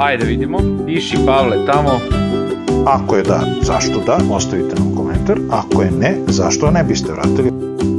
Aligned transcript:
Ajde 0.00 0.24
vidimo. 0.24 0.58
Piši 0.86 1.16
Pavle 1.26 1.66
tamo. 1.66 2.00
Ako 2.86 3.16
je 3.16 3.22
da, 3.22 3.40
zašto 3.62 4.02
da, 4.06 4.18
ostavite 4.30 4.74
nam 4.74 4.96
komentar. 4.96 5.38
Ako 5.50 5.82
je 5.82 5.90
ne, 5.90 6.16
zašto 6.26 6.70
ne 6.70 6.84
biste 6.84 7.12
vratili? 7.12 7.50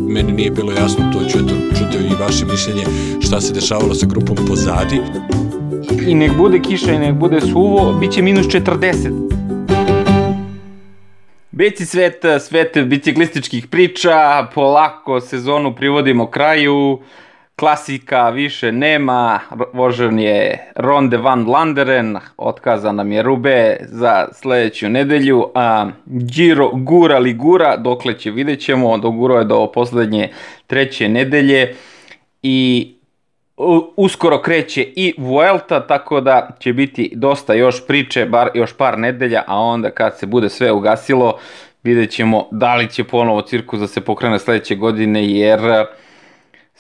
Meni 0.10 0.32
nije 0.32 0.52
bilo 0.52 0.72
jasno, 0.72 1.12
to 1.14 1.24
ćete 1.24 1.54
čuti 1.78 1.98
i 1.98 2.24
vaše 2.24 2.46
mišljenje 2.46 2.84
šta 3.20 3.42
se 3.42 3.54
dešavalo 3.54 3.94
sa 3.94 4.06
grupom 4.06 4.36
pozadi. 4.48 5.02
I 6.08 6.16
nek 6.16 6.32
bude 6.38 6.60
kiša 6.60 6.92
i 6.92 7.00
nek 7.00 7.16
bude 7.16 7.42
suvo, 7.42 7.94
bit 8.00 8.12
će 8.12 8.22
minus 8.22 8.46
40. 8.46 9.30
Beci 11.52 11.86
svet, 11.86 12.26
svet 12.40 12.78
biciklističkih 12.86 13.68
priča, 13.68 14.48
polako 14.56 15.20
sezonu 15.20 15.76
privodimo 15.76 16.28
kraju, 16.28 17.00
klasika 17.56 18.30
više 18.30 18.72
nema, 18.72 19.40
vožen 19.74 20.20
je 20.20 20.72
Ronde 20.76 21.18
van 21.18 21.50
Landeren, 21.50 22.18
otkazan 22.38 22.96
nam 22.96 23.12
je 23.12 23.24
Rube 23.24 23.78
za 23.82 24.28
sledeću 24.32 24.90
nedelju, 24.90 25.46
a 25.56 25.90
Giro 26.06 26.70
gura 26.74 27.20
li 27.20 27.34
gura, 27.34 27.78
dokle 27.78 28.20
će 28.20 28.32
vidjet 28.32 28.60
ćemo, 28.60 28.98
doguro 28.98 29.38
je 29.38 29.46
do 29.46 29.72
poslednje 29.74 30.30
treće 30.68 31.10
nedelje 31.10 31.76
i 32.42 32.92
uskoro 33.96 34.42
kreće 34.42 34.82
i 34.96 35.14
Vuelta, 35.18 35.88
tako 35.88 36.22
da 36.22 36.50
će 36.60 36.74
biti 36.74 37.12
dosta 37.16 37.54
još 37.54 37.88
priče, 37.88 38.26
bar 38.26 38.50
još 38.54 38.74
par 38.74 38.98
nedelja, 38.98 39.44
a 39.48 39.60
onda 39.60 39.92
kad 39.92 40.18
se 40.18 40.26
bude 40.26 40.50
sve 40.50 40.72
ugasilo, 40.72 41.40
vidjet 41.84 42.12
ćemo 42.12 42.48
da 42.52 42.76
li 42.76 42.90
će 42.90 43.04
ponovo 43.04 43.42
cirkus 43.42 43.80
da 43.80 43.88
se 43.88 44.02
pokrene 44.02 44.40
sledeće 44.40 44.76
godine, 44.76 45.30
jer 45.30 45.60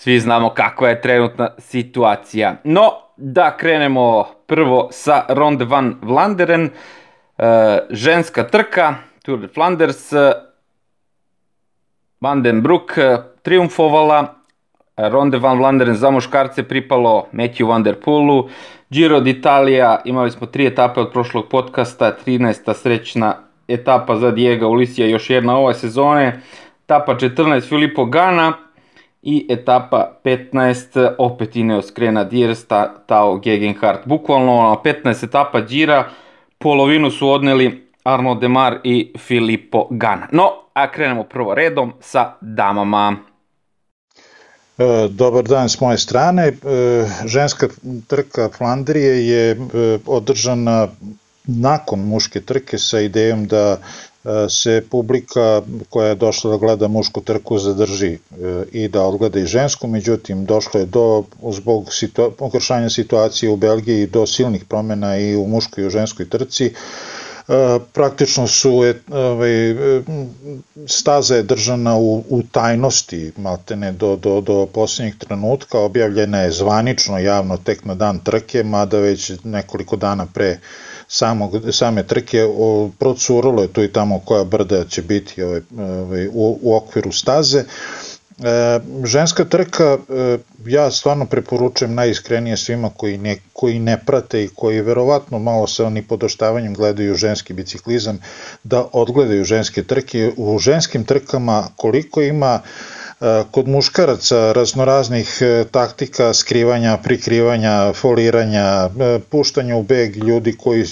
svi 0.02 0.20
znamo 0.20 0.50
kakva 0.50 0.90
je 0.90 1.02
trenutna 1.02 1.50
situacija. 1.58 2.56
No, 2.64 2.92
da 3.18 3.58
krenemo 3.58 4.26
prvo 4.46 4.88
sa 4.92 5.26
Ronde 5.30 5.66
van 5.66 5.96
Vlanderen, 6.02 6.70
e, 7.38 7.80
ženska 7.90 8.44
trka, 8.44 8.96
Tour 9.24 9.40
de 9.40 9.48
Flanders, 9.48 10.14
Van 12.22 12.42
den 12.42 12.62
Broek 12.62 12.98
triumfovala, 13.42 14.34
Ronde 14.98 15.38
van 15.38 15.58
Vlanderen 15.58 15.96
za 15.96 16.12
muškarce 16.12 16.64
pripalo 16.64 17.28
Matthew 17.32 17.68
Van 17.68 17.84
Der 17.84 18.00
Poelu, 18.02 18.50
Giro 18.90 19.20
d'Italia, 19.20 20.00
imali 20.06 20.32
smo 20.32 20.48
tri 20.48 20.66
etape 20.66 21.00
od 21.00 21.12
prošlog 21.12 21.50
podcasta, 21.50 22.16
13. 22.26 22.74
srećna 22.74 23.36
etapa 23.68 24.16
za 24.16 24.32
Diego 24.32 24.68
Ulisija, 24.68 25.08
još 25.08 25.30
jedna 25.30 25.58
ove 25.58 25.74
sezone, 25.74 26.42
etapa 26.86 27.16
14 27.16 27.70
Filippo 27.70 28.06
Gana 28.06 28.54
i 29.22 29.46
etapa 29.50 30.20
15 30.24 31.16
opet 31.18 31.56
Ineos 31.56 31.92
Krena 31.92 32.24
Diers, 32.24 32.66
Tao 33.06 33.40
Gegenhardt. 33.40 34.06
Bukvalno 34.06 34.82
15 34.84 35.26
etapa 35.26 35.62
Gira, 35.62 36.10
polovinu 36.58 37.12
su 37.12 37.30
odneli 37.30 37.88
Arno 38.04 38.36
Demar 38.36 38.80
i 38.84 39.14
Filippo 39.18 39.88
Gana. 39.92 40.28
No, 40.32 40.50
a 40.74 40.92
krenemo 40.92 41.24
prvo 41.24 41.54
redom 41.54 41.94
sa 42.00 42.38
damama. 42.42 43.16
E, 44.78 45.08
dobar 45.10 45.44
dan 45.44 45.70
s 45.70 45.80
moje 45.80 45.98
strane. 45.98 46.48
E, 46.48 46.54
ženska 47.26 47.68
trka 48.08 48.50
Flandrije 48.58 49.28
je 49.28 49.52
e, 49.52 49.58
održana 50.06 50.88
nakon 51.46 52.00
muške 52.00 52.42
trke 52.42 52.78
sa 52.78 53.00
idejom 53.00 53.48
da 53.48 53.78
se 54.50 54.84
publika 54.90 55.62
koja 55.90 56.08
je 56.08 56.16
došla 56.16 56.52
da 56.52 56.58
gleda 56.58 56.88
mušku 56.88 57.22
trku 57.22 57.58
zadrži 57.58 58.18
i 58.72 58.88
da 58.88 59.04
odgleda 59.04 59.40
i 59.40 59.46
žensku, 59.46 59.88
međutim 59.88 60.46
došlo 60.46 60.80
je 60.80 60.86
do, 60.86 61.24
zbog 61.52 61.94
situa 61.94 62.32
situacije 62.90 63.50
u 63.50 63.56
Belgiji 63.56 64.08
do 64.08 64.28
silnih 64.28 64.66
promena 64.66 65.18
i 65.18 65.36
u 65.36 65.48
muškoj 65.48 65.84
i 65.84 65.88
u 65.88 65.90
ženskoj 65.90 66.30
trci, 66.30 66.74
E, 67.52 67.80
praktično 67.94 68.48
su 68.48 68.84
e, 68.86 68.94
ovaj, 69.12 69.72
e, 69.72 70.02
staza 70.88 71.36
je 71.36 71.44
držana 71.44 71.98
u, 71.98 72.24
u 72.30 72.44
tajnosti 72.52 73.32
maltene 73.38 73.92
do, 73.92 74.16
do, 74.16 74.42
do 74.42 74.66
posljednjeg 74.66 75.18
trenutka, 75.18 75.80
objavljena 75.80 76.42
je 76.42 76.52
zvanično 76.52 77.20
javno 77.20 77.58
tek 77.58 77.86
na 77.86 77.96
dan 77.96 78.20
trke, 78.20 78.64
mada 78.64 78.98
već 78.98 79.32
nekoliko 79.44 79.96
dana 79.96 80.26
pre 80.34 80.60
samog, 81.12 81.72
same 81.72 82.04
trke 82.04 82.44
o, 82.58 82.90
procuralo 83.00 83.62
je 83.62 83.74
tu 83.74 83.84
i 83.84 83.92
tamo 83.94 84.20
koja 84.20 84.44
brda 84.44 84.86
će 84.86 85.02
biti 85.02 85.44
ovaj, 85.44 85.62
ovaj, 85.78 86.28
u, 86.28 86.60
u 86.62 86.76
okviru 86.76 87.12
staze. 87.12 87.60
E, 87.60 88.80
ženska 89.06 89.46
trka, 89.46 89.98
e, 90.10 90.38
ja 90.66 90.92
stvarno 90.92 91.26
preporučujem 91.26 91.94
najiskrenije 91.94 92.58
svima 92.58 92.90
koji 92.90 93.18
ne, 93.18 93.38
koji 93.54 93.80
ne 93.80 93.98
prate 94.06 94.44
i 94.44 94.50
koji 94.56 94.82
verovatno 94.82 95.40
malo 95.40 95.68
sa 95.68 95.86
oni 95.86 96.02
podoštavanjem 96.02 96.74
gledaju 96.74 97.16
ženski 97.16 97.54
biciklizam, 97.54 98.20
da 98.64 98.88
odgledaju 98.94 99.44
ženske 99.44 99.84
trke. 99.84 100.32
U 100.38 100.60
ženskim 100.60 101.04
trkama 101.04 101.68
koliko 101.76 102.22
ima 102.22 102.60
e, 102.64 103.01
kod 103.52 103.68
muškaraca 103.68 104.52
raznoraznih 104.52 105.38
e, 105.42 105.66
taktika 105.72 106.34
skrivanja, 106.34 106.98
prikrivanja, 107.04 107.94
foliranja, 107.94 108.90
e, 109.00 109.20
puštanja 109.30 109.76
u 109.76 109.84
beg 109.84 110.18
ljudi 110.18 110.56
koji 110.58 110.86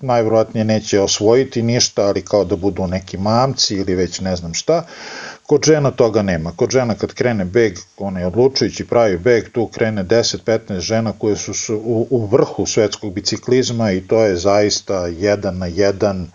najverovatnije 0.00 0.64
neće 0.64 1.00
osvojiti 1.00 1.62
ništa, 1.62 2.06
ali 2.06 2.22
kao 2.22 2.44
da 2.44 2.56
budu 2.56 2.86
neki 2.86 3.18
mamci 3.18 3.74
ili 3.74 3.94
već 3.94 4.20
ne 4.20 4.36
znam 4.36 4.54
šta 4.54 4.84
Kod 5.46 5.64
žena 5.64 5.90
toga 5.90 6.22
nema. 6.22 6.52
Kod 6.56 6.70
žena 6.70 6.94
kad 6.94 7.12
krene 7.14 7.44
beg, 7.44 7.78
onaj 7.98 8.24
odlučujući 8.24 8.86
pravi 8.86 9.18
beg, 9.18 9.48
tu 9.52 9.66
krene 9.66 10.04
10-15 10.04 10.78
žena 10.78 11.12
koje 11.18 11.36
su 11.36 11.76
u, 11.76 12.06
u 12.10 12.26
vrhu 12.26 12.66
svetskog 12.66 13.12
biciklizma 13.12 13.92
i 13.92 14.00
to 14.00 14.24
je 14.24 14.36
zaista 14.36 15.06
jedan 15.06 15.58
na 15.58 15.66
jedan 15.66 16.30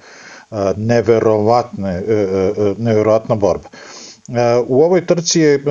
neverovatne, 0.77 1.89
e, 1.89 2.13
e, 2.13 2.53
e, 2.57 2.73
neverovatna 2.77 3.35
borba. 3.35 3.69
U 4.67 4.81
ovoj 4.83 5.05
trci 5.05 5.39
je 5.39 5.63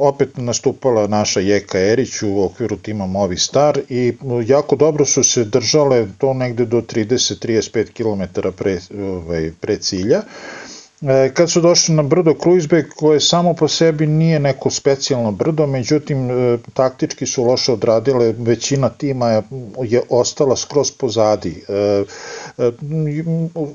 opet 0.00 0.36
nastupala 0.36 1.06
naša 1.06 1.40
Jeka 1.40 1.78
Erić 1.78 2.22
u 2.22 2.42
okviru 2.42 2.76
tima 2.76 3.06
Movi 3.06 3.36
Star 3.36 3.80
i 3.88 4.12
jako 4.46 4.76
dobro 4.76 5.04
su 5.04 5.24
se 5.24 5.44
držale 5.44 6.06
to 6.18 6.34
negde 6.34 6.64
do 6.64 6.80
30-35 6.80 7.92
km 7.92 8.40
pre, 8.56 8.78
ovaj, 8.98 9.52
pre 9.60 9.76
cilja. 9.76 10.22
E, 11.02 11.30
kad 11.34 11.50
su 11.50 11.60
došli 11.60 11.94
na 11.94 12.02
brdo 12.02 12.34
Kruizbek 12.34 12.94
koje 12.96 13.20
samo 13.20 13.54
po 13.54 13.68
sebi 13.68 14.06
nije 14.06 14.40
neko 14.40 14.70
specijalno 14.70 15.32
brdo, 15.32 15.66
međutim 15.66 16.30
e, 16.30 16.58
taktički 16.74 17.26
su 17.26 17.44
loše 17.44 17.72
odradile, 17.72 18.34
većina 18.38 18.88
tima 18.88 19.30
je, 19.30 19.42
je 19.82 20.02
ostala 20.08 20.56
skroz 20.56 20.90
pozadi. 20.90 21.64
E, 21.68 22.04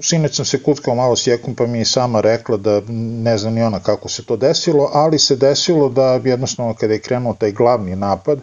Sineć 0.01 0.35
sam 0.35 0.45
se 0.45 0.63
kutkao 0.63 0.95
malo 0.95 1.15
s 1.15 1.27
Jekom 1.27 1.55
pa 1.55 1.65
mi 1.65 1.79
je 1.79 1.85
sama 1.85 2.21
rekla 2.21 2.57
da 2.57 2.81
ne 3.23 3.37
zna 3.37 3.49
ni 3.49 3.63
ona 3.63 3.79
kako 3.79 4.09
se 4.09 4.23
to 4.25 4.37
desilo, 4.37 4.89
ali 4.93 5.19
se 5.19 5.35
desilo 5.35 5.89
da 5.89 6.13
jednostavno 6.23 6.73
kada 6.73 6.93
je 6.93 6.99
krenuo 6.99 7.33
taj 7.33 7.51
glavni 7.51 7.95
napad, 7.95 8.39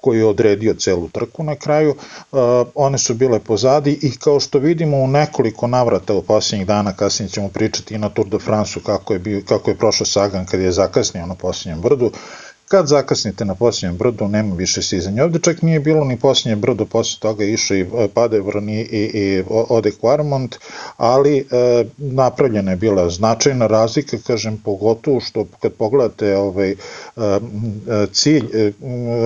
koji 0.00 0.18
je 0.18 0.26
odredio 0.26 0.74
celu 0.74 1.08
trku 1.08 1.42
na 1.44 1.54
kraju, 1.54 1.90
uh, 1.90 2.38
one 2.74 2.98
su 2.98 3.14
bile 3.14 3.38
pozadi 3.40 3.98
i 4.02 4.10
kao 4.18 4.40
što 4.40 4.58
vidimo 4.58 4.96
u 4.96 5.08
nekoliko 5.08 5.66
navrata 5.66 6.14
u 6.14 6.22
posljednjih 6.22 6.66
dana, 6.66 6.92
kasnije 6.92 7.28
ćemo 7.28 7.48
pričati 7.48 7.94
i 7.94 7.98
na 7.98 8.08
Tour 8.08 8.28
de 8.28 8.38
France-u 8.38 8.82
kako 8.82 9.12
je, 9.12 9.18
bio, 9.18 9.42
kako 9.48 9.70
je 9.70 9.76
prošao 9.76 10.06
Sagan 10.06 10.46
kad 10.46 10.60
je 10.60 10.72
zakasnio 10.72 11.26
na 11.26 11.34
posljednjem 11.34 11.80
brdu, 11.80 12.12
Kad 12.68 12.86
zakasnite 12.86 13.44
na 13.44 13.54
posljednjem 13.54 13.96
brdu, 13.96 14.28
nema 14.28 14.54
više 14.54 14.82
sizanja. 14.82 15.24
Ovde 15.24 15.38
čak 15.38 15.62
nije 15.62 15.80
bilo 15.80 16.04
ni 16.04 16.18
posljednje 16.18 16.56
brdo, 16.56 16.84
posle 16.84 17.20
toga 17.20 17.44
išao 17.44 17.76
i 17.76 17.80
e, 17.80 18.08
Padevron 18.14 18.68
i, 18.68 18.80
i, 18.80 19.10
i 19.14 19.42
Ode 19.48 19.90
Quarmont, 20.02 20.56
ali 20.96 21.38
e, 21.38 21.44
napravljena 21.96 22.70
je 22.70 22.76
bila 22.76 23.10
značajna 23.10 23.66
razlika, 23.66 24.16
kažem, 24.26 24.58
pogotovo 24.64 25.20
što 25.20 25.46
kad 25.60 25.72
pogledate 25.72 26.36
ovaj, 26.36 26.70
e, 26.70 26.76
cilj, 28.12 28.44
e, 28.52 28.72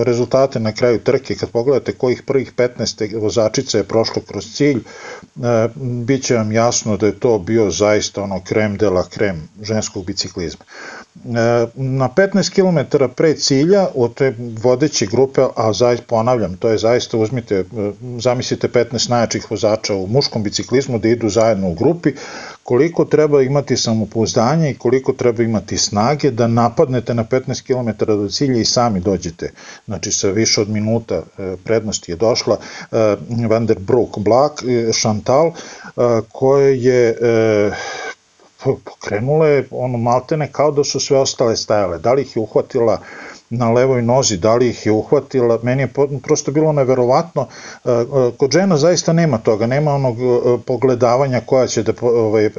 rezultate 0.03 0.59
na 0.59 0.71
kraju 0.71 0.99
trke, 0.99 1.35
kad 1.35 1.49
pogledate 1.49 1.91
kojih 1.91 2.23
prvih 2.23 2.53
15 2.57 3.19
vozačica 3.21 3.77
je 3.77 3.83
prošlo 3.83 4.21
kroz 4.27 4.53
cilj, 4.53 4.77
e, 4.77 5.69
bit 5.75 6.23
će 6.23 6.35
vam 6.35 6.51
jasno 6.51 6.97
da 6.97 7.05
je 7.05 7.19
to 7.19 7.39
bio 7.39 7.69
zaista 7.69 8.23
ono 8.23 8.41
krem 8.43 8.77
de 8.77 8.89
la 8.89 9.03
krem 9.09 9.49
ženskog 9.61 10.05
biciklizma. 10.05 10.65
E, 11.15 11.67
na 11.75 12.09
15 12.09 12.49
km 12.49 12.97
pre 13.15 13.35
cilja 13.35 13.87
od 13.95 14.13
te 14.13 14.33
vodeće 14.63 15.05
grupe, 15.05 15.41
a 15.55 15.73
zaista 15.73 16.05
ponavljam, 16.07 16.57
to 16.57 16.69
je 16.69 16.77
zaista 16.77 17.17
uzmite, 17.17 17.55
e, 17.55 17.63
zamislite 18.19 18.67
15 18.67 19.09
najjačih 19.09 19.51
vozača 19.51 19.95
u 19.95 20.07
muškom 20.07 20.43
biciklizmu 20.43 20.99
da 20.99 21.07
idu 21.07 21.29
zajedno 21.29 21.69
u 21.69 21.73
grupi, 21.73 22.11
koliko 22.63 23.05
treba 23.05 23.41
imati 23.41 23.77
samopouzdanje 23.77 24.71
i 24.71 24.77
koliko 24.77 25.13
treba 25.13 25.43
imati 25.43 25.77
snage 25.77 26.31
da 26.31 26.47
napadnete 26.47 27.13
na 27.13 27.25
15 27.25 27.63
km 27.63 28.05
do 28.05 28.29
cilja 28.29 28.59
i 28.59 28.65
sami 28.65 28.99
dođete. 28.99 29.51
Znači 29.85 30.11
sa 30.11 30.29
više 30.29 30.61
od 30.61 30.69
minuta 30.69 31.15
e, 31.15 31.55
prednosti 31.63 32.11
je 32.11 32.15
došla 32.15 32.57
Van 33.49 33.65
der 33.65 33.79
Broek 33.79 34.17
Black, 34.17 34.63
Chantal, 35.01 35.51
koja 36.31 36.67
je 36.67 37.17
pokrenule 38.63 39.63
ono 39.71 39.97
maltene 39.97 40.51
kao 40.51 40.71
da 40.71 40.83
su 40.83 40.99
sve 40.99 41.17
ostale 41.17 41.55
stajale. 41.55 41.99
Da 41.99 42.13
li 42.13 42.21
ih 42.21 42.35
je 42.35 42.41
uhvatila 42.41 42.99
na 43.49 43.71
levoj 43.71 44.01
nozi, 44.01 44.37
da 44.37 44.55
li 44.55 44.69
ih 44.69 44.85
je 44.85 44.91
uhvatila, 44.91 45.59
meni 45.63 45.83
je 45.83 45.93
prosto 46.23 46.51
bilo 46.51 46.71
neverovatno. 46.71 47.47
E, 47.85 47.91
e, 47.91 48.03
kod 48.37 48.51
žena 48.51 48.77
zaista 48.77 49.13
nema 49.13 49.37
toga, 49.37 49.67
nema 49.67 49.93
onog 49.93 50.17
e, 50.19 50.57
pogledavanja 50.65 51.41
koja 51.45 51.67
će 51.67 51.83
da 51.83 51.93
ovaj, 52.01 52.49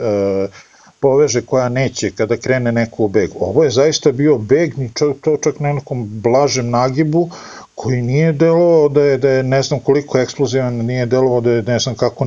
poveže 1.00 1.42
koja 1.42 1.68
neće 1.68 2.10
kada 2.10 2.36
krene 2.36 2.72
neko 2.72 3.02
u 3.04 3.08
beg. 3.08 3.30
Ovo 3.40 3.64
je 3.64 3.70
zaista 3.70 4.12
bio 4.12 4.38
beg, 4.38 4.72
to 5.20 5.36
čak 5.36 5.60
na 5.60 5.72
nekom 5.72 6.06
blažem 6.08 6.70
nagibu, 6.70 7.28
koji 7.74 8.02
nije 8.02 8.32
delovao 8.32 8.88
da 8.88 9.02
je, 9.02 9.18
da 9.18 9.30
je 9.30 9.42
ne 9.42 9.62
znam 9.62 9.80
koliko 9.80 10.18
eksplozivan, 10.18 10.74
nije 10.74 11.06
delovao 11.06 11.40
da 11.40 11.50
je 11.50 11.62
ne 11.62 11.78
znam 11.78 11.94
kako 11.94 12.24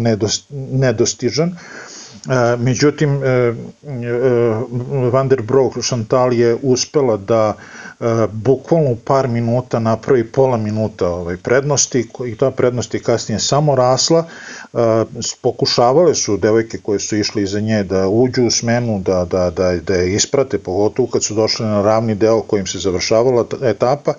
nedostižan. 0.49 1.55
Međutim, 2.59 3.19
Van 5.11 5.27
der 5.27 5.41
Broek 5.41 5.73
Chantal 5.81 6.33
je 6.33 6.57
uspela 6.61 7.17
da 7.17 7.53
E, 7.99 8.27
bukvalno 8.31 8.95
par 9.05 9.27
minuta 9.27 9.79
napravi 9.79 10.23
pola 10.23 10.57
minuta 10.57 11.07
ovaj, 11.09 11.37
prednosti 11.37 12.07
i 12.27 12.35
ta 12.37 12.51
prednost 12.51 12.93
je 12.93 12.99
kasnije 12.99 13.39
samo 13.39 13.75
rasla. 13.75 14.25
E, 14.73 14.77
pokušavale 15.41 16.15
su 16.15 16.37
devojke 16.37 16.77
koje 16.77 16.99
su 16.99 17.17
išle 17.17 17.43
iza 17.43 17.59
nje 17.59 17.83
da 17.83 18.07
uđu 18.07 18.45
u 18.45 18.51
smenu, 18.51 18.99
da, 18.99 19.25
da, 19.25 19.49
da, 19.49 19.75
da 19.75 19.95
je 19.95 20.13
isprate, 20.13 20.57
pogotovo 20.57 21.07
kad 21.07 21.23
su 21.23 21.33
došle 21.33 21.65
na 21.65 21.81
ravni 21.81 22.15
deo 22.15 22.41
kojim 22.41 22.67
se 22.67 22.79
završavala 22.79 23.45
etapa, 23.63 24.13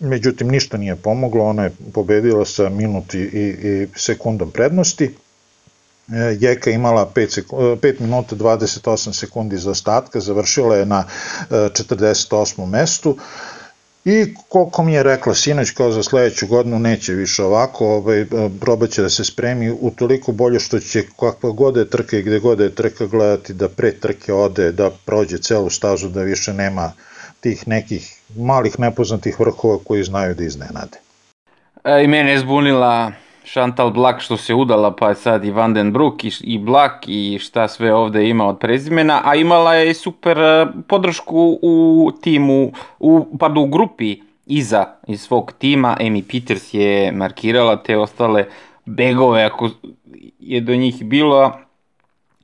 međutim 0.00 0.48
ništa 0.48 0.76
nije 0.76 0.96
pomoglo, 0.96 1.44
ona 1.44 1.64
je 1.64 1.72
pobedila 1.92 2.44
sa 2.44 2.68
minut 2.68 3.14
i, 3.14 3.18
i 3.18 3.86
sekundom 3.96 4.50
prednosti 4.50 5.04
E, 5.04 5.23
Jeka 6.38 6.70
imala 6.70 7.12
5, 7.14 7.42
5 7.50 7.86
e, 7.86 7.96
minuta 8.00 8.36
28 8.36 9.12
sekundi 9.12 9.58
za 9.58 9.70
ostatka, 9.70 10.20
završila 10.20 10.76
je 10.76 10.86
na 10.86 11.04
48. 11.50 12.62
E, 12.62 12.66
mestu 12.66 13.16
i 14.04 14.34
koliko 14.48 14.82
mi 14.82 14.92
je 14.92 15.02
rekla 15.02 15.34
sinoć 15.34 15.70
kao 15.70 15.92
za 15.92 16.02
sledeću 16.02 16.46
godinu 16.46 16.78
neće 16.78 17.12
više 17.12 17.44
ovako, 17.44 17.86
ovaj, 17.86 18.26
probaće 18.60 19.02
da 19.02 19.08
se 19.10 19.24
spremi 19.24 19.70
u 19.80 19.90
toliko 19.90 20.32
bolje 20.32 20.60
što 20.60 20.80
će 20.80 21.02
kakva 21.20 21.50
god 21.50 21.76
je 21.76 21.90
trka 21.90 22.18
i 22.18 22.22
gde 22.22 22.38
god 22.38 22.60
je 22.60 22.74
trka 22.74 23.06
gledati 23.06 23.54
da 23.54 23.68
pre 23.68 23.92
trke 23.92 24.32
ode, 24.32 24.72
da 24.72 24.90
prođe 25.04 25.38
celu 25.38 25.70
stažu, 25.70 26.08
da 26.08 26.22
više 26.22 26.52
nema 26.52 26.92
tih 27.40 27.68
nekih 27.68 28.20
malih 28.36 28.80
nepoznatih 28.80 29.40
vrhova 29.40 29.78
koji 29.84 30.04
znaju 30.04 30.34
da 30.34 30.44
iznenade. 30.44 30.98
E, 31.84 32.04
I 32.04 32.08
mene 32.08 32.32
je 32.32 32.38
zbunila 32.38 33.12
Chantal 33.44 33.90
Black 33.90 34.20
što 34.20 34.36
se 34.36 34.54
udala, 34.54 34.96
pa 34.96 35.08
je 35.08 35.14
sad 35.14 35.44
i 35.44 35.50
Vandenbroek 35.50 36.24
i, 36.24 36.30
i 36.40 36.58
Black 36.58 36.94
i 37.06 37.38
šta 37.40 37.68
sve 37.68 37.94
ovde 37.94 38.28
ima 38.28 38.46
od 38.46 38.58
prezimena, 38.58 39.20
a 39.24 39.34
imala 39.34 39.74
je 39.74 39.94
super 39.94 40.38
e, 40.38 40.66
podršku 40.88 41.58
u 41.62 42.10
timu, 42.20 42.72
u, 42.98 43.38
pardon, 43.38 43.64
u 43.64 43.66
grupi 43.66 44.20
iza 44.46 44.84
iz 45.06 45.20
svog 45.20 45.52
tima. 45.58 45.96
Amy 46.00 46.22
Peters 46.22 46.74
je 46.74 47.12
markirala 47.12 47.76
te 47.76 47.98
ostale 47.98 48.44
begove, 48.84 49.44
ako 49.44 49.70
je 50.38 50.60
do 50.60 50.76
njih 50.76 51.04
bilo, 51.04 51.52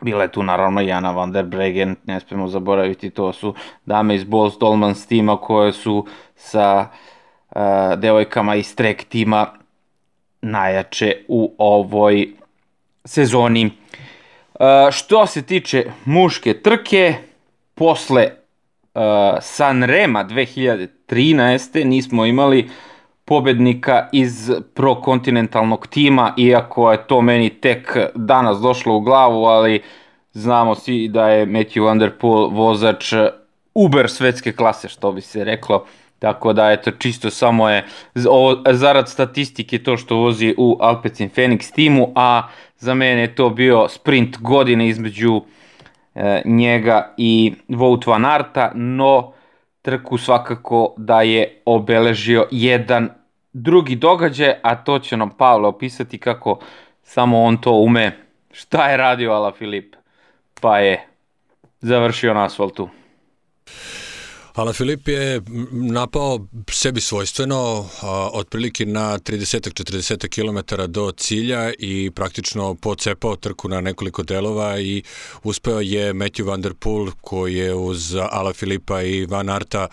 Bila 0.03 0.23
je 0.23 0.33
tu 0.33 0.43
naravno 0.43 0.81
Jana 0.81 1.11
van 1.11 1.33
der 1.33 1.45
Bregen, 1.45 1.97
ne 2.07 2.21
smemo 2.21 2.49
zaboraviti, 2.49 3.11
to 3.11 3.33
su 3.33 3.55
dame 3.87 4.15
iz 4.15 4.25
Bols 4.25 4.59
Dolmans 4.59 5.07
tima 5.07 5.37
koje 5.37 5.73
su 5.73 6.07
sa 6.37 6.89
uh, 7.51 7.61
devojkama 7.97 8.55
iz 8.55 8.77
Trek 8.77 9.05
tima 9.05 9.60
najjače 10.43 11.25
u 11.29 11.55
ovoj 11.59 12.29
sezoni. 13.05 13.65
E, 13.67 14.91
što 14.91 15.27
se 15.27 15.43
tiče 15.43 15.85
muške 16.05 16.55
trke, 16.63 17.15
posle 17.75 18.31
uh, 18.95 19.03
Sanrema 19.41 20.25
2013. 20.25 21.85
nismo 21.85 22.25
imali 22.27 22.71
pobednika 23.25 24.09
iz 24.13 24.51
prokontinentalnog 24.75 25.87
tima, 25.87 26.35
iako 26.37 26.93
je 26.93 27.07
to 27.07 27.21
meni 27.21 27.51
tek 27.51 27.97
danas 28.15 28.59
došlo 28.59 28.97
u 28.97 29.01
glavu, 29.01 29.45
ali 29.45 29.83
znamo 30.33 30.75
svi 30.75 31.09
da 31.09 31.29
je 31.29 31.47
Matthew 31.47 31.85
Van 31.85 32.11
vozač 32.53 33.13
uber 33.75 34.11
svetske 34.11 34.53
klase, 34.53 34.89
što 34.89 35.13
bi 35.13 35.21
se 35.21 35.45
reklo. 35.45 35.87
Tako 36.21 36.53
da, 36.53 36.71
eto, 36.71 36.91
čisto 36.91 37.31
samo 37.31 37.69
je 37.71 37.85
ovo, 38.29 38.63
zarad 38.73 39.09
statistike 39.09 39.83
to 39.83 39.97
što 39.97 40.17
vozi 40.17 40.55
u 40.59 40.77
Alpecin 40.81 41.31
Phoenix 41.31 41.75
timu, 41.75 42.13
a 42.15 42.49
za 42.79 42.95
mene 42.95 43.21
je 43.21 43.35
to 43.35 43.51
bio 43.51 43.89
sprint 43.89 44.39
godine 44.39 44.89
između 44.89 45.43
e, 46.15 46.43
njega 46.45 47.15
i 47.17 47.55
Wout 47.69 48.07
van 48.07 48.25
Arta, 48.25 48.73
no 48.75 49.33
trku 49.83 50.19
svakako 50.19 50.95
da 50.97 51.23
je 51.23 51.63
obeležio 51.65 52.49
jedan 52.51 53.09
drugi 53.53 53.97
događaj, 53.97 54.55
a 54.63 54.77
to 54.77 54.99
će 54.99 55.17
nam 55.17 55.31
Pavle 55.31 55.69
opisati 55.69 56.19
kako 56.19 56.59
samo 57.03 57.43
on 57.43 57.57
to 57.57 57.73
ume. 57.73 58.13
Šta 58.53 58.91
je 58.91 58.97
radio 58.97 59.33
Ala 59.33 59.53
Filip? 59.53 59.97
Pa 60.61 60.79
je 60.79 61.07
završio 61.81 62.35
na 62.35 62.45
asfaltu. 62.45 62.89
Ala 64.61 64.73
Filip 64.73 65.09
je 65.09 65.41
napao 65.73 66.47
sebi 66.71 67.01
svojstveno, 67.01 67.89
a, 68.03 68.29
otprilike 68.33 68.87
na 68.87 69.19
30-40 69.19 70.29
km 70.29 70.83
do 70.93 71.13
cilja 71.13 71.73
i 71.79 72.11
praktično 72.15 72.75
pocepao 72.75 73.37
trku 73.37 73.69
na 73.69 73.81
nekoliko 73.81 74.23
delova 74.23 74.81
i 74.81 75.03
uspeo 75.43 75.81
je 75.81 76.15
Matthew 76.15 76.47
Van 76.47 76.61
Der 76.61 76.75
Poel 76.75 77.07
koji 77.21 77.55
je 77.55 77.75
uz 77.75 78.15
Ala 78.31 78.53
Filipa 78.53 79.03
i 79.03 79.27
Van 79.27 79.49
Arta 79.49 79.89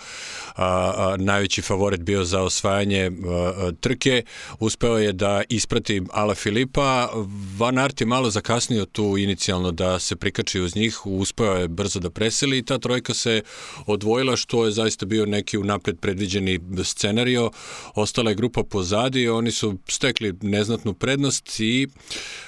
a, 0.55 0.93
a, 0.97 1.15
najveći 1.19 1.61
favorit 1.61 2.01
bio 2.01 2.23
za 2.23 2.41
osvajanje 2.41 3.11
a, 3.27 3.71
trke. 3.79 4.23
Uspeo 4.59 4.97
je 4.97 5.13
da 5.13 5.43
isprati 5.49 6.01
Ala 6.11 6.35
Filipa. 6.35 7.09
Van 7.57 7.77
Art 7.77 8.01
je 8.01 8.07
malo 8.07 8.29
zakasnio 8.29 8.85
tu 8.85 9.17
inicijalno 9.17 9.71
da 9.71 9.99
se 9.99 10.15
prikači 10.15 10.59
uz 10.59 10.75
njih, 10.75 11.05
uspeo 11.05 11.53
je 11.53 11.67
brzo 11.67 11.99
da 11.99 12.09
preseli 12.09 12.57
i 12.57 12.65
ta 12.65 12.77
trojka 12.77 13.13
se 13.13 13.41
odvojila 13.85 14.35
što 14.35 14.56
to 14.57 14.65
je 14.65 14.71
zaista 14.71 15.05
bio 15.05 15.25
neki 15.25 15.57
unapred 15.57 15.99
predviđeni 15.99 16.59
scenario. 16.83 17.51
Ostala 17.95 18.29
je 18.29 18.35
grupa 18.35 18.63
pozadi, 18.63 19.29
oni 19.29 19.51
su 19.51 19.77
stekli 19.87 20.33
neznatnu 20.41 20.93
prednost 20.93 21.59
i 21.59 21.87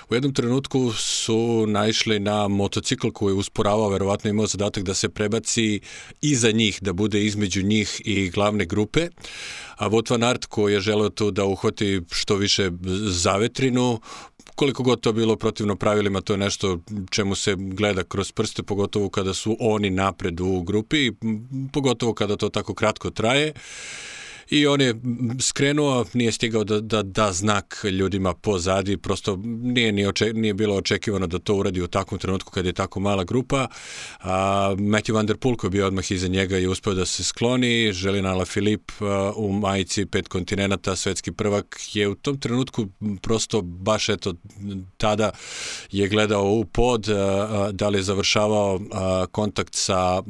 u 0.09 0.13
jednom 0.13 0.33
trenutku 0.33 0.91
su 0.93 1.65
naišli 1.67 2.19
na 2.19 2.47
motocikl 2.47 3.09
koji 3.09 3.31
je 3.31 3.35
usporavao, 3.35 3.89
verovatno 3.89 4.29
imao 4.29 4.47
zadatak 4.47 4.83
da 4.83 4.93
se 4.93 5.09
prebaci 5.09 5.79
iza 6.21 6.51
njih, 6.51 6.79
da 6.81 6.93
bude 6.93 7.23
između 7.25 7.63
njih 7.63 8.01
i 8.05 8.29
glavne 8.29 8.65
grupe. 8.65 9.07
A 9.77 9.89
Wout 9.89 10.11
van 10.11 10.23
Aert 10.23 10.45
koji 10.45 10.73
je 10.73 10.79
želeo 10.79 11.09
tu 11.09 11.31
da 11.31 11.45
uhvati 11.45 12.01
što 12.11 12.35
više 12.35 12.71
zavetrinu, 13.09 14.01
koliko 14.59 14.83
god 14.83 14.99
to 14.99 15.13
bilo 15.13 15.35
protivno 15.35 15.75
pravilima, 15.75 16.21
to 16.21 16.33
je 16.33 16.37
nešto 16.37 16.79
čemu 17.09 17.35
se 17.35 17.55
gleda 17.55 18.03
kroz 18.03 18.31
prste, 18.31 18.63
pogotovo 18.63 19.09
kada 19.09 19.33
su 19.33 19.57
oni 19.59 19.89
napred 19.89 20.41
u 20.41 20.61
grupi, 20.61 21.11
pogotovo 21.73 22.13
kada 22.13 22.35
to 22.37 22.49
tako 22.49 22.73
kratko 22.73 23.09
traje 23.09 23.53
i 24.49 24.67
on 24.67 24.81
je 24.81 24.95
skrenuo, 25.39 26.05
nije 26.13 26.31
stigao 26.31 26.63
da, 26.63 26.81
da, 26.81 27.03
da 27.03 27.33
znak 27.33 27.85
ljudima 27.91 28.33
pozadi, 28.33 28.97
prosto 28.97 29.39
nije, 29.43 29.91
nije, 29.91 30.09
oče, 30.09 30.33
nije 30.33 30.53
bilo 30.53 30.75
očekivano 30.75 31.27
da 31.27 31.39
to 31.39 31.55
uradi 31.55 31.81
u 31.81 31.87
takvom 31.87 32.19
trenutku 32.19 32.51
kad 32.51 32.65
je 32.65 32.73
tako 32.73 32.99
mala 32.99 33.23
grupa. 33.23 33.67
A, 34.19 34.75
Matthew 34.77 35.13
Van 35.13 35.25
Der 35.25 35.37
Poel 35.37 35.55
koji 35.55 35.67
je 35.67 35.71
bio 35.71 35.87
odmah 35.87 36.11
iza 36.11 36.27
njega 36.27 36.57
i 36.57 36.67
uspeo 36.67 36.93
da 36.93 37.05
se 37.05 37.23
skloni, 37.23 37.93
Želina 37.93 38.45
Filip 38.45 38.91
u 39.35 39.51
majici 39.51 40.05
pet 40.05 40.27
kontinenta, 40.27 40.95
svetski 40.95 41.31
prvak 41.31 41.79
je 41.93 42.07
u 42.07 42.15
tom 42.15 42.39
trenutku 42.39 42.87
prosto 43.21 43.61
baš 43.61 44.09
eto 44.09 44.33
tada 44.97 45.31
je 45.91 46.07
gledao 46.07 46.51
u 46.51 46.65
pod 46.65 47.07
da 47.71 47.89
li 47.89 47.97
je 47.97 48.03
završavao 48.03 48.79
kontakt 49.31 49.75
sa 49.75 50.23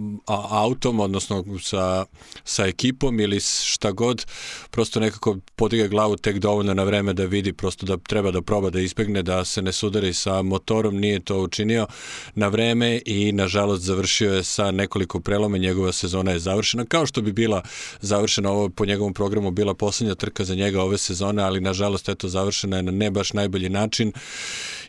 autom, 0.50 1.00
odnosno 1.00 1.46
sa, 1.62 2.06
sa 2.44 2.66
ekipom 2.66 3.20
ili 3.20 3.40
šta 3.64 3.92
god 3.92 4.09
god, 4.10 4.26
prosto 4.72 5.00
nekako 5.00 5.38
podiga 5.56 5.88
glavu 5.88 6.16
tek 6.16 6.40
dovoljno 6.40 6.74
na 6.74 6.84
vreme 6.84 7.14
da 7.14 7.26
vidi 7.26 7.54
prosto 7.54 7.86
da 7.86 7.98
treba 7.98 8.32
da 8.32 8.42
proba 8.42 8.70
da 8.70 8.80
izbegne, 8.80 9.24
da 9.24 9.46
se 9.46 9.62
ne 9.62 9.72
sudari 9.72 10.14
sa 10.14 10.42
motorom, 10.42 10.98
nije 10.98 11.20
to 11.20 11.42
učinio 11.42 11.88
na 12.36 12.48
vreme 12.48 13.02
i 13.06 13.32
nažalost 13.32 13.84
završio 13.84 14.34
je 14.34 14.44
sa 14.44 14.72
nekoliko 14.72 15.20
preloma, 15.20 15.58
njegova 15.58 15.92
sezona 15.92 16.32
je 16.32 16.40
završena, 16.40 16.86
kao 16.86 17.06
što 17.06 17.22
bi 17.22 17.32
bila 17.32 17.62
završena 18.02 18.52
ovo 18.52 18.70
po 18.70 18.86
njegovom 18.86 19.14
programu, 19.14 19.52
bila 19.52 19.74
poslednja 19.74 20.16
trka 20.16 20.44
za 20.44 20.56
njega 20.56 20.82
ove 20.82 20.98
sezone, 20.98 21.44
ali 21.44 21.62
nažalost 21.62 22.10
eto 22.10 22.28
završena 22.28 22.78
je 22.78 22.84
na 22.84 22.92
ne 22.92 23.12
baš 23.12 23.34
najbolji 23.34 23.70
način 23.70 24.14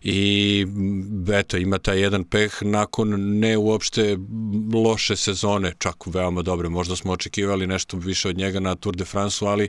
i 0.02 0.66
eto 1.32 1.56
ima 1.56 1.78
taj 1.78 2.00
jedan 2.00 2.24
peh 2.24 2.62
nakon 2.62 3.38
ne 3.38 3.56
uopšte 3.58 4.16
loše 4.74 5.16
sezone, 5.16 5.74
čak 5.78 6.06
veoma 6.06 6.42
dobre, 6.42 6.68
možda 6.68 6.96
smo 6.96 7.12
očekivali 7.12 7.66
nešto 7.66 7.96
više 7.96 8.28
od 8.28 8.38
njega 8.38 8.60
na 8.60 8.74
Tour 8.74 8.96
de 8.96 9.04
France, 9.10 9.44
ali 9.46 9.68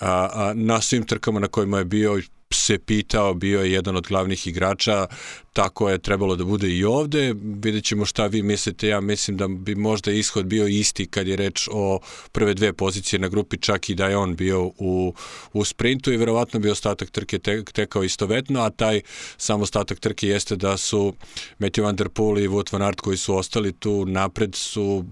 a, 0.00 0.28
a, 0.32 0.52
na 0.54 0.80
svim 0.80 1.06
trkama 1.06 1.40
na 1.40 1.48
kojima 1.48 1.78
je 1.78 1.84
bio 1.84 2.20
se 2.52 2.78
pitao, 2.78 3.34
bio 3.34 3.60
je 3.60 3.72
jedan 3.72 3.96
od 3.96 4.06
glavnih 4.06 4.46
igrača, 4.46 5.06
tako 5.52 5.90
je 5.90 5.98
trebalo 5.98 6.36
da 6.36 6.44
bude 6.44 6.68
i 6.76 6.84
ovde. 6.84 7.34
Vidjet 7.62 7.84
ćemo 7.84 8.04
šta 8.04 8.26
vi 8.26 8.42
mislite, 8.42 8.88
ja 8.88 9.00
mislim 9.00 9.36
da 9.36 9.48
bi 9.48 9.74
možda 9.74 10.12
ishod 10.12 10.46
bio 10.46 10.66
isti 10.66 11.06
kad 11.06 11.26
je 11.26 11.36
reč 11.36 11.68
o 11.72 11.98
prve 12.32 12.54
dve 12.54 12.72
pozicije 12.72 13.20
na 13.20 13.28
grupi, 13.28 13.56
čak 13.56 13.90
i 13.90 13.94
da 13.94 14.06
je 14.06 14.16
on 14.16 14.36
bio 14.36 14.70
u, 14.78 15.14
u 15.52 15.64
sprintu 15.64 16.12
i 16.12 16.16
verovatno 16.16 16.60
bi 16.60 16.70
ostatak 16.70 17.10
trke 17.10 17.38
te, 17.38 17.64
tekao 17.64 18.04
istovetno, 18.04 18.60
a 18.60 18.70
taj 18.70 19.00
sam 19.36 19.62
ostatak 19.62 20.00
trke 20.00 20.28
jeste 20.28 20.56
da 20.56 20.76
su 20.76 21.14
Matthew 21.58 21.82
Van 21.82 21.96
Der 21.96 22.08
Poel 22.08 22.38
i 22.38 22.48
Wout 22.48 22.72
Van 22.72 22.82
Aert 22.82 23.00
koji 23.00 23.16
su 23.16 23.36
ostali 23.36 23.72
tu 23.72 24.04
napred 24.06 24.54
su 24.54 25.04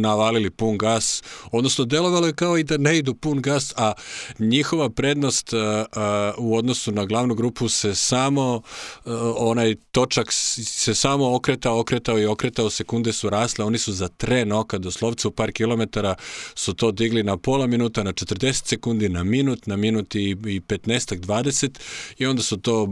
navalili 0.00 0.50
pun 0.50 0.78
gas, 0.78 1.22
odnosno 1.52 1.84
delovalo 1.84 2.26
je 2.26 2.32
kao 2.32 2.58
i 2.58 2.64
da 2.64 2.76
ne 2.76 2.98
idu 2.98 3.14
pun 3.14 3.42
gas, 3.42 3.74
a 3.76 3.92
njihova 4.38 4.90
prednost 4.90 5.52
uh, 5.52 5.60
uh, 5.60 6.44
u 6.44 6.56
odnosu 6.56 6.92
na 6.92 7.04
glavnu 7.04 7.34
grupu 7.34 7.68
se 7.68 7.94
samo 7.94 8.54
uh, 8.56 9.12
onaj 9.36 9.75
točak 9.92 10.32
se 10.32 10.94
samo 10.94 11.34
okretao, 11.34 11.80
okretao 11.80 12.18
i 12.18 12.26
okretao, 12.26 12.70
sekunde 12.70 13.12
su 13.12 13.30
rasle, 13.30 13.64
oni 13.64 13.78
su 13.78 13.92
za 13.92 14.08
tren 14.08 14.52
oka 14.52 14.78
doslovce 14.78 15.28
u 15.28 15.30
par 15.30 15.52
kilometara 15.52 16.14
su 16.54 16.74
to 16.74 16.92
digli 16.92 17.22
na 17.22 17.36
pola 17.36 17.66
minuta, 17.66 18.02
na 18.02 18.12
40 18.12 18.66
sekundi, 18.66 19.08
na 19.08 19.24
minut, 19.24 19.66
na 19.66 19.76
minut 19.76 20.14
i, 20.14 20.30
i 20.30 20.60
15 20.60 21.20
20 21.20 21.78
i 22.18 22.26
onda 22.26 22.42
su 22.42 22.56
to 22.56 22.88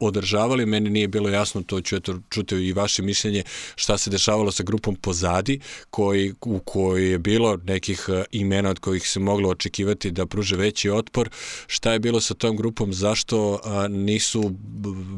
održavali, 0.00 0.66
meni 0.66 0.90
nije 0.90 1.08
bilo 1.08 1.28
jasno, 1.28 1.62
to 1.62 1.80
ću 1.80 1.96
eto 1.96 2.18
čuti 2.30 2.54
i 2.54 2.72
vaše 2.72 3.02
mišljenje 3.02 3.42
šta 3.76 3.98
se 3.98 4.10
dešavalo 4.10 4.52
sa 4.52 4.62
grupom 4.62 4.96
pozadi, 4.96 5.60
koji, 5.90 6.34
u 6.40 6.58
kojoj 6.58 7.10
je 7.10 7.18
bilo 7.18 7.58
nekih 7.64 8.06
e, 8.08 8.24
imena 8.32 8.70
od 8.70 8.78
kojih 8.78 9.08
se 9.08 9.20
moglo 9.20 9.48
očekivati 9.48 10.10
da 10.10 10.26
pruže 10.26 10.56
veći 10.56 10.90
otpor, 10.90 11.30
šta 11.66 11.92
je 11.92 11.98
bilo 11.98 12.20
sa 12.20 12.34
tom 12.34 12.56
grupom, 12.56 12.92
zašto 12.92 13.60
nisu, 13.88 14.52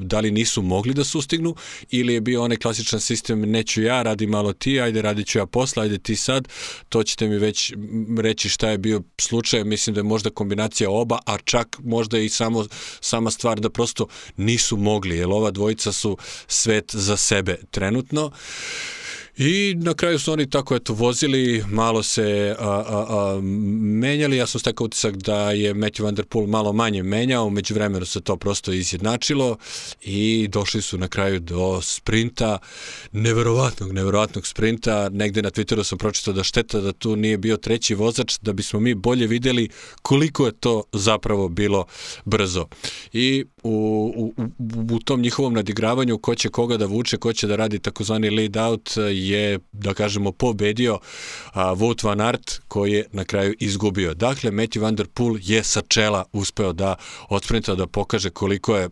da 0.02 0.20
li 0.20 0.30
nisu 0.30 0.62
mogli 0.62 0.85
da 0.94 1.04
sustignu 1.04 1.54
ili 1.90 2.14
je 2.14 2.20
bio 2.20 2.42
onaj 2.42 2.56
klasičan 2.56 3.00
sistem 3.00 3.40
neću 3.40 3.82
ja, 3.82 4.02
radi 4.02 4.26
malo 4.26 4.52
ti, 4.52 4.80
ajde 4.80 5.02
radit 5.02 5.26
ću 5.26 5.38
ja 5.38 5.46
posla, 5.46 5.82
ajde 5.82 5.98
ti 5.98 6.16
sad, 6.16 6.48
to 6.88 7.02
ćete 7.02 7.28
mi 7.28 7.38
već 7.38 7.72
reći 8.18 8.48
šta 8.48 8.70
je 8.70 8.78
bio 8.78 9.02
slučaj, 9.20 9.64
mislim 9.64 9.94
da 9.94 10.00
je 10.00 10.04
možda 10.04 10.30
kombinacija 10.30 10.90
oba, 10.90 11.18
a 11.26 11.38
čak 11.38 11.76
možda 11.84 12.18
i 12.18 12.28
samo 12.28 12.66
sama 13.00 13.30
stvar 13.30 13.60
da 13.60 13.70
prosto 13.70 14.06
nisu 14.36 14.76
mogli, 14.76 15.16
jer 15.16 15.26
ova 15.26 15.50
dvojica 15.50 15.92
su 15.92 16.16
svet 16.46 16.94
za 16.94 17.16
sebe 17.16 17.56
trenutno. 17.70 18.30
I 19.38 19.74
na 19.78 19.94
kraju 19.94 20.18
su 20.18 20.32
oni 20.32 20.50
tako 20.50 20.76
eto 20.76 20.94
vozili, 20.94 21.64
malo 21.68 22.02
se 22.02 22.56
a, 22.58 22.68
a, 22.68 23.06
a, 23.08 23.40
menjali, 23.80 24.36
ja 24.36 24.46
sam 24.46 24.60
stekao 24.60 24.84
utisak 24.84 25.16
da 25.16 25.50
je 25.50 25.74
Matthew 25.74 26.02
Van 26.02 26.14
Der 26.14 26.24
Poel 26.26 26.46
malo 26.46 26.72
manje 26.72 27.02
menjao, 27.02 27.50
među 27.50 27.74
vremenu 27.74 28.06
se 28.06 28.20
to 28.20 28.36
prosto 28.36 28.72
izjednačilo 28.72 29.56
i 30.02 30.48
došli 30.48 30.82
su 30.82 30.98
na 30.98 31.08
kraju 31.08 31.40
do 31.40 31.80
sprinta, 31.82 32.58
neverovatnog, 33.12 33.92
neverovatnog 33.92 34.46
sprinta, 34.46 35.08
negde 35.08 35.42
na 35.42 35.50
Twitteru 35.50 35.84
sam 35.84 35.98
pročitao 35.98 36.34
da 36.34 36.42
šteta 36.42 36.80
da 36.80 36.92
tu 36.92 37.16
nije 37.16 37.38
bio 37.38 37.56
treći 37.56 37.94
vozač, 37.94 38.38
da 38.42 38.52
bismo 38.52 38.80
mi 38.80 38.94
bolje 38.94 39.26
videli 39.26 39.68
koliko 40.02 40.46
je 40.46 40.52
to 40.52 40.82
zapravo 40.92 41.48
bilo 41.48 41.84
brzo. 42.24 42.66
I 43.12 43.44
u, 43.66 44.32
u, 44.36 44.44
u 44.94 44.98
tom 44.98 45.20
njihovom 45.20 45.54
nadigravanju 45.54 46.18
ko 46.18 46.34
će 46.34 46.48
koga 46.48 46.76
da 46.76 46.86
vuče, 46.86 47.16
ko 47.16 47.32
će 47.32 47.46
da 47.46 47.56
radi 47.56 47.78
takozvani 47.78 48.30
lead 48.30 48.56
out 48.56 48.90
je, 49.12 49.58
da 49.72 49.94
kažemo, 49.94 50.32
pobedio 50.32 50.98
a, 51.52 51.74
Wout 51.74 52.04
van 52.04 52.20
Aert 52.20 52.60
koji 52.68 52.92
je 52.92 53.04
na 53.12 53.24
kraju 53.24 53.54
izgubio. 53.58 54.14
Dakle, 54.14 54.50
Matthew 54.50 54.80
Van 54.80 54.94
Der 54.94 55.06
Poel 55.06 55.36
je 55.42 55.62
sa 55.64 55.82
čela 55.88 56.24
uspeo 56.32 56.72
da 56.72 56.94
odsprinta, 57.28 57.74
da 57.74 57.86
pokaže 57.86 58.30
koliko 58.30 58.76
je 58.76 58.84
e, 58.84 58.88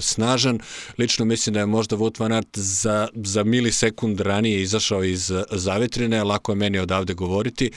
snažan. 0.00 0.58
Lično 0.98 1.24
mislim 1.24 1.54
da 1.54 1.60
je 1.60 1.66
možda 1.66 1.96
Wout 1.96 2.20
van 2.20 2.32
Aert 2.32 2.58
za, 2.58 3.08
za 3.14 3.44
milisekund 3.44 4.20
ranije 4.20 4.62
izašao 4.62 5.04
iz 5.04 5.32
zavetrine, 5.50 6.24
lako 6.24 6.52
je 6.52 6.56
meni 6.56 6.78
odavde 6.78 7.14
govoriti, 7.14 7.70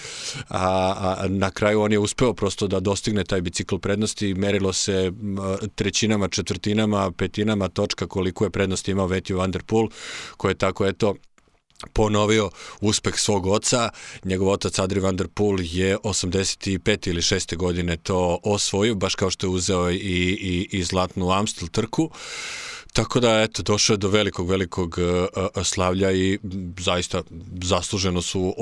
a, 0.50 0.94
a 1.20 1.28
na 1.28 1.52
kraju 1.52 1.82
on 1.82 1.92
je 1.92 2.00
uspeo 2.00 2.34
prosto 2.34 2.68
da 2.68 2.80
dostigne 2.80 3.24
taj 3.24 3.42
bicikl 3.42 3.78
prednosti, 3.78 4.34
merilo 4.34 4.74
se 4.74 5.12
trećinama, 5.76 6.28
četvrtinama, 6.36 7.12
petinama 7.12 7.68
točka 7.68 8.08
koliko 8.08 8.44
je 8.44 8.50
prednosti 8.50 8.92
imao 8.92 9.08
Matthew 9.08 9.38
Van 9.38 9.52
Der 9.52 9.64
Poel, 9.64 9.88
koji 10.38 10.52
je 10.52 10.58
tako 10.58 10.86
eto 10.86 11.16
ponovio 11.94 12.50
uspeh 12.82 13.20
svog 13.20 13.46
oca. 13.46 13.90
Njegov 14.24 14.50
otac 14.50 14.80
Adri 14.80 15.00
van 15.00 15.16
der 15.16 15.28
Poel 15.28 15.60
je 15.62 15.98
85. 15.98 17.10
ili 17.10 17.22
6. 17.22 17.56
godine 17.56 17.98
to 17.98 18.40
osvojio, 18.44 18.96
baš 18.96 19.16
kao 19.16 19.30
što 19.30 19.48
je 19.48 19.52
uzeo 19.52 19.92
i, 19.92 19.96
i, 19.96 20.68
i 20.72 20.84
zlatnu 20.84 21.32
Amstel 21.32 21.68
trku. 21.68 22.10
Tako 22.96 23.20
da, 23.20 23.42
eto, 23.42 23.64
došao 23.64 23.94
je 23.94 23.98
do 23.98 24.10
velikog, 24.10 24.50
velikog 24.50 24.98
uh, 24.98 25.64
slavlja 25.64 26.12
i 26.12 26.40
zaista 26.80 27.24
zasluženo 27.64 28.22
su 28.22 28.54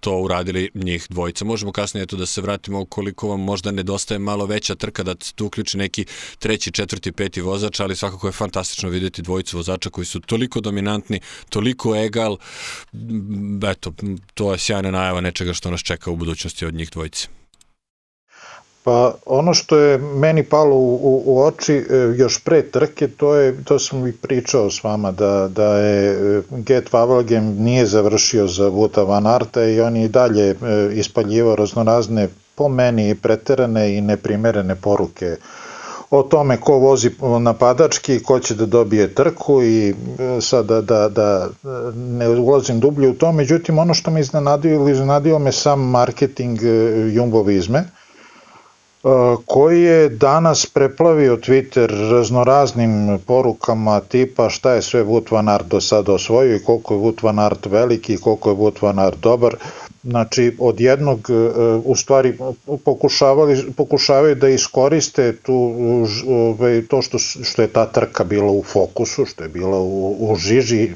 to 0.00 0.18
uradili 0.18 0.70
njih 0.74 1.06
dvojica. 1.10 1.44
Možemo 1.44 1.72
kasnije 1.72 2.02
eto 2.02 2.16
da 2.16 2.26
se 2.26 2.40
vratimo 2.40 2.84
koliko 2.84 3.28
vam 3.28 3.40
možda 3.40 3.70
nedostaje 3.70 4.18
malo 4.18 4.46
veća 4.46 4.74
trka 4.74 5.02
da 5.02 5.14
tu 5.14 5.46
uključi 5.46 5.78
neki 5.78 6.04
treći, 6.38 6.72
četvrti, 6.72 7.12
peti 7.12 7.40
vozač, 7.40 7.80
ali 7.80 7.96
svakako 7.96 8.26
je 8.28 8.32
fantastično 8.32 8.88
videti 8.88 9.22
dvojicu 9.22 9.56
vozača 9.56 9.90
koji 9.90 10.04
su 10.04 10.20
toliko 10.20 10.60
dominantni, 10.60 11.20
toliko 11.48 11.96
egal. 11.96 12.36
Eto, 13.70 13.92
to 14.34 14.52
je 14.52 14.58
sjajna 14.58 14.90
najava 14.90 15.20
nečega 15.20 15.54
što 15.54 15.70
nas 15.70 15.80
čeka 15.80 16.10
u 16.10 16.16
budućnosti 16.16 16.66
od 16.66 16.74
njih 16.74 16.90
dvojice. 16.90 17.35
Pa 18.86 19.14
ono 19.26 19.54
što 19.54 19.76
je 19.76 19.98
meni 19.98 20.42
palo 20.42 20.76
u, 20.76 20.94
u, 20.94 21.22
u 21.26 21.42
oči 21.42 21.74
e, 21.74 21.96
još 22.16 22.44
pre 22.44 22.62
trke, 22.62 23.08
to 23.08 23.34
je, 23.34 23.64
to 23.64 23.78
sam 23.78 24.06
i 24.06 24.12
pričao 24.12 24.70
s 24.70 24.84
vama, 24.84 25.12
da, 25.12 25.48
da 25.48 25.76
je 25.76 26.10
e, 26.10 26.42
Get 26.50 26.90
Wavelgem 26.92 27.58
nije 27.58 27.86
završio 27.86 28.46
za 28.46 28.68
Vuta 28.68 29.02
Van 29.02 29.26
Arta 29.26 29.64
i 29.64 29.80
on 29.80 29.96
je 29.96 30.04
i 30.04 30.08
dalje 30.08 30.50
e, 30.50 30.54
ispaljivao 30.92 31.56
raznorazne 31.56 32.28
po 32.54 32.68
meni 32.68 33.14
preterane 33.14 33.96
i 33.96 34.00
neprimerene 34.00 34.74
poruke 34.74 35.36
o 36.10 36.22
tome 36.22 36.56
ko 36.56 36.78
vozi 36.78 37.10
napadački, 37.40 38.22
ko 38.22 38.38
će 38.40 38.54
da 38.54 38.66
dobije 38.66 39.14
trku 39.14 39.62
i 39.62 39.94
sada 40.40 40.80
da, 40.80 41.08
da, 41.08 41.08
da 41.08 41.48
ne 41.96 42.28
ulazim 42.28 42.80
dublje 42.80 43.08
u 43.08 43.14
to, 43.14 43.32
međutim 43.32 43.78
ono 43.78 43.94
što 43.94 44.10
me 44.10 44.20
iznenadio 44.20 44.74
ili 44.74 44.92
iznenadio 44.92 45.38
me 45.38 45.52
sam 45.52 45.80
marketing 45.80 46.58
Jumbovizme, 47.12 47.84
koji 49.46 49.82
je 49.82 50.08
danas 50.08 50.66
preplavio 50.66 51.36
Twitter 51.36 52.10
raznoraznim 52.10 53.18
porukama 53.26 54.00
tipa 54.00 54.50
šta 54.50 54.72
je 54.72 54.82
sve 54.82 55.04
Wout 55.04 55.32
van 55.32 55.48
Aert 55.48 55.66
do 55.66 55.80
sada 55.80 56.12
osvojio 56.12 56.56
i 56.56 56.62
koliko 56.62 56.94
je 56.94 57.00
Wout 57.00 57.22
van 57.22 57.38
Aert 57.38 57.66
veliki 57.66 58.14
i 58.14 58.16
koliko 58.16 58.50
je 58.50 58.56
Wout 58.56 58.82
van 58.82 58.98
Aert 58.98 59.18
dobar. 59.18 59.56
Znači, 60.02 60.56
od 60.58 60.80
jednog, 60.80 61.28
u 61.84 61.96
stvari, 61.96 62.38
pokušavali, 62.84 63.72
pokušavaju 63.76 64.34
da 64.34 64.48
iskoriste 64.48 65.36
tu, 65.36 65.74
to 66.88 67.02
što, 67.02 67.18
što 67.18 67.62
je 67.62 67.68
ta 67.68 67.86
trka 67.86 68.24
bila 68.24 68.52
u 68.52 68.62
fokusu, 68.62 69.24
što 69.24 69.42
je 69.42 69.48
bila 69.48 69.78
u, 69.78 70.16
u 70.18 70.36
žiži 70.36 70.90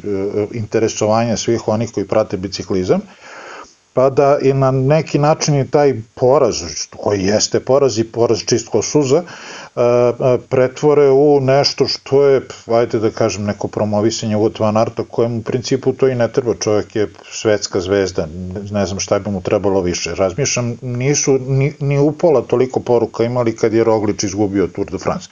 interesovanja 0.53 1.37
svih 1.37 1.69
onih 1.69 1.93
koji 1.93 2.07
prate 2.07 2.37
biciklizam, 2.37 3.01
da 4.09 4.39
i 4.43 4.53
na 4.53 4.71
neki 4.71 5.19
način 5.19 5.61
i 5.61 5.71
taj 5.71 5.95
poraz, 6.15 6.63
koji 6.97 7.25
jeste 7.25 7.61
poraz 7.61 7.99
i 7.99 8.05
poraz 8.05 8.39
čistko 8.47 8.83
suza, 8.83 9.23
pretvore 10.49 11.11
u 11.11 11.41
nešto 11.41 11.87
što 11.87 12.25
je, 12.25 12.41
ajde 12.67 12.99
da 12.99 13.11
kažem, 13.11 13.45
neko 13.45 13.69
promovisanje 13.69 14.37
Wout 14.37 14.61
van 14.61 14.77
Arta, 14.77 15.05
kojem 15.11 15.39
u 15.39 15.43
principu 15.43 15.93
to 15.93 16.09
i 16.09 16.15
ne 16.15 16.29
treba, 16.33 16.55
čovjek 16.55 16.97
je 16.97 17.09
svetska 17.31 17.81
zvezda, 17.81 18.27
ne 18.71 18.87
znam 18.87 19.01
šta 19.01 19.19
bi 19.19 19.31
mu 19.31 19.41
trebalo 19.43 19.81
više. 19.81 20.15
Razmišljam, 20.15 20.77
nisu 20.83 21.39
ni, 21.39 21.73
ni 21.81 21.99
upola 21.99 22.43
toliko 22.43 22.81
poruka 22.81 23.25
imali 23.25 23.57
kad 23.57 23.73
je 23.75 23.85
Roglič 23.85 24.25
izgubio 24.25 24.67
Tour 24.67 24.91
de 24.91 24.99
France. 24.99 25.29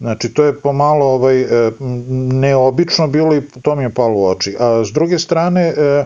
Znači, 0.00 0.28
to 0.28 0.44
je 0.44 0.60
pomalo 0.60 1.06
ovaj, 1.06 1.40
e, 1.40 1.70
neobično 2.32 3.06
bilo 3.06 3.34
i 3.34 3.42
to 3.62 3.74
mi 3.74 3.82
je 3.82 3.90
palo 3.90 4.14
u 4.14 4.26
oči. 4.26 4.56
A 4.60 4.84
s 4.84 4.92
druge 4.92 5.18
strane, 5.18 5.62
e, 5.62 6.04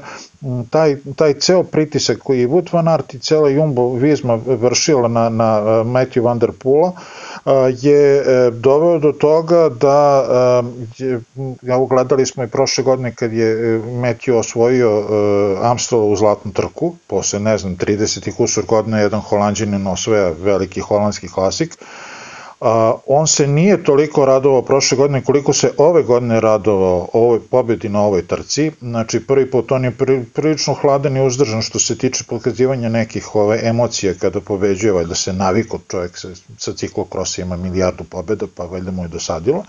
taj, 0.71 0.97
taj 1.17 1.35
ceo 1.35 1.63
pritisak 1.63 2.19
koji 2.19 2.41
je 2.41 2.49
Wout 2.49 2.73
van 2.73 2.89
Aert 2.89 3.15
i 3.15 3.19
cela 3.19 3.49
Jumbo 3.49 3.93
Visma 3.93 4.39
vršila 4.47 5.09
na, 5.09 5.29
na 5.29 5.59
e, 5.59 5.85
Matthew 5.85 6.23
Van 6.23 6.39
Der 6.39 6.53
Poola 6.53 6.93
je 7.81 8.25
doveo 8.51 8.99
do 8.99 9.13
toga 9.13 9.69
da 9.69 10.25
ja 11.63 11.79
gledali 11.89 12.27
smo 12.27 12.45
i 12.45 12.49
prošle 12.49 12.85
godine 12.85 13.15
kad 13.15 13.33
je 13.33 13.81
Matthew 13.81 14.39
osvojio 14.39 15.05
Amstel 15.63 16.13
u 16.13 16.17
zlatnu 16.17 16.53
trku, 16.53 16.95
posle 17.07 17.41
ne 17.41 17.59
znam 17.59 17.77
30 17.77 18.37
kusur 18.37 18.65
godina 18.67 19.01
jedan 19.01 19.21
holandjanin 19.21 19.87
osvoja 19.87 20.33
veliki 20.43 20.81
holandski 20.81 21.29
klasik, 21.29 21.79
a, 22.61 22.95
on 23.07 23.27
se 23.27 23.47
nije 23.47 23.85
toliko 23.85 24.25
radovao 24.25 24.63
prošle 24.63 24.97
godine 24.97 25.25
koliko 25.25 25.53
se 25.53 25.71
ove 25.79 26.03
godine 26.03 26.41
radovao 26.41 27.09
ovoj 27.13 27.41
pobedi 27.51 27.89
na 27.89 28.01
ovoj 28.01 28.27
trci. 28.27 28.71
Znači 28.81 29.27
prvi 29.27 29.51
put 29.51 29.73
on 29.73 29.85
je 29.85 29.91
pri, 29.91 30.25
prilično 30.35 30.75
hladan 30.75 31.17
i 31.17 31.27
uzdržan 31.27 31.63
što 31.63 31.79
se 31.79 31.99
tiče 31.99 32.25
pokazivanja 32.29 32.89
nekih 32.89 33.35
ove 33.35 33.61
emocije 33.63 34.19
kada 34.19 34.41
pobeđuje, 34.41 34.93
valjda 34.93 35.15
se 35.15 35.33
naviko 35.33 35.79
čovjek 35.89 36.19
sa, 36.19 36.29
sa 36.59 36.73
ciklokrosa 36.73 37.43
ima 37.43 37.57
milijardu 37.57 38.05
pobeda, 38.05 38.47
pa 38.55 38.65
valjda 38.65 38.91
mu 38.91 39.03
je 39.03 39.09
dosadilo. 39.09 39.65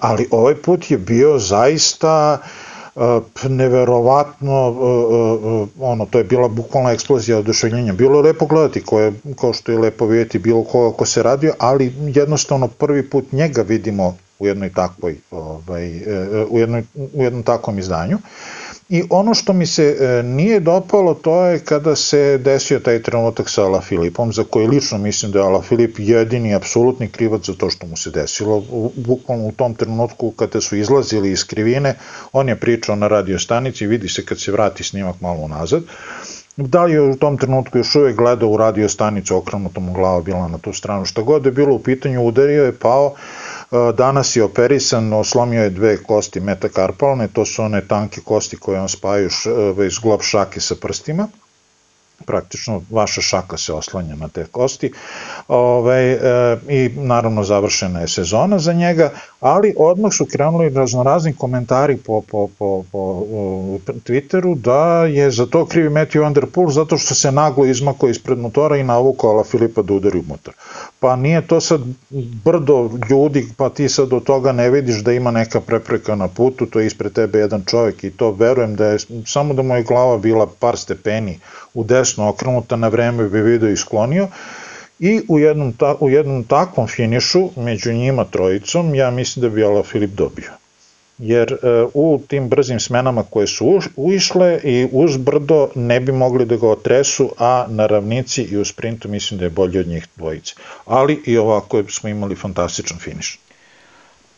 ali 0.00 0.28
ovaj 0.30 0.54
put 0.54 0.90
je 0.90 0.98
bio 0.98 1.38
zaista 1.38 2.38
neverovatno 3.48 4.76
ono 5.80 6.06
to 6.06 6.18
je 6.18 6.24
bila 6.24 6.48
bukvalna 6.48 6.92
eksplozija 6.92 7.38
oduševljenja. 7.38 7.92
Bilo 7.92 8.18
je 8.18 8.22
lepo 8.22 8.46
gledati 8.46 8.82
ko 8.82 9.00
je, 9.00 9.12
kao 9.40 9.52
što 9.52 9.72
je 9.72 9.78
lepo 9.78 10.06
vidjeti 10.06 10.38
bilo 10.38 10.64
ko, 10.64 10.92
ko 10.92 11.06
se 11.06 11.22
radio 11.22 11.54
ali 11.58 11.94
jednostavno 12.14 12.68
prvi 12.68 13.10
put 13.10 13.32
njega 13.32 13.62
vidimo 13.62 14.16
u 14.38 14.46
jednoj 14.46 14.72
takvoj 14.72 15.16
ovaj, 15.30 15.86
e, 15.86 16.02
e, 16.06 16.44
u, 16.50 16.58
jednoj, 16.58 16.82
u 16.94 17.22
jednom 17.22 17.42
takvom 17.42 17.78
izdanju 17.78 18.18
I 18.90 19.02
ono 19.10 19.34
što 19.34 19.52
mi 19.52 19.66
se 19.66 19.96
e, 20.00 20.22
nije 20.22 20.60
dopalo 20.60 21.14
to 21.14 21.44
je 21.44 21.58
kada 21.58 21.96
se 21.96 22.38
desio 22.38 22.80
taj 22.80 23.02
trenutak 23.02 23.50
sa 23.50 23.64
Ala 23.64 23.80
Filipom, 23.80 24.32
za 24.32 24.44
koji 24.50 24.66
lično 24.66 24.98
mislim 24.98 25.32
da 25.32 25.38
je 25.38 25.44
Ala 25.44 25.62
Filip 25.62 25.98
jedini 25.98 26.54
apsolutni 26.54 27.08
krivac 27.08 27.46
za 27.46 27.54
to 27.54 27.70
što 27.70 27.86
mu 27.86 27.96
se 27.96 28.10
desilo. 28.10 28.64
Bukvalno 28.96 29.46
u 29.46 29.52
tom 29.52 29.74
trenutku 29.74 30.30
kada 30.30 30.60
su 30.60 30.76
izlazili 30.76 31.30
iz 31.30 31.44
krivine, 31.44 31.94
on 32.32 32.48
je 32.48 32.56
pričao 32.56 32.96
na 32.96 33.08
radio 33.08 33.38
stanici, 33.38 33.86
vidi 33.86 34.08
se 34.08 34.24
kad 34.24 34.40
se 34.40 34.52
vrati 34.52 34.84
snimak 34.84 35.20
malo 35.20 35.48
nazad. 35.48 35.82
Da 36.56 36.84
li 36.84 36.92
je 36.92 37.00
u 37.00 37.16
tom 37.16 37.38
trenutku 37.38 37.78
još 37.78 37.94
uvek 37.94 38.16
gledao 38.16 38.48
u 38.48 38.56
radio 38.56 38.88
stanicu, 38.88 39.36
okrenutom 39.36 39.84
mu 39.84 39.92
glava 39.92 40.20
bila 40.20 40.48
na 40.48 40.58
tu 40.58 40.72
stranu, 40.72 41.04
šta 41.04 41.22
god 41.22 41.46
je 41.46 41.52
bilo 41.52 41.74
u 41.74 41.78
pitanju, 41.78 42.26
udario 42.26 42.64
je, 42.64 42.72
pao, 42.72 43.14
Danas 43.94 44.36
je 44.36 44.44
operisan, 44.44 45.12
oslomio 45.12 45.62
je 45.62 45.70
dve 45.70 45.96
kosti 46.02 46.40
metakarpalne, 46.40 47.28
to 47.28 47.44
su 47.44 47.62
one 47.62 47.86
tanke 47.88 48.20
kosti 48.24 48.56
koje 48.56 48.80
on 48.80 48.88
spaju 48.88 49.28
iz 49.86 49.98
glob 50.02 50.22
šake 50.22 50.60
sa 50.60 50.74
prstima. 50.74 51.28
Praktično 52.26 52.82
vaša 52.90 53.20
šaka 53.20 53.56
se 53.56 53.72
oslanja 53.72 54.14
na 54.14 54.28
te 54.28 54.44
kosti. 54.44 54.92
Ovaj, 55.48 56.12
e, 56.12 56.18
i 56.68 56.90
naravno 56.96 57.44
završena 57.44 58.00
je 58.00 58.08
sezona 58.08 58.58
za 58.58 58.72
njega, 58.72 59.10
ali 59.40 59.74
odmah 59.78 60.12
su 60.12 60.26
krenuli 60.26 60.68
raznorazni 60.68 61.32
komentari 61.32 61.96
po, 61.96 62.22
po, 62.30 62.48
po, 62.58 62.84
po 62.92 63.26
Twitteru 64.06 64.54
da 64.54 65.04
je 65.04 65.30
za 65.30 65.46
to 65.46 65.66
krivi 65.66 65.88
Matthew 65.88 66.22
Van 66.22 66.32
Der 66.32 66.46
Poel 66.46 66.68
zato 66.68 66.98
što 66.98 67.14
se 67.14 67.32
naglo 67.32 67.64
izmako 67.64 68.08
ispred 68.08 68.38
motora 68.38 68.76
i 68.76 68.84
navukao 68.84 69.30
Ala 69.30 69.44
Filipa 69.44 69.82
da 69.82 69.94
udari 69.94 70.18
u 70.18 70.24
motor. 70.28 70.54
Pa 71.00 71.16
nije 71.16 71.46
to 71.46 71.60
sad 71.60 71.80
brdo 72.44 72.90
ljudi, 73.10 73.48
pa 73.56 73.68
ti 73.68 73.88
sad 73.88 74.12
od 74.12 74.24
toga 74.24 74.52
ne 74.52 74.70
vidiš 74.70 74.96
da 74.96 75.12
ima 75.12 75.30
neka 75.30 75.60
prepreka 75.60 76.14
na 76.14 76.28
putu, 76.28 76.66
to 76.66 76.80
je 76.80 76.86
ispred 76.86 77.12
tebe 77.12 77.38
jedan 77.38 77.62
čovjek 77.66 78.04
i 78.04 78.10
to 78.10 78.30
verujem 78.30 78.76
da 78.76 78.86
je 78.86 78.98
samo 79.26 79.54
da 79.54 79.62
mu 79.62 79.76
je 79.76 79.82
glava 79.82 80.18
bila 80.18 80.46
par 80.58 80.76
stepeni 80.76 81.38
u 81.74 81.84
desno 81.84 82.28
okrenuta 82.28 82.76
na 82.76 82.88
vreme 82.88 83.28
bi 83.28 83.40
video 83.40 83.70
isklonio 83.70 84.28
i 85.00 85.20
u 85.28 85.38
jednom, 85.38 85.72
ta, 85.72 85.96
u 86.00 86.10
jednom 86.10 86.44
takvom 86.44 86.86
finišu 86.86 87.50
među 87.56 87.92
njima 87.92 88.24
trojicom 88.24 88.94
ja 88.94 89.10
mislim 89.10 89.40
da 89.40 89.48
bi 89.48 89.64
Ala 89.64 89.82
Filip 89.82 90.10
dobio 90.10 90.50
jer 91.20 91.52
uh, 91.52 91.90
u 91.94 92.20
tim 92.28 92.48
brzim 92.48 92.80
smenama 92.80 93.22
koje 93.30 93.46
su 93.46 93.66
uš, 93.66 93.88
uišle 93.96 94.60
i 94.64 94.88
uz 94.92 95.16
brdo 95.16 95.68
ne 95.74 96.00
bi 96.00 96.12
mogli 96.12 96.44
da 96.44 96.56
ga 96.56 96.68
otresu, 96.68 97.32
a 97.38 97.66
na 97.68 97.86
ravnici 97.86 98.42
i 98.42 98.56
u 98.56 98.64
sprintu 98.64 99.08
mislim 99.08 99.38
da 99.38 99.44
je 99.44 99.50
bolji 99.50 99.78
od 99.78 99.88
njih 99.88 100.06
dvojice. 100.16 100.54
Ali 100.86 101.22
i 101.26 101.38
ovako 101.38 101.82
smo 101.88 102.08
imali 102.08 102.36
fantastičan 102.36 102.98
finiš. 102.98 103.38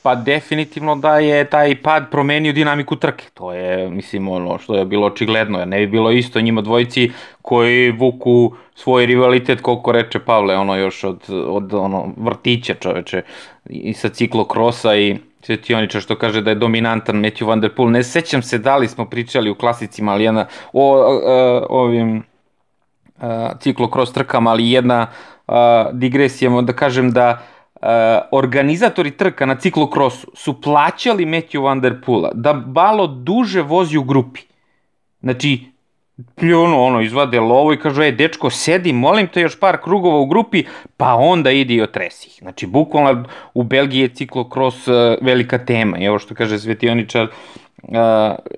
Pa 0.02 0.14
definitivno 0.14 0.96
da 0.96 1.18
je 1.18 1.44
taj 1.44 1.82
pad 1.82 2.10
promenio 2.10 2.52
dinamiku 2.52 2.96
trke. 2.96 3.24
To 3.34 3.52
je, 3.52 3.90
mislim, 3.90 4.28
ono 4.28 4.58
što 4.58 4.74
je 4.74 4.84
bilo 4.84 5.06
očigledno. 5.06 5.64
Ne 5.64 5.78
bi 5.78 5.86
bilo 5.86 6.10
isto 6.10 6.40
njima 6.40 6.60
dvojici 6.60 7.10
koji 7.42 7.90
vuku 7.90 8.54
svoj 8.74 9.06
rivalitet, 9.06 9.60
koliko 9.60 9.92
reče 9.92 10.18
Pavle, 10.18 10.56
ono 10.56 10.76
još 10.76 11.04
od, 11.04 11.20
od 11.28 11.74
ono, 11.74 12.12
vrtića 12.16 12.74
čoveče 12.74 13.22
i 13.70 13.92
sa 13.92 14.08
ciklokrosa 14.08 14.96
i 14.96 15.16
Svetioniča 15.42 16.00
što 16.00 16.16
kaže 16.16 16.40
da 16.40 16.50
je 16.50 16.54
dominantan 16.54 17.16
Matthew 17.16 17.46
Van 17.46 17.60
Der 17.60 17.74
Poel. 17.74 17.90
Ne 17.90 18.02
sećam 18.02 18.42
se 18.42 18.58
da 18.58 18.76
li 18.76 18.88
smo 18.88 19.04
pričali 19.04 19.50
u 19.50 19.54
klasicima, 19.54 20.12
ali 20.12 20.24
jedna 20.24 20.46
o, 20.72 20.94
o, 20.94 21.66
ovim 21.68 22.22
a, 23.20 23.52
ciklokros 23.60 24.12
trkama, 24.12 24.50
ali 24.50 24.70
jedna 24.70 25.06
a, 25.46 25.90
digresija, 25.92 26.50
da 26.60 26.72
kažem 26.72 27.10
da 27.10 27.42
organizatori 28.30 29.10
trka 29.10 29.46
na 29.46 29.54
ciklokrosu 29.54 30.30
su 30.34 30.60
plaćali 30.60 31.26
Matthew 31.26 31.62
Van 31.62 31.80
Der 31.80 32.00
Poola 32.06 32.30
da 32.34 32.52
malo 32.52 33.06
duže 33.06 33.62
vozi 33.62 33.98
u 33.98 34.02
grupi. 34.02 34.40
Znači, 35.20 35.72
pljuno, 36.34 36.82
ono, 36.82 37.00
izvade 37.00 37.40
lovo 37.40 37.72
i 37.72 37.78
kažu, 37.78 38.02
ej, 38.02 38.12
dečko, 38.12 38.50
sedi, 38.50 38.92
molim 38.92 39.26
te 39.26 39.40
još 39.40 39.60
par 39.60 39.78
krugova 39.82 40.18
u 40.18 40.26
grupi, 40.26 40.64
pa 40.96 41.14
onda 41.14 41.50
idi 41.50 41.74
i 41.74 41.82
otresi 41.82 42.28
ih. 42.28 42.38
Znači, 42.42 42.66
bukvalno 42.66 43.24
u 43.54 43.62
Belgiji 43.62 44.00
je 44.00 44.08
ciklokros 44.08 44.88
uh, 44.88 44.94
velika 45.20 45.58
tema. 45.58 45.98
I 45.98 46.04
evo 46.04 46.18
što 46.18 46.34
kaže 46.34 46.58
Svetioničar, 46.58 47.24
uh, 47.24 47.94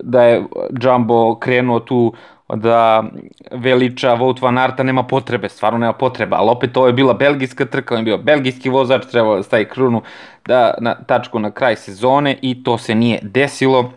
da 0.00 0.22
je 0.22 0.44
Jumbo 0.82 1.34
krenuo 1.34 1.80
tu 1.80 2.14
da 2.48 3.04
veliča 3.50 4.16
Wout 4.16 4.42
van 4.42 4.58
Arta 4.58 4.82
nema 4.82 5.02
potrebe, 5.02 5.48
stvarno 5.48 5.78
nema 5.78 5.92
potreba, 5.92 6.36
ali 6.36 6.50
opet 6.50 6.76
ovo 6.76 6.86
je 6.86 6.92
bila 6.92 7.14
belgijska 7.14 7.64
trka, 7.64 7.94
on 7.94 8.00
je 8.00 8.04
bio 8.04 8.18
belgijski 8.18 8.68
vozač, 8.68 9.02
trebao 9.10 9.36
da 9.36 9.42
stavi 9.42 9.68
krunu 9.68 10.02
da, 10.46 10.74
na 10.80 10.94
tačku 10.94 11.38
na 11.38 11.50
kraj 11.50 11.76
sezone 11.76 12.38
i 12.42 12.64
to 12.64 12.78
se 12.78 12.94
nije 12.94 13.18
desilo. 13.22 13.92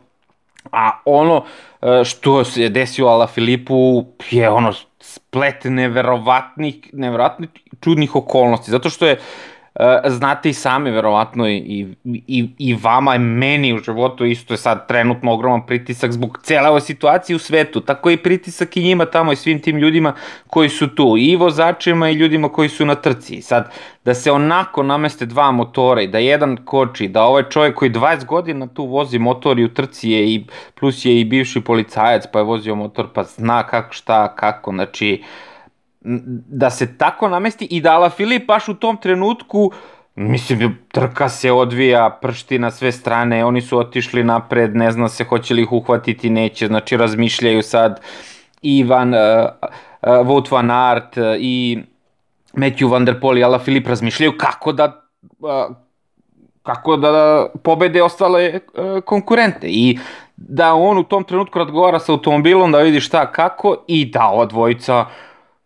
A 0.72 0.92
ono 1.06 1.44
e, 1.82 2.04
što 2.04 2.44
se 2.44 2.70
desilo 2.70 3.10
Ala 3.10 3.28
Filipu 3.28 4.06
je 4.30 4.50
ono 4.50 4.74
splet 5.00 5.64
neverovatnih, 5.64 6.90
neverovatnih 6.94 7.50
čudnih 7.80 8.16
okolnosti, 8.16 8.72
zato 8.72 8.90
što 8.90 9.08
je 9.08 9.14
Uh, 9.14 9.57
znate 10.06 10.50
i 10.50 10.54
sami 10.54 10.92
verovatno 10.92 11.50
i, 11.50 11.88
i, 12.06 12.50
i 12.58 12.74
vama 12.82 13.16
i 13.16 13.20
meni 13.20 13.74
u 13.74 13.78
životu 13.78 14.26
isto 14.26 14.54
je 14.54 14.58
sad 14.58 14.88
trenutno 14.88 15.34
ogroman 15.34 15.66
pritisak 15.66 16.12
zbog 16.12 16.40
cele 16.44 16.70
ove 16.70 16.82
situacije 16.82 17.36
u 17.36 17.40
svetu, 17.40 17.82
tako 17.82 18.10
i 18.10 18.18
pritisak 18.18 18.78
i 18.78 18.84
njima 18.84 19.06
tamo 19.06 19.32
i 19.32 19.36
svim 19.36 19.62
tim 19.62 19.78
ljudima 19.78 20.14
koji 20.48 20.70
su 20.70 20.88
tu, 20.96 21.16
i 21.18 21.36
vozačima 21.36 22.10
i 22.10 22.14
ljudima 22.14 22.50
koji 22.50 22.70
su 22.70 22.86
na 22.86 22.96
trci. 22.96 23.42
Sad, 23.42 23.72
da 24.06 24.14
se 24.14 24.32
onako 24.32 24.84
nameste 24.84 25.26
dva 25.26 25.52
motora 25.52 26.02
i 26.02 26.08
da 26.08 26.18
jedan 26.18 26.58
koči, 26.66 27.08
da 27.08 27.24
ovaj 27.24 27.44
čovjek 27.50 27.76
koji 27.76 27.92
20 27.92 28.26
godina 28.26 28.68
tu 28.68 28.86
vozi 28.86 29.20
motor 29.20 29.60
i 29.60 29.66
u 29.66 29.74
trci 29.74 30.10
je 30.10 30.34
i 30.34 30.46
plus 30.80 31.06
je 31.06 31.20
i 31.22 31.26
bivši 31.26 31.62
policajac 31.62 32.24
pa 32.34 32.40
je 32.40 32.46
vozio 32.46 32.76
motor 32.76 33.08
pa 33.14 33.24
zna 33.24 33.64
kako 33.64 33.94
šta, 33.94 34.36
kako, 34.36 34.72
znači 34.72 35.22
uh, 35.22 35.57
da 36.48 36.70
se 36.70 36.98
tako 36.98 37.30
namesti 37.30 37.66
i 37.66 37.82
da 37.82 37.94
Ala 37.94 38.10
Filip 38.10 38.48
baš 38.48 38.68
u 38.68 38.74
tom 38.74 38.98
trenutku 38.98 39.72
Mislim, 40.20 40.78
trka 40.92 41.30
se 41.30 41.52
odvija, 41.52 42.18
pršti 42.22 42.60
na 42.60 42.72
sve 42.72 42.92
strane, 42.92 43.46
oni 43.46 43.62
su 43.62 43.78
otišli 43.78 44.24
napred, 44.24 44.76
ne 44.76 44.92
zna 44.92 45.10
se 45.10 45.24
hoće 45.24 45.54
li 45.54 45.62
ih 45.62 45.72
uhvatiti, 45.72 46.30
neće, 46.30 46.68
znači 46.68 46.98
razmišljaju 46.98 47.64
sad 47.64 48.02
Ivan, 48.62 49.14
uh, 49.14 49.20
uh, 50.02 50.10
Wout 50.10 50.52
van 50.52 50.72
Aert 50.72 51.18
uh, 51.18 51.24
i 51.40 51.80
Matthew 52.54 52.92
van 52.92 53.06
der 53.06 53.20
Poel 53.20 53.38
i 53.38 53.44
Ala 53.44 53.60
Filip 53.60 53.88
razmišljaju 53.88 54.34
kako 54.38 54.72
da 54.72 55.02
uh, 55.40 55.76
kako 56.64 56.98
da 56.98 57.46
pobede 57.64 58.04
ostale 58.04 58.60
uh, 58.60 59.04
konkurente. 59.04 59.68
I 59.70 60.00
da 60.38 60.74
on 60.74 60.98
u 60.98 61.04
tom 61.04 61.24
trenutku 61.24 61.60
razgovara 61.60 62.00
sa 62.00 62.12
automobilom 62.12 62.72
da 62.72 62.78
vidi 62.78 63.00
šta 63.00 63.32
kako 63.32 63.76
i 63.88 64.06
da 64.06 64.28
ova 64.28 64.46
dvojica 64.46 65.06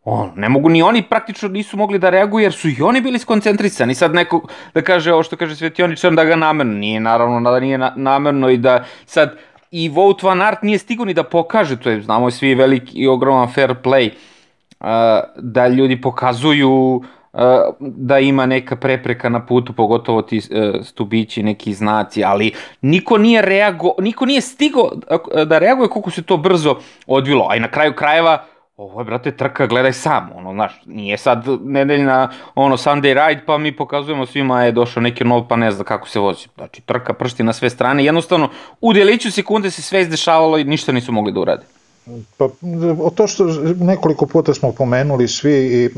uh, 0.03 0.11
On, 0.13 0.31
ne 0.35 0.49
mogu 0.49 0.69
ni 0.69 0.81
oni 0.81 1.01
praktično 1.01 1.49
nisu 1.49 1.77
mogli 1.77 1.99
da 1.99 2.09
reaguju 2.09 2.43
jer 2.43 2.53
su 2.53 2.69
i 2.69 2.81
oni 2.81 3.01
bili 3.01 3.19
skoncentrisani. 3.19 3.95
Sad 3.95 4.13
neko 4.13 4.41
da 4.73 4.81
kaže 4.81 5.13
ovo 5.13 5.23
što 5.23 5.35
kaže 5.35 5.55
Svetioničan 5.55 6.15
da 6.15 6.23
ga 6.23 6.35
namerno, 6.35 6.73
nije 6.73 6.99
naravno 6.99 7.51
da 7.51 7.59
nije 7.59 7.77
na, 7.77 7.93
namerno 7.95 8.49
i 8.49 8.57
da 8.57 8.83
sad 9.05 9.37
i 9.71 9.89
Vout 9.89 10.23
Van 10.23 10.41
Art 10.41 10.63
nije 10.63 10.77
stigo 10.77 11.05
ni 11.05 11.13
da 11.13 11.23
pokaže, 11.23 11.79
to 11.79 11.89
je 11.89 12.01
znamo 12.01 12.31
svi 12.31 12.55
veliki 12.55 12.97
i 12.97 13.07
ogroman 13.07 13.53
fair 13.53 13.75
play, 13.83 14.09
uh, 14.09 14.87
da 15.37 15.67
ljudi 15.67 16.01
pokazuju 16.01 16.95
uh, 17.33 17.41
da 17.79 18.19
ima 18.19 18.45
neka 18.45 18.75
prepreka 18.75 19.29
na 19.29 19.45
putu, 19.45 19.73
pogotovo 19.73 20.21
ti 20.21 20.37
uh, 20.37 20.85
stubići, 20.85 21.43
neki 21.43 21.73
znaci, 21.73 22.23
ali 22.23 22.51
niko 22.81 23.17
nije 23.17 23.41
reago, 23.41 23.93
niko 23.99 24.25
nije 24.25 24.41
stigo 24.41 24.89
da 25.45 25.57
reaguje 25.57 25.89
koliko 25.89 26.11
se 26.11 26.23
to 26.23 26.37
brzo 26.37 26.75
odvilo, 27.07 27.47
a 27.49 27.55
i 27.55 27.59
na 27.59 27.67
kraju 27.67 27.93
krajeva 27.93 28.45
ovo 28.81 29.01
je, 29.01 29.05
brate, 29.05 29.31
trka, 29.31 29.67
gledaj 29.67 29.93
sam, 29.93 30.29
ono, 30.35 30.53
znaš, 30.53 30.81
nije 30.85 31.17
sad 31.17 31.45
nedeljna, 31.61 32.29
ono, 32.55 32.77
Sunday 32.77 33.27
ride, 33.27 33.41
pa 33.45 33.57
mi 33.57 33.75
pokazujemo 33.75 34.25
svima 34.25 34.63
je 34.63 34.71
došao 34.71 35.03
neki 35.03 35.23
nov, 35.23 35.47
pa 35.47 35.55
ne 35.55 35.71
zna 35.71 35.83
kako 35.83 36.07
se 36.09 36.19
vozi. 36.19 36.47
Znači, 36.55 36.81
trka 36.81 37.13
pršti 37.13 37.43
na 37.43 37.53
sve 37.53 37.69
strane, 37.69 38.05
jednostavno, 38.05 38.49
u 38.81 38.93
deliću 38.93 39.31
sekunde 39.31 39.71
se 39.71 39.81
sve 39.81 40.01
izdešavalo 40.01 40.57
i 40.57 40.63
ništa 40.63 40.91
nisu 40.91 41.11
mogli 41.11 41.31
da 41.31 41.39
urade. 41.39 41.65
Pa, 42.37 42.47
to 43.15 43.27
što 43.27 43.45
nekoliko 43.79 44.25
puta 44.25 44.53
smo 44.53 44.71
pomenuli 44.71 45.27
svi 45.27 45.51
i 45.51 45.89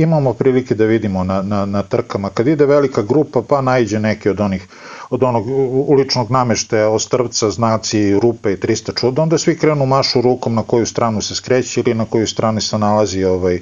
imamo 0.00 0.32
prilike 0.32 0.74
da 0.74 0.84
vidimo 0.84 1.24
na, 1.24 1.42
na, 1.42 1.66
na 1.66 1.82
trkama, 1.82 2.30
kad 2.30 2.48
ide 2.48 2.66
velika 2.66 3.02
grupa 3.02 3.42
pa 3.48 3.60
najđe 3.60 4.00
neki 4.00 4.28
od 4.28 4.40
onih 4.40 4.68
od 5.10 5.22
onog 5.22 5.44
uličnog 5.88 6.30
nameštaja, 6.30 6.88
ostrvca, 6.88 7.50
znaci, 7.50 8.20
rupe 8.20 8.52
i 8.52 8.56
300 8.56 9.00
čuda, 9.00 9.22
onda 9.22 9.38
svi 9.38 9.58
krenu 9.58 9.86
mašu 9.86 10.20
rukom 10.20 10.54
na 10.54 10.62
koju 10.62 10.86
stranu 10.86 11.22
se 11.22 11.34
skreće 11.34 11.80
ili 11.80 11.94
na 11.94 12.04
koju 12.04 12.26
strani 12.26 12.60
se 12.60 12.78
nalazi 12.78 13.24
ovaj, 13.24 13.60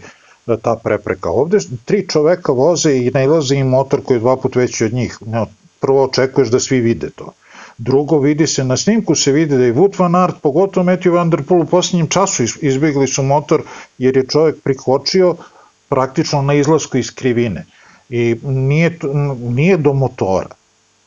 ta 0.62 0.76
prepreka. 0.84 1.30
Ovde 1.30 1.58
tri 1.84 2.06
čoveka 2.08 2.52
voze 2.52 2.96
i 2.96 3.10
nailaze 3.10 3.56
im 3.56 3.68
motor 3.68 4.02
koji 4.04 4.16
je 4.16 4.20
dva 4.20 4.36
put 4.36 4.56
veći 4.56 4.84
od 4.84 4.92
njih. 4.92 5.18
Prvo 5.80 6.04
očekuješ 6.04 6.48
da 6.48 6.60
svi 6.60 6.80
vide 6.80 7.10
to. 7.10 7.32
Drugo, 7.82 8.18
vidi 8.18 8.46
se, 8.46 8.64
na 8.64 8.76
snimku 8.76 9.14
se 9.14 9.32
vidi 9.32 9.56
da 9.56 9.64
je 9.64 9.74
Wout 9.74 9.98
van 9.98 10.14
Aert, 10.14 10.36
pogotovo 10.42 10.86
Matthew 10.86 11.14
Van 11.14 11.30
Der 11.30 11.42
Poel 11.42 11.62
u 11.62 11.66
posljednjem 11.66 12.06
času 12.08 12.44
izbjegli 12.60 13.06
su 13.06 13.22
motor 13.22 13.62
jer 13.98 14.16
je 14.16 14.26
čovjek 14.26 14.60
prikočio 14.62 15.34
praktično 15.88 16.42
na 16.42 16.54
izlasku 16.54 16.98
iz 16.98 17.10
krivine 17.14 17.64
i 18.10 18.36
nije, 18.44 18.98
nije 19.48 19.76
do 19.76 19.92
motora. 19.92 20.61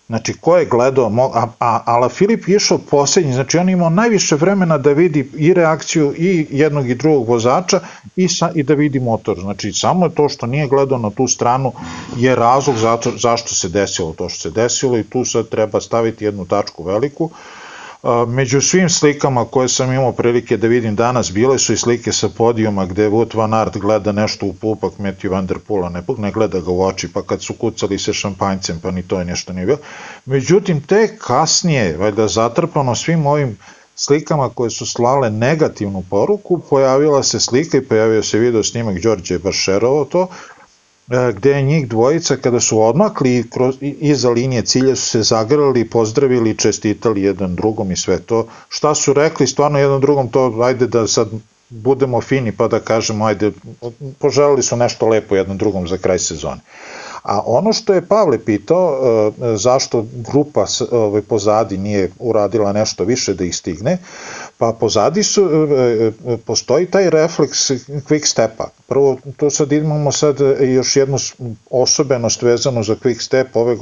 Znači, 0.07 0.33
ko 0.41 0.57
je 0.57 0.65
gledao, 0.65 1.31
a, 1.33 1.47
a 1.59 1.81
Ala 1.85 2.09
Filip 2.09 2.47
je 2.47 2.55
išao 2.55 2.77
poslednji, 2.77 3.33
znači 3.33 3.57
on 3.57 3.69
imao 3.69 3.89
najviše 3.89 4.35
vremena 4.35 4.77
da 4.77 4.91
vidi 4.91 5.29
i 5.37 5.53
reakciju 5.53 6.13
i 6.17 6.47
jednog 6.49 6.89
i 6.89 6.95
drugog 6.95 7.27
vozača 7.27 7.79
i, 8.15 8.27
sa, 8.27 8.51
i 8.55 8.63
da 8.63 8.73
vidi 8.73 8.99
motor. 8.99 9.39
Znači, 9.39 9.73
samo 9.73 10.09
to 10.09 10.29
što 10.29 10.45
nije 10.45 10.67
gledao 10.67 10.97
na 10.97 11.09
tu 11.09 11.27
stranu 11.27 11.73
je 12.17 12.35
razlog 12.35 12.77
zato, 12.77 13.11
zašto 13.17 13.55
se 13.55 13.69
desilo 13.69 14.13
to 14.13 14.29
što 14.29 14.41
se 14.41 14.51
desilo 14.51 14.97
i 14.97 15.03
tu 15.03 15.25
sad 15.25 15.49
treba 15.49 15.81
staviti 15.81 16.25
jednu 16.25 16.45
tačku 16.45 16.83
veliku. 16.83 17.23
Uh, 17.23 17.31
Među 18.27 18.61
svim 18.61 18.89
slikama 18.89 19.45
koje 19.45 19.69
sam 19.69 19.93
imao 19.93 20.11
prilike 20.11 20.57
da 20.57 20.67
vidim 20.67 20.95
danas, 20.95 21.31
bile 21.31 21.59
su 21.59 21.73
i 21.73 21.77
slike 21.77 22.11
sa 22.11 22.29
podijuma 22.29 22.85
gde 22.85 23.09
Wout 23.09 23.37
van 23.37 23.53
Aert 23.53 23.77
gleda 23.77 24.11
nešto 24.11 24.45
u 24.45 24.53
pupak 24.53 24.93
Matthew 24.99 25.31
Van 25.31 25.45
Der 25.45 25.59
Poola, 25.67 25.89
ne, 25.89 26.03
ne 26.17 26.31
gleda 26.31 26.59
ga 26.59 26.71
u 26.71 26.83
oči, 26.83 27.13
pa 27.13 27.21
kad 27.21 27.43
su 27.43 27.53
kucali 27.53 27.99
se 27.99 28.13
šampanjcem, 28.13 28.79
pa 28.83 28.91
ni 28.91 29.03
to 29.03 29.19
je 29.19 29.25
nešto 29.25 29.53
nije 29.53 29.65
bilo. 29.65 29.77
Međutim, 30.25 30.81
te 30.81 31.17
kasnije, 31.17 31.97
valjda 31.97 32.27
zatrpano 32.27 32.95
svim 32.95 33.25
ovim 33.25 33.57
slikama 33.95 34.49
koje 34.49 34.69
su 34.69 34.85
slale 34.85 35.29
negativnu 35.29 36.03
poruku, 36.09 36.61
pojavila 36.69 37.23
se 37.23 37.39
slika 37.39 37.77
i 37.77 37.85
pojavio 37.85 38.23
se 38.23 38.39
video 38.39 38.63
snimak 38.63 39.01
Đorđe 39.01 39.39
Bašerovo 39.39 40.05
to, 40.05 40.27
gde 41.07 41.51
je 41.51 41.61
njih 41.61 41.87
dvojica 41.87 42.35
kada 42.35 42.59
su 42.59 42.81
odmakli 42.81 43.45
kroz, 43.49 43.75
iza 43.81 44.29
linije 44.29 44.61
cilja 44.61 44.95
su 44.95 45.09
se 45.09 45.21
zagrali, 45.23 45.89
pozdravili, 45.89 46.57
čestitali 46.57 47.21
jedan 47.21 47.55
drugom 47.55 47.91
i 47.91 47.95
sve 47.95 48.19
to. 48.19 48.47
Šta 48.69 48.95
su 48.95 49.13
rekli 49.13 49.47
stvarno 49.47 49.79
jedan 49.79 50.01
drugom 50.01 50.27
to, 50.27 50.61
ajde 50.61 50.87
da 50.87 51.07
sad 51.07 51.27
budemo 51.69 52.21
fini 52.21 52.51
pa 52.51 52.67
da 52.67 52.79
kažemo, 52.79 53.25
ajde, 53.25 53.51
poželili 54.19 54.63
su 54.63 54.75
nešto 54.75 55.07
lepo 55.07 55.35
jednom 55.35 55.57
drugom 55.57 55.87
za 55.87 55.97
kraj 55.97 56.19
sezone. 56.19 56.61
A 57.23 57.41
ono 57.45 57.73
što 57.73 57.93
je 57.93 58.05
Pavle 58.05 58.39
pitao, 58.39 59.31
e, 59.41 59.57
zašto 59.57 60.05
grupa 60.13 60.65
ovaj, 60.91 61.21
pozadi 61.21 61.77
nije 61.77 62.11
uradila 62.19 62.73
nešto 62.73 63.03
više 63.03 63.33
da 63.33 63.43
ih 63.43 63.55
stigne, 63.55 63.97
pa 64.57 64.73
pozadi 64.79 65.23
su, 65.23 65.41
e, 65.43 66.11
e, 66.27 66.37
postoji 66.37 66.85
taj 66.85 67.09
refleks 67.09 67.71
quick 67.87 68.25
stepa. 68.25 68.69
Prvo, 68.87 69.17
tu 69.37 69.49
sad 69.49 69.71
imamo 69.71 70.11
sad 70.11 70.37
još 70.59 70.95
jednu 70.95 71.17
osobenost 71.69 72.41
vezanu 72.41 72.83
za 72.83 72.95
quick 72.95 73.21
step, 73.21 73.55
ove, 73.55 73.77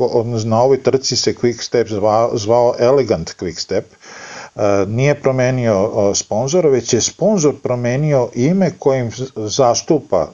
na 0.45 0.61
ovoj 0.61 0.83
trci 0.83 1.15
se 1.15 1.33
quick 1.33 1.61
step 1.61 1.87
zvao, 1.87 2.37
zvao 2.37 2.75
elegant 2.79 3.31
quick 3.39 3.59
step, 3.59 3.85
nije 4.87 5.21
promenio 5.21 5.91
sponzora, 6.15 6.69
već 6.69 6.93
je 6.93 7.01
sponzor 7.01 7.53
promenio 7.63 8.29
ime 8.35 8.71
kojim 8.79 9.11
zastupa 9.35 10.31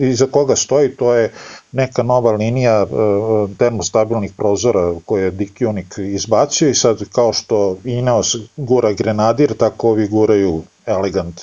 iza 0.00 0.26
koga 0.26 0.56
stoji, 0.56 0.96
to 0.96 1.14
je 1.14 1.32
neka 1.72 2.02
nova 2.02 2.32
linija 2.32 2.82
e, 2.82 2.86
termostabilnih 3.58 4.32
prozora 4.32 4.94
koje 5.06 5.24
je 5.24 5.30
Dick 5.30 5.56
Unic 5.68 5.98
izbacio 5.98 6.68
i 6.68 6.74
sad 6.74 7.04
kao 7.12 7.32
što 7.32 7.76
Ineos 7.84 8.36
gura 8.56 8.92
Grenadir, 8.92 9.56
tako 9.56 9.88
ovi 9.88 10.08
guraju 10.08 10.62
elegant 10.86 11.40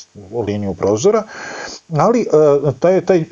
liniju 0.47 0.73
prozora, 0.73 1.23
ali 1.97 2.21
e, 2.21 2.25
taj, 2.79 3.01
taj, 3.01 3.17
e, 3.17 3.25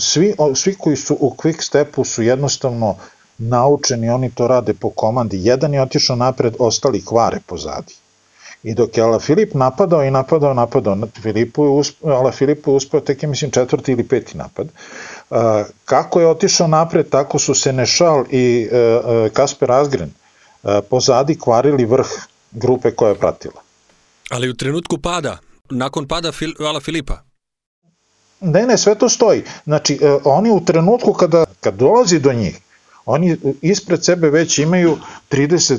svi, 0.00 0.34
svi 0.54 0.74
koji 0.74 0.96
su 0.96 1.16
u 1.20 1.30
quick 1.30 1.62
stepu 1.62 2.04
su 2.04 2.22
jednostavno 2.22 2.96
naučeni, 3.38 4.10
oni 4.10 4.30
to 4.30 4.48
rade 4.48 4.74
po 4.74 4.90
komandi. 4.90 5.38
Jedan 5.42 5.74
je 5.74 5.82
otišao 5.82 6.16
napred, 6.16 6.54
ostali 6.58 7.04
kvare 7.04 7.38
pozadi. 7.46 7.94
I 8.62 8.74
dok 8.74 8.96
je 8.96 9.02
Ala 9.02 9.18
Filip 9.18 9.54
napadao 9.54 10.04
i 10.04 10.10
napadao, 10.10 10.54
napadao, 10.54 10.96
Filipu 11.22 11.64
je 11.64 11.70
uspeo, 11.70 12.10
Ala 12.10 12.32
Filipu 12.32 12.70
je 12.70 12.76
uspeo 12.76 13.00
tek 13.00 13.22
je 13.22 13.28
mislim 13.28 13.50
četvrti 13.50 13.92
ili 13.92 14.08
peti 14.08 14.36
napad. 14.36 14.68
Kako 15.84 16.20
je 16.20 16.26
otišao 16.26 16.66
napred, 16.66 17.08
tako 17.08 17.38
su 17.38 17.54
se 17.54 17.72
Nešal 17.72 18.24
i 18.30 18.68
e, 18.72 18.76
e, 18.76 19.30
Kasper 19.32 19.72
Asgren 19.72 20.10
e, 20.10 20.80
pozadi 20.90 21.38
kvarili 21.38 21.84
vrh 21.84 22.08
grupe 22.50 22.90
koja 22.90 23.08
je 23.08 23.18
pratila. 23.18 23.62
Ali 24.30 24.50
u 24.50 24.54
trenutku 24.54 24.98
pada, 24.98 25.38
nakon 25.70 26.08
pada 26.08 26.32
Fil 26.32 26.52
Ala 26.60 26.80
Filipa? 26.80 27.22
Ne, 28.40 28.66
ne, 28.66 28.78
sve 28.78 28.94
to 28.94 29.08
stoji. 29.08 29.42
Znači, 29.64 29.98
oni 30.24 30.50
u 30.50 30.64
trenutku 30.64 31.12
kada, 31.12 31.44
kad 31.60 31.74
dolazi 31.74 32.18
do 32.18 32.32
njih, 32.32 32.58
oni 33.06 33.36
ispred 33.62 34.04
sebe 34.04 34.30
već 34.30 34.58
imaju 34.58 34.98
30 35.30 35.78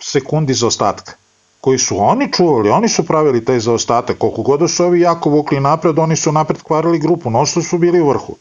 sekundi 0.00 0.54
za 0.54 0.66
ostatka 0.66 1.12
koji 1.60 1.78
su 1.78 1.96
oni 2.00 2.32
čuvali, 2.32 2.70
oni 2.70 2.88
su 2.88 3.06
pravili 3.06 3.44
taj 3.44 3.60
zaostatak, 3.60 4.18
koliko 4.18 4.42
god 4.42 4.70
su 4.70 4.84
ovi 4.84 5.00
jako 5.00 5.30
vukli 5.30 5.60
napred, 5.60 5.98
oni 5.98 6.16
su 6.16 6.32
napred 6.32 6.62
kvarili 6.62 6.98
grupu, 6.98 7.30
no 7.30 7.46
što 7.46 7.62
su 7.62 7.78
bili 7.78 8.00
u 8.00 8.08
vrhu. 8.08 8.36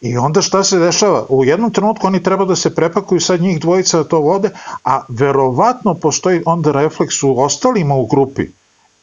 I 0.00 0.16
onda 0.16 0.42
šta 0.42 0.64
se 0.64 0.78
dešava? 0.78 1.26
U 1.28 1.44
jednom 1.44 1.70
trenutku 1.72 2.06
oni 2.06 2.22
treba 2.22 2.44
da 2.44 2.56
se 2.56 2.74
prepakuju 2.74 3.20
sad 3.20 3.40
njih 3.40 3.60
dvojica 3.60 3.98
da 3.98 4.04
to 4.04 4.20
vode, 4.20 4.50
a 4.84 5.02
verovatno 5.08 5.94
postoji 5.94 6.42
onda 6.46 6.72
refleks 6.72 7.22
u 7.22 7.38
ostalima 7.38 7.94
u 7.94 8.06
grupi. 8.06 8.46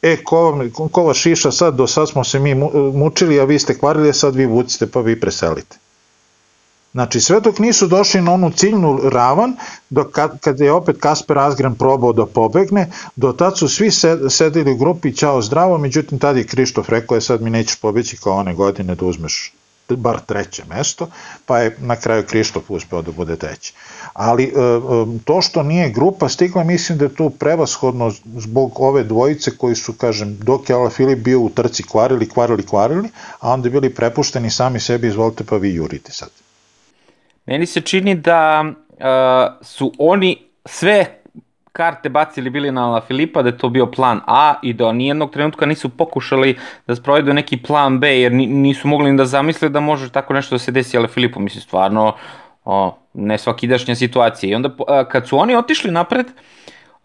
E, 0.02 0.16
ko, 0.24 0.64
ko 0.92 1.02
vas 1.02 1.16
šiša 1.16 1.50
sad, 1.50 1.74
do 1.74 1.86
sad 1.86 2.08
smo 2.08 2.24
se 2.24 2.38
mi 2.38 2.54
mučili, 2.94 3.40
a 3.40 3.44
vi 3.44 3.58
ste 3.58 3.78
kvarili, 3.78 4.08
a 4.08 4.12
sad 4.12 4.36
vi 4.36 4.46
vucite 4.46 4.86
pa 4.86 5.00
vi 5.00 5.20
preselite. 5.20 5.78
Znači, 6.92 7.20
sve 7.20 7.40
dok 7.40 7.58
nisu 7.58 7.86
došli 7.86 8.20
na 8.20 8.32
onu 8.32 8.50
ciljnu 8.50 9.00
ravan, 9.02 9.56
dok 9.90 10.10
kad, 10.12 10.40
kad 10.40 10.60
je 10.60 10.72
opet 10.72 10.96
Kasper 11.00 11.38
Asgren 11.38 11.74
probao 11.74 12.12
da 12.12 12.26
pobegne, 12.26 12.90
do 13.16 13.32
tad 13.32 13.58
su 13.58 13.68
svi 13.68 13.90
sedeli 14.30 14.72
u 14.72 14.76
grupi, 14.76 15.16
ćao 15.16 15.42
zdravo, 15.42 15.78
međutim 15.78 16.18
tad 16.18 16.36
je 16.36 16.46
Krištof 16.46 16.88
rekao 16.88 17.14
je 17.14 17.20
sad 17.20 17.42
mi 17.42 17.50
nećeš 17.50 17.76
pobeći 17.76 18.16
kao 18.16 18.36
one 18.36 18.54
godine 18.54 18.94
da 18.94 19.06
uzmeš 19.06 19.52
bar 19.88 20.20
treće 20.20 20.62
mesto, 20.68 21.08
pa 21.46 21.58
je 21.58 21.76
na 21.78 21.96
kraju 21.96 22.22
Krištof 22.26 22.70
uspeo 22.70 23.02
da 23.02 23.12
bude 23.12 23.36
treći. 23.36 23.72
Ali 24.12 24.44
e, 24.44 24.48
e, 24.48 24.52
to 25.24 25.42
što 25.42 25.62
nije 25.62 25.90
grupa 25.90 26.28
stigla, 26.28 26.64
mislim 26.64 26.98
da 26.98 27.04
je 27.04 27.14
tu 27.14 27.30
prevashodno 27.30 28.10
zbog 28.24 28.80
ove 28.80 29.04
dvojice 29.04 29.50
koji 29.56 29.74
su, 29.74 29.92
kažem, 29.92 30.38
dok 30.38 30.70
je 30.70 30.76
Ala 30.76 30.90
Filip 30.90 31.18
bio 31.18 31.40
u 31.40 31.50
trci 31.50 31.82
kvarili, 31.82 32.28
kvarili, 32.28 32.66
kvarili, 32.66 33.08
a 33.40 33.50
onda 33.52 33.68
bili 33.68 33.94
prepušteni 33.94 34.50
sami 34.50 34.80
sebi, 34.80 35.08
izvolite 35.08 35.44
pa 35.44 35.56
vi 35.56 35.74
jurite 35.74 36.12
sad. 36.12 36.28
Meni 37.46 37.66
se 37.66 37.80
čini 37.80 38.14
da 38.14 38.64
uh, 38.64 39.66
su 39.66 39.92
oni 39.98 40.48
sve 40.64 41.23
karte 41.76 42.08
bacili 42.08 42.50
bili 42.50 42.70
na 42.70 42.86
La 42.86 43.00
Filipa, 43.00 43.42
da 43.42 43.48
je 43.48 43.58
to 43.58 43.68
bio 43.68 43.86
plan 43.86 44.20
A 44.26 44.54
i 44.62 44.72
da 44.72 44.92
nijednog 44.92 45.30
trenutka 45.32 45.66
nisu 45.66 45.88
pokušali 45.88 46.58
da 46.86 46.94
sprovedu 46.94 47.32
neki 47.32 47.56
plan 47.56 48.00
B, 48.00 48.20
jer 48.20 48.32
nisu 48.32 48.88
mogli 48.88 49.10
ni 49.10 49.16
da 49.16 49.24
zamisle 49.24 49.68
da 49.68 49.80
može 49.80 50.10
tako 50.12 50.34
nešto 50.34 50.54
da 50.54 50.58
se 50.58 50.72
desi 50.72 50.98
La 50.98 51.08
Filipu. 51.08 51.40
Mislim, 51.40 51.62
stvarno, 51.62 52.14
o, 52.64 52.96
ne 53.14 53.38
svakidašnja 53.38 53.94
situacija. 53.94 54.50
I 54.50 54.54
onda, 54.54 54.70
kad 55.10 55.28
su 55.28 55.38
oni 55.38 55.56
otišli 55.56 55.90
napred, 55.90 56.26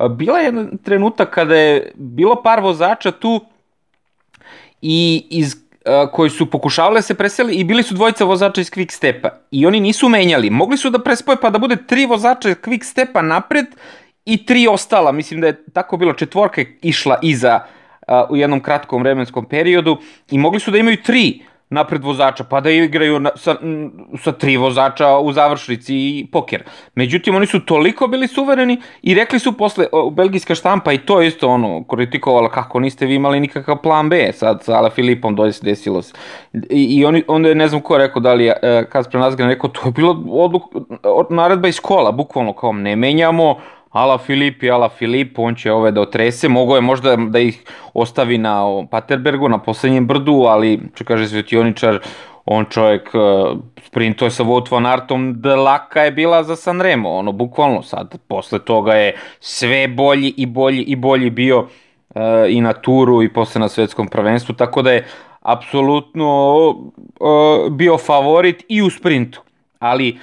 bila 0.10 0.38
je 0.40 0.46
jedan 0.46 0.78
trenutak 0.84 1.30
kada 1.30 1.56
je 1.56 1.92
bilo 1.96 2.42
par 2.44 2.60
vozača 2.60 3.12
tu 3.12 3.46
i 4.82 5.28
iz 5.30 5.56
koji 6.12 6.30
su 6.30 6.46
pokušavali 6.46 6.98
da 6.98 7.02
se 7.02 7.14
preseli 7.14 7.56
i 7.56 7.64
bili 7.64 7.84
su 7.84 7.96
dvojica 7.96 8.26
vozača 8.26 8.62
iz 8.62 8.72
Quick 8.72 8.92
Stepa 8.92 9.30
i 9.52 9.66
oni 9.66 9.80
nisu 9.80 10.10
menjali. 10.10 10.50
Mogli 10.50 10.78
su 10.78 10.90
da 10.90 11.00
prespoje 11.00 11.38
pa 11.42 11.50
da 11.50 11.60
bude 11.60 11.76
tri 11.88 12.06
vozača 12.06 12.50
Quick 12.50 12.84
Stepa 12.84 13.22
napred 13.22 13.66
i 14.26 14.46
tri 14.46 14.68
ostala. 14.68 15.12
Mislim 15.12 15.42
da 15.42 15.48
je 15.48 15.64
tako 15.74 15.98
bilo 15.98 16.14
četvorka 16.14 16.62
išla 16.82 17.20
iza 17.22 17.60
uh, 18.08 18.14
u 18.30 18.38
jednom 18.38 18.60
kratkom 18.60 19.02
vremenskom 19.02 19.46
periodu 19.46 19.98
i 20.32 20.38
mogli 20.38 20.60
su 20.60 20.72
da 20.72 20.78
imaju 20.78 20.98
tri 21.04 21.42
napred 21.70 22.04
vozača, 22.04 22.44
pa 22.44 22.62
da 22.62 22.72
igraju 22.72 23.20
na, 23.20 23.30
sa, 23.36 23.56
sa 24.24 24.32
tri 24.32 24.58
vozača 24.58 25.18
u 25.18 25.34
završnici 25.34 25.96
i 25.96 26.28
poker. 26.32 26.64
Međutim, 26.96 27.36
oni 27.36 27.46
su 27.46 27.60
toliko 27.60 28.08
bili 28.08 28.28
suvereni 28.28 28.82
i 29.02 29.14
rekli 29.14 29.40
su 29.40 29.58
posle, 29.58 29.86
o, 29.92 30.10
belgijska 30.10 30.56
štampa 30.56 30.94
i 30.94 30.98
to 30.98 31.22
isto 31.22 31.50
ono, 31.50 31.84
kritikovala 31.84 32.50
kako 32.50 32.80
niste 32.80 33.06
vi 33.06 33.16
imali 33.16 33.40
nikakav 33.40 33.82
plan 33.82 34.10
B 34.10 34.32
sad 34.34 34.64
sa 34.64 34.78
Ala 34.78 34.90
Filipom 34.90 35.36
dođe 35.36 35.60
desilo 35.62 36.02
se. 36.02 36.14
I, 36.54 36.98
i 36.98 37.06
oni, 37.06 37.24
onda 37.28 37.50
je 37.50 37.56
ne 37.56 37.68
znam 37.68 37.82
ko 37.82 37.98
rekao, 37.98 38.22
da 38.22 38.34
li 38.34 38.46
je 38.46 38.52
uh, 38.52 38.90
Kasper 38.90 39.20
Nazgan 39.20 39.50
rekao, 39.50 39.70
to 39.70 39.82
je 39.86 39.92
bilo 39.92 40.24
odluk, 40.30 40.64
naredba 41.30 41.68
iz 41.68 41.80
kola, 41.80 42.12
bukvalno 42.12 42.54
kao 42.54 42.74
ne 42.74 42.96
menjamo, 42.96 43.56
Ala 43.90 44.18
Filipi, 44.18 44.70
Ala 44.70 44.90
Filip, 44.90 45.40
on 45.40 45.56
će 45.56 45.72
ove 45.72 45.92
da 45.92 46.02
otrese, 46.02 46.50
mogo 46.50 46.76
je 46.76 46.82
možda 46.82 47.16
da 47.16 47.40
ih 47.40 47.64
ostavi 47.94 48.38
na 48.38 48.64
Paterbergu, 48.92 49.50
na 49.50 49.58
poslednjem 49.58 50.08
brdu, 50.08 50.44
ali, 50.48 50.80
če 50.96 51.04
kaže 51.04 51.28
svetioničar, 51.28 52.00
on 52.46 52.66
čovjek 52.70 53.10
uh, 53.14 53.58
sprintuje 53.86 54.32
sa 54.32 54.44
Wout 54.44 54.72
van 54.72 54.86
Artom, 54.86 55.42
laka 55.44 56.02
je 56.02 56.12
bila 56.12 56.44
za 56.44 56.56
Sanremo, 56.56 57.10
ono, 57.10 57.32
bukvalno. 57.32 57.82
Sad, 57.82 58.18
posle 58.28 58.60
toga 58.60 58.94
je 58.94 59.16
sve 59.40 59.88
bolji 59.88 60.34
i 60.38 60.46
bolji 60.46 60.82
i 60.82 60.96
bolji 60.96 61.30
bio 61.30 61.60
uh, 61.60 62.22
i 62.50 62.62
na 62.62 62.74
turu 62.74 63.24
i 63.24 63.34
posle 63.34 63.62
na 63.62 63.70
svetskom 63.70 64.08
prvenstvu, 64.08 64.56
tako 64.56 64.82
da 64.82 64.92
je 64.92 65.06
apsolutno 65.42 66.68
uh, 66.70 67.72
bio 67.72 67.98
favorit 67.98 68.66
i 68.68 68.82
u 68.82 68.90
sprintu. 68.90 69.42
Ali 69.80 70.18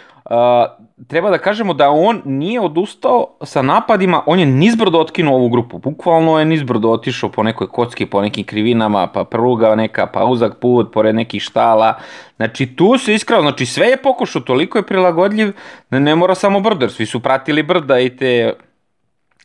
treba 1.09 1.30
da 1.30 1.38
kažemo 1.38 1.74
da 1.74 1.90
on 1.90 2.22
nije 2.24 2.61
odustao 2.61 3.37
sa 3.42 3.62
napadima, 3.62 4.22
on 4.26 4.40
je 4.40 4.46
nizbrdo 4.46 4.98
otkinuo 4.98 5.35
ovu 5.35 5.48
grupu. 5.48 5.78
Bukvalno 5.78 6.38
je 6.38 6.44
nizbrdo 6.44 6.90
otišao 6.90 7.30
po 7.30 7.42
nekoj 7.42 7.68
kocki, 7.68 8.06
po 8.06 8.22
nekim 8.22 8.44
krivinama, 8.44 9.06
pa 9.06 9.24
pruga 9.24 9.74
neka, 9.74 10.06
pa 10.06 10.24
uzak 10.24 10.59
put, 10.61 10.92
pored 10.92 11.14
nekih 11.14 11.42
štala. 11.42 11.94
Znači 12.37 12.66
tu 12.66 12.98
se 12.98 13.14
iskrao, 13.14 13.42
znači 13.42 13.66
sve 13.66 13.87
je 13.87 14.02
pokušao, 14.02 14.42
toliko 14.42 14.78
je 14.78 14.87
prilagodljiv 14.87 15.52
da 15.90 15.98
ne 15.98 16.14
mora 16.14 16.35
samo 16.35 16.61
brdo, 16.61 16.88
svi 16.88 17.06
su 17.06 17.22
pratili 17.22 17.62
brda 17.62 17.98
i 17.98 18.16
te 18.16 18.52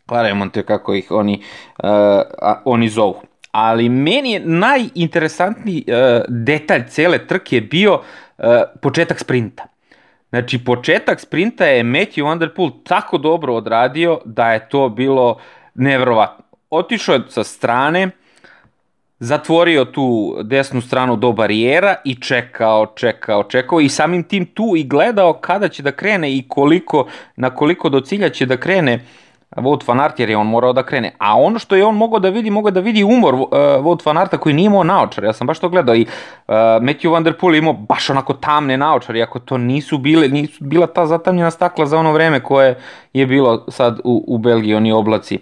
Claremonte 0.07 0.63
kako 0.63 0.93
ih 0.93 1.11
oni, 1.11 1.43
uh, 1.83 1.89
oni 2.65 2.89
zovu. 2.89 3.21
Ali 3.51 3.89
meni 3.89 4.31
je 4.31 4.39
najinteresantniji 4.39 5.85
uh, 5.87 6.23
detalj 6.27 6.87
cele 6.87 7.27
trke 7.27 7.61
bio 7.61 7.93
uh, 7.93 8.45
početak 8.81 9.19
sprinta. 9.19 9.70
Znači, 10.31 10.63
početak 10.65 11.19
sprinta 11.19 11.65
je 11.65 11.83
Matthew 11.83 12.23
Van 12.23 12.39
Der 12.39 12.53
Poel 12.53 12.69
tako 12.83 13.17
dobro 13.17 13.55
odradio 13.55 14.19
da 14.25 14.53
je 14.53 14.69
to 14.69 14.89
bilo 14.89 15.37
nevrovatno. 15.75 16.43
Otišao 16.69 17.15
je 17.15 17.21
sa 17.29 17.43
strane, 17.43 18.09
zatvorio 19.19 19.85
tu 19.85 20.37
desnu 20.43 20.81
stranu 20.81 21.15
do 21.15 21.31
barijera 21.31 21.95
i 22.05 22.15
čekao, 22.15 22.85
čekao, 22.95 23.43
čekao 23.43 23.81
i 23.81 23.89
samim 23.89 24.23
tim 24.23 24.45
tu 24.45 24.73
i 24.77 24.83
gledao 24.83 25.33
kada 25.33 25.67
će 25.67 25.83
da 25.83 25.91
krene 25.91 26.37
i 26.37 26.45
koliko, 26.47 27.07
na 27.35 27.49
koliko 27.49 27.89
do 27.89 28.01
cilja 28.01 28.29
će 28.29 28.45
da 28.45 28.57
krene 28.57 28.95
uh, 28.95 29.01
Wout 29.55 29.87
van 29.87 29.99
Aert 29.99 30.19
jer 30.19 30.29
je 30.29 30.37
on 30.37 30.47
morao 30.47 30.73
da 30.73 30.83
krene. 30.83 31.15
A 31.17 31.39
ono 31.39 31.59
što 31.59 31.75
je 31.75 31.85
on 31.85 31.95
mogao 31.95 32.19
da 32.19 32.29
vidi, 32.29 32.49
mogao 32.49 32.71
da 32.71 32.79
vidi 32.79 33.03
umor 33.03 33.33
uh, 33.33 33.49
Wout 33.51 34.05
van 34.05 34.17
Aerta 34.17 34.37
koji 34.37 34.55
nije 34.55 34.65
imao 34.65 34.83
naočar. 34.83 35.23
Ja 35.23 35.33
sam 35.33 35.47
baš 35.47 35.59
to 35.59 35.69
gledao 35.69 35.95
i 35.95 36.01
uh, 36.01 36.53
Matthew 36.55 37.11
Van 37.11 37.23
Der 37.23 37.37
Poel 37.37 37.55
imao 37.55 37.73
baš 37.73 38.09
onako 38.09 38.33
tamne 38.33 38.77
naočare, 38.77 39.19
iako 39.19 39.39
to 39.39 39.57
nisu 39.57 39.97
bile, 39.97 40.27
nisu 40.27 40.63
bila 40.63 40.87
ta 40.87 41.05
zatamljena 41.05 41.51
stakla 41.51 41.85
za 41.85 41.97
ono 41.97 42.11
vreme 42.11 42.43
koje 42.43 42.79
je 43.13 43.25
bilo 43.25 43.65
sad 43.67 43.99
u, 44.03 44.23
u 44.27 44.37
Belgiji, 44.37 44.75
oni 44.75 44.91
oblaci. 44.91 45.39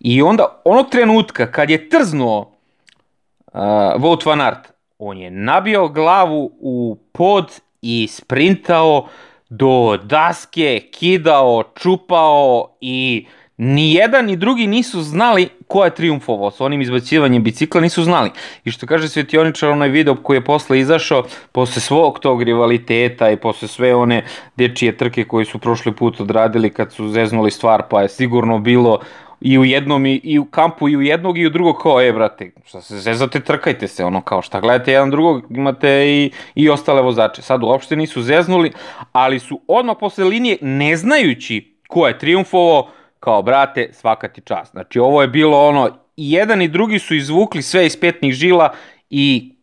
I 0.00 0.22
onda 0.22 0.60
onog 0.64 0.90
trenutka 0.90 1.50
kad 1.50 1.70
je 1.70 1.88
trznuo 1.88 2.38
uh, 2.38 3.60
Wout 3.96 4.26
van 4.26 4.40
Aert, 4.40 4.72
on 4.98 5.18
je 5.18 5.30
nabio 5.30 5.88
glavu 5.88 6.50
u 6.60 6.98
pod 7.12 7.60
i 7.82 8.08
sprintao 8.10 9.06
do 9.48 9.96
daske, 9.96 10.80
kidao, 10.90 11.62
čupao 11.74 12.68
i 12.80 13.26
ni 13.56 13.94
jedan 13.94 14.24
ni 14.26 14.36
drugi 14.36 14.66
nisu 14.66 15.02
znali 15.02 15.48
ko 15.68 15.84
je 15.84 15.94
triumfovao 15.94 16.50
sa 16.50 16.64
onim 16.64 16.82
izbacivanjem 16.82 17.42
bicikla, 17.42 17.80
nisu 17.80 18.04
znali. 18.04 18.30
I 18.64 18.70
što 18.70 18.86
kaže 18.86 19.08
Svetioničar, 19.08 19.70
onaj 19.70 19.88
video 19.88 20.14
koji 20.14 20.36
je 20.36 20.44
posle 20.44 20.78
izašao, 20.78 21.24
posle 21.52 21.82
svog 21.82 22.18
tog 22.18 22.42
rivaliteta 22.42 23.30
i 23.30 23.36
posle 23.36 23.68
sve 23.68 23.94
one 23.94 24.24
dečije 24.56 24.96
trke 24.96 25.24
koji 25.24 25.44
su 25.44 25.58
prošli 25.58 25.92
put 25.92 26.20
odradili 26.20 26.70
kad 26.70 26.92
su 26.92 27.08
zeznuli 27.08 27.50
stvar, 27.50 27.82
pa 27.90 28.02
je 28.02 28.08
sigurno 28.08 28.58
bilo 28.58 29.00
i 29.40 29.58
u 29.58 29.64
jednom 29.64 30.06
i, 30.06 30.20
i 30.24 30.38
u 30.38 30.44
kampu 30.44 30.88
i 30.88 30.96
u 30.96 31.02
jednog 31.02 31.38
i 31.38 31.46
u 31.46 31.50
drugog 31.50 31.76
kao, 31.82 32.02
e, 32.02 32.12
brate, 32.12 32.50
šta 32.64 32.80
se 32.80 32.98
zezate, 32.98 33.40
trkajte 33.40 33.88
se, 33.88 34.04
ono, 34.04 34.20
kao 34.20 34.42
šta 34.42 34.60
gledate 34.60 34.92
jedan 34.92 35.10
drugog, 35.10 35.44
imate 35.50 36.06
i, 36.06 36.30
i 36.54 36.70
ostale 36.70 37.02
vozače. 37.02 37.42
Sad 37.42 37.62
uopšte 37.62 37.96
nisu 37.96 38.22
zeznuli, 38.22 38.72
ali 39.12 39.38
su 39.38 39.60
odmah 39.68 39.96
posle 40.00 40.24
linije, 40.24 40.58
ne 40.60 40.96
znajući 40.96 41.76
ko 41.88 42.06
je 42.06 42.18
triumfovao, 42.18 42.88
kao, 43.26 43.42
brate, 43.42 43.88
svaka 43.92 44.28
ti 44.28 44.40
čast. 44.40 44.70
Znači, 44.70 44.98
ovo 44.98 45.22
je 45.22 45.28
bilo 45.28 45.66
ono, 45.68 45.98
i 46.16 46.32
jedan 46.32 46.62
i 46.62 46.68
drugi 46.68 46.98
su 46.98 47.14
izvukli 47.14 47.62
sve 47.62 47.86
iz 47.86 48.00
petnih 48.00 48.32
žila 48.32 48.74
i 49.10 49.54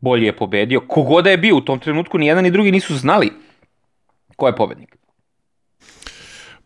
bolje 0.00 0.26
je 0.26 0.36
pobedio. 0.36 0.80
Kogoda 0.80 1.30
je 1.30 1.38
bio 1.38 1.56
u 1.56 1.60
tom 1.60 1.78
trenutku, 1.78 2.18
ni 2.18 2.26
jedan 2.26 2.44
ni 2.44 2.50
drugi 2.50 2.72
nisu 2.72 2.96
znali 2.96 3.32
ko 4.36 4.46
je 4.46 4.56
pobednik. 4.56 4.96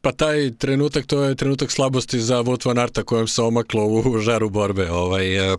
Pa 0.05 0.13
taj 0.13 0.51
trenutak, 0.59 1.07
to 1.07 1.23
je 1.25 1.35
trenutak 1.35 1.71
slabosti 1.71 2.21
za 2.21 2.43
Wout 2.43 2.67
van 2.67 2.79
Arta 2.79 3.03
kojem 3.03 3.27
se 3.27 3.43
omaklo 3.43 3.87
u 3.87 4.19
žaru 4.19 4.51
borbe. 4.51 4.91
Ovaj, 4.91 5.37
e, 5.37 5.53
e, 5.53 5.57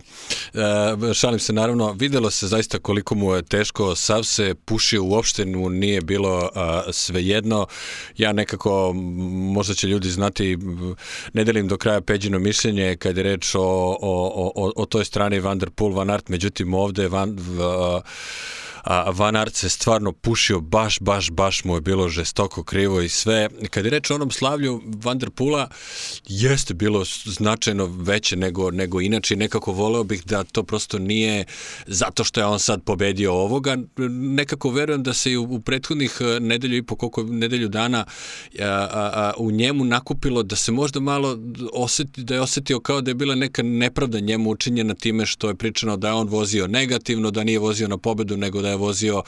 šalim 1.14 1.38
se 1.38 1.52
naravno, 1.52 1.92
videlo 1.92 2.30
se 2.30 2.46
zaista 2.46 2.78
koliko 2.78 3.14
mu 3.14 3.34
je 3.34 3.42
teško, 3.42 3.94
sav 3.94 4.22
se 4.22 4.54
pušio 4.54 5.04
uopšte 5.04 5.44
mu 5.44 5.70
nije 5.70 6.00
bilo 6.00 6.50
svejedno. 6.92 7.66
Ja 8.16 8.32
nekako, 8.32 8.92
možda 9.52 9.74
će 9.74 9.88
ljudi 9.88 10.10
znati, 10.10 10.58
ne 11.32 11.44
delim 11.44 11.68
do 11.68 11.76
kraja 11.76 12.00
peđino 12.00 12.38
mišljenje 12.38 12.96
kad 12.96 13.16
je 13.16 13.22
reč 13.22 13.54
o, 13.54 13.60
o, 13.60 14.52
o, 14.54 14.72
o 14.76 14.86
toj 14.86 15.04
strani 15.04 15.40
Van 15.40 15.58
der 15.58 15.70
Poel, 15.70 15.92
Van 15.92 16.10
Art, 16.10 16.28
međutim 16.28 16.74
ovde 16.74 17.08
Van, 17.08 17.38
a, 17.60 18.00
a 18.86 19.10
Van 19.10 19.36
Aert 19.36 19.54
se 19.54 19.68
stvarno 19.68 20.12
pušio, 20.12 20.60
baš, 20.60 21.00
baš, 21.00 21.30
baš 21.30 21.64
mu 21.64 21.74
je 21.74 21.80
bilo 21.80 22.08
žestoko 22.08 22.62
krivo 22.62 23.00
i 23.00 23.08
sve. 23.08 23.48
Kad 23.70 23.84
je 23.84 23.90
reč 23.90 24.10
o 24.10 24.14
onom 24.14 24.30
slavlju 24.30 24.82
Van 24.86 25.18
der 25.18 25.30
Pula, 25.30 25.68
jeste 26.28 26.74
bilo 26.74 27.04
značajno 27.24 27.86
veće 27.86 28.36
nego, 28.36 28.70
nego 28.70 29.00
inače 29.00 29.36
nekako 29.36 29.72
voleo 29.72 30.04
bih 30.04 30.24
da 30.24 30.44
to 30.44 30.62
prosto 30.62 30.98
nije 30.98 31.44
zato 31.86 32.24
što 32.24 32.40
je 32.40 32.46
on 32.46 32.58
sad 32.58 32.82
pobedio 32.82 33.32
ovoga. 33.32 33.76
Nekako 34.36 34.70
verujem 34.70 35.02
da 35.02 35.14
se 35.14 35.32
i 35.32 35.36
u, 35.36 35.42
u 35.42 35.60
prethodnih 35.60 36.18
e, 36.20 36.40
nedelju 36.40 36.76
i 36.76 36.82
po 36.82 36.96
koliko 36.96 37.22
nedelju 37.22 37.68
dana 37.68 38.04
a, 38.58 38.64
a, 38.64 39.10
a, 39.14 39.32
u 39.38 39.50
njemu 39.50 39.84
nakupilo 39.84 40.42
da 40.42 40.56
se 40.56 40.72
možda 40.72 41.00
malo 41.00 41.38
oseti, 41.72 42.24
da 42.24 42.34
je 42.34 42.40
osetio 42.40 42.80
kao 42.80 43.00
da 43.00 43.10
je 43.10 43.14
bila 43.14 43.34
neka 43.34 43.62
nepravda 43.62 44.20
njemu 44.20 44.50
učinjena 44.50 44.94
time 44.94 45.26
što 45.26 45.48
je 45.48 45.54
pričano 45.54 45.96
da 45.96 46.08
je 46.08 46.14
on 46.14 46.28
vozio 46.28 46.66
negativno, 46.66 47.30
da 47.30 47.44
nije 47.44 47.58
vozio 47.58 47.88
na 47.88 47.98
pobedu, 47.98 48.36
nego 48.36 48.62
da 48.62 48.68
je 48.68 48.75
je 48.76 48.80
vozio 48.80 49.22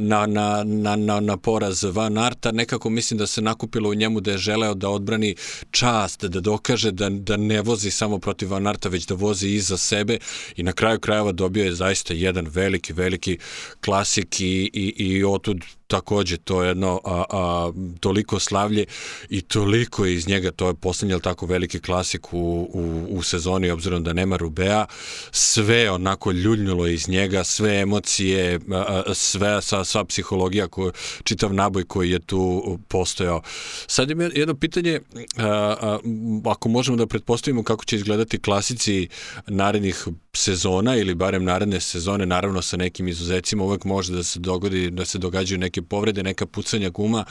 na, 0.00 0.26
na, 0.26 0.64
na, 0.64 0.96
na, 0.96 1.20
na 1.20 1.36
poraz 1.36 1.84
Van 1.84 2.18
Arta, 2.18 2.52
nekako 2.52 2.90
mislim 2.90 3.18
da 3.18 3.26
se 3.26 3.42
nakupilo 3.42 3.90
u 3.90 3.94
njemu 3.94 4.20
da 4.20 4.30
je 4.30 4.38
želeo 4.38 4.74
da 4.74 4.88
odbrani 4.88 5.34
čast, 5.70 6.24
da 6.24 6.40
dokaže 6.40 6.90
da, 6.92 7.08
da 7.08 7.36
ne 7.36 7.60
vozi 7.60 7.90
samo 7.90 8.18
protiv 8.18 8.50
Van 8.50 8.66
Arta, 8.66 8.88
već 8.88 9.06
da 9.06 9.14
vozi 9.14 9.48
iza 9.48 9.76
sebe. 9.76 10.18
I 10.56 10.62
na 10.62 10.72
kraju 10.72 11.00
krajeva 11.00 11.32
dobio 11.32 11.64
je 11.64 11.74
zaista 11.74 12.14
jedan 12.14 12.46
veliki, 12.46 12.92
veliki 12.92 13.38
klasik 13.80 14.40
i, 14.40 14.70
i, 14.72 14.94
i 14.96 15.24
otud 15.24 15.64
takođe 15.86 16.36
to 16.36 16.62
je 16.62 16.68
jedno 16.68 17.00
a, 17.04 17.24
a, 17.30 17.72
toliko 18.00 18.38
slavlje 18.38 18.84
i 19.28 19.40
toliko 19.40 20.06
iz 20.06 20.28
njega, 20.28 20.50
to 20.50 20.68
je 20.68 20.74
poslednji 20.74 21.20
tako 21.20 21.46
veliki 21.46 21.80
klasik 21.80 22.32
u, 22.32 22.68
u, 22.72 23.06
u 23.10 23.22
sezoni 23.22 23.70
obzirom 23.70 24.04
da 24.04 24.12
nema 24.12 24.36
Rubea, 24.36 24.86
sve 25.30 25.90
onako 25.90 26.32
ljuljnulo 26.32 26.86
iz 26.86 27.08
njega, 27.08 27.44
sve 27.44 27.80
emocije, 27.80 28.60
a, 28.72 29.02
sve, 29.14 29.62
sva, 29.62 29.84
sva 29.84 30.04
psihologija, 30.04 30.68
ko, 30.68 30.90
čitav 31.24 31.54
naboj 31.54 31.84
koji 31.84 32.10
je 32.10 32.18
tu 32.18 32.78
postojao. 32.88 33.42
Sad 33.86 34.10
je 34.10 34.30
jedno 34.34 34.54
pitanje, 34.54 35.00
a, 35.36 35.46
a, 35.80 35.98
ako 36.44 36.68
možemo 36.68 36.96
da 36.96 37.06
pretpostavimo 37.06 37.62
kako 37.62 37.84
će 37.84 37.96
izgledati 37.96 38.38
klasici 38.38 39.08
narednih 39.46 40.06
sezona 40.36 40.96
ili 40.96 41.14
barem 41.14 41.44
naredne 41.44 41.80
sezone, 41.80 42.26
naravno 42.26 42.62
sa 42.62 42.76
nekim 42.76 43.08
izuzecima, 43.08 43.64
uvek 43.64 43.84
može 43.84 44.12
da 44.12 44.22
se 44.22 44.38
dogodi, 44.38 44.90
da 44.90 45.04
se 45.04 45.18
događaju 45.18 45.58
neke 45.58 45.82
povrede, 45.82 46.22
neka 46.22 46.46
pucanja 46.46 46.90
guma, 46.90 47.24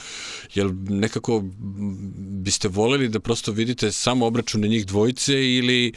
jel 0.54 0.72
nekako 0.90 1.44
biste 2.44 2.68
voleli 2.68 3.10
da 3.10 3.20
prosto 3.20 3.52
vidite 3.52 3.92
samo 3.92 4.26
obračune 4.26 4.68
njih 4.68 4.86
dvojice 4.86 5.34
ili, 5.34 5.94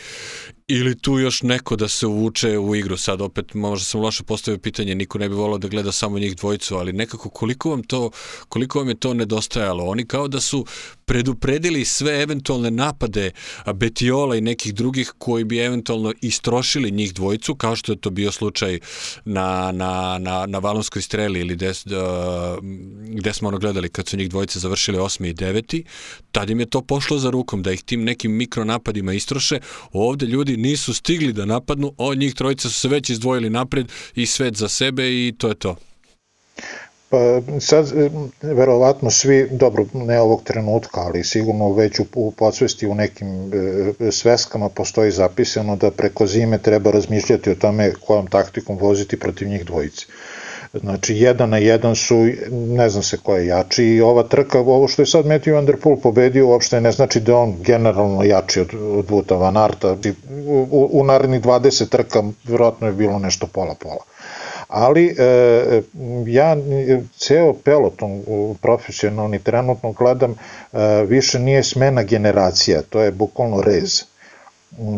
ili 0.69 0.99
tu 0.99 1.19
još 1.19 1.43
neko 1.43 1.77
da 1.77 1.89
se 1.89 2.07
uvuče 2.07 2.59
u 2.59 2.77
igru. 2.77 2.97
Sad 2.97 3.21
opet 3.21 3.55
možda 3.55 3.85
sam 3.85 4.01
loše 4.01 4.23
postavio 4.23 4.59
pitanje, 4.59 4.95
niko 4.95 5.19
ne 5.19 5.29
bi 5.29 5.35
volao 5.35 5.59
da 5.59 5.69
gleda 5.69 5.93
samo 5.93 6.19
njih 6.19 6.37
dvojicu, 6.37 6.77
ali 6.77 6.93
nekako 6.93 7.29
koliko 7.29 7.71
vam 7.71 7.83
to 7.83 8.11
koliko 8.49 8.79
vam 8.79 8.89
je 8.89 8.95
to 8.95 9.15
nedostajalo? 9.15 9.85
Oni 9.85 10.07
kao 10.07 10.29
da 10.29 10.41
su 10.41 10.67
predupredili 11.05 11.85
sve 11.85 12.23
eventualne 12.23 12.71
napade 12.71 13.31
Betiola 13.75 14.37
i 14.37 14.41
nekih 14.41 14.75
drugih 14.75 15.13
koji 15.19 15.45
bi 15.45 15.59
eventualno 15.59 16.13
istrošili 16.21 16.91
njih 16.91 17.15
dvojicu, 17.15 17.55
kao 17.55 17.77
što 17.77 17.93
je 17.93 18.01
to 18.01 18.11
bio 18.11 18.33
slučaj 18.33 18.79
na, 19.25 19.73
na, 19.73 20.19
na, 20.19 20.47
na 20.47 20.59
Valonskoj 20.59 21.03
streli 21.03 21.41
ili 21.41 21.55
gde, 21.55 21.73
gde 23.09 23.33
smo 23.33 23.49
ono 23.49 23.59
gledali 23.59 23.89
kad 23.89 24.09
su 24.09 24.17
njih 24.17 24.31
dvojice 24.31 24.59
završili 24.59 24.99
8. 24.99 25.31
i 25.31 25.35
9. 25.35 25.83
Tad 26.33 26.51
im 26.51 26.61
je 26.61 26.67
to 26.67 26.81
pošlo 26.81 27.19
za 27.19 27.31
rukom, 27.31 27.63
da 27.63 27.73
ih 27.73 27.83
tim 27.83 28.05
nekim 28.05 28.33
mikronapadima 28.33 29.13
istroše. 29.13 29.61
Ovde 29.93 30.27
ljudi 30.27 30.56
nisu 30.57 30.95
stigli 30.95 31.33
da 31.33 31.45
napadnu, 31.45 31.93
od 31.99 32.19
njih 32.19 32.35
trojica 32.35 32.69
su 32.69 32.81
se 32.81 32.89
već 32.89 33.11
izdvojili 33.11 33.51
napred 33.51 33.87
i 34.15 34.27
svet 34.27 34.57
za 34.57 34.69
sebe 34.69 35.09
i 35.09 35.35
to 35.39 35.49
je 35.49 35.55
to. 35.55 35.77
Pa 37.09 37.41
sad, 37.61 37.93
e, 37.97 38.11
verovatno 38.43 39.11
svi, 39.11 39.49
dobro, 39.51 39.87
ne 39.95 40.21
ovog 40.21 40.43
trenutka, 40.43 41.01
ali 41.01 41.25
sigurno 41.25 41.73
već 41.73 42.01
u, 42.01 42.07
u 42.15 42.31
podsvesti 42.31 42.87
u 42.87 42.95
nekim 42.95 43.29
e, 43.29 44.13
sveskama 44.13 44.69
postoji 44.69 45.11
zapisano 45.11 45.77
da 45.77 45.91
preko 45.91 46.27
zime 46.27 46.59
treba 46.59 46.91
razmišljati 46.91 47.51
o 47.51 47.55
tome 47.55 47.93
kojom 48.07 48.27
taktikom 48.27 48.79
voziti 48.79 49.19
protiv 49.19 49.49
njih 49.49 49.65
dvojice. 49.65 50.07
Znači, 50.81 51.15
jedan 51.17 51.51
na 51.51 51.59
jedan 51.59 51.97
su, 51.97 52.29
ne 52.51 52.89
znam 52.89 53.03
se 53.03 53.17
ko 53.23 53.37
je 53.37 53.47
jači 53.47 53.85
i 53.85 54.01
ova 54.01 54.23
trka, 54.23 54.61
ovo 54.61 54.89
što 54.89 55.03
je 55.03 55.07
sad 55.07 55.25
Matthew 55.25 55.55
Van 55.55 56.01
pobedio, 56.03 56.49
uopšte 56.49 56.81
ne 56.81 56.93
znači 56.93 57.21
da 57.21 57.37
on 57.37 57.57
generalno 57.63 58.25
jači 58.25 58.61
od, 58.61 58.69
od 58.75 59.11
Vuta 59.11 59.35
Van 59.35 59.57
Arta. 59.57 59.97
U, 60.47 60.89
u, 60.93 61.05
narednih 61.05 61.41
20 61.41 61.89
trka 61.89 62.23
vjerojatno 62.45 62.87
je 62.87 62.93
bilo 62.93 63.19
nešto 63.19 63.47
pola-pola 63.47 64.05
ali 64.69 65.15
e, 65.19 65.83
ja 66.27 66.57
ceo 67.17 67.53
peloton 67.53 68.23
profesionalni 68.63 69.39
trenutno 69.39 69.93
gledam 69.93 70.31
e, 70.31 70.79
više 71.09 71.39
nije 71.39 71.63
smena 71.63 72.03
generacija, 72.03 72.83
to 72.83 73.01
je 73.01 73.11
bukvalno 73.11 73.63
rez. 73.63 74.03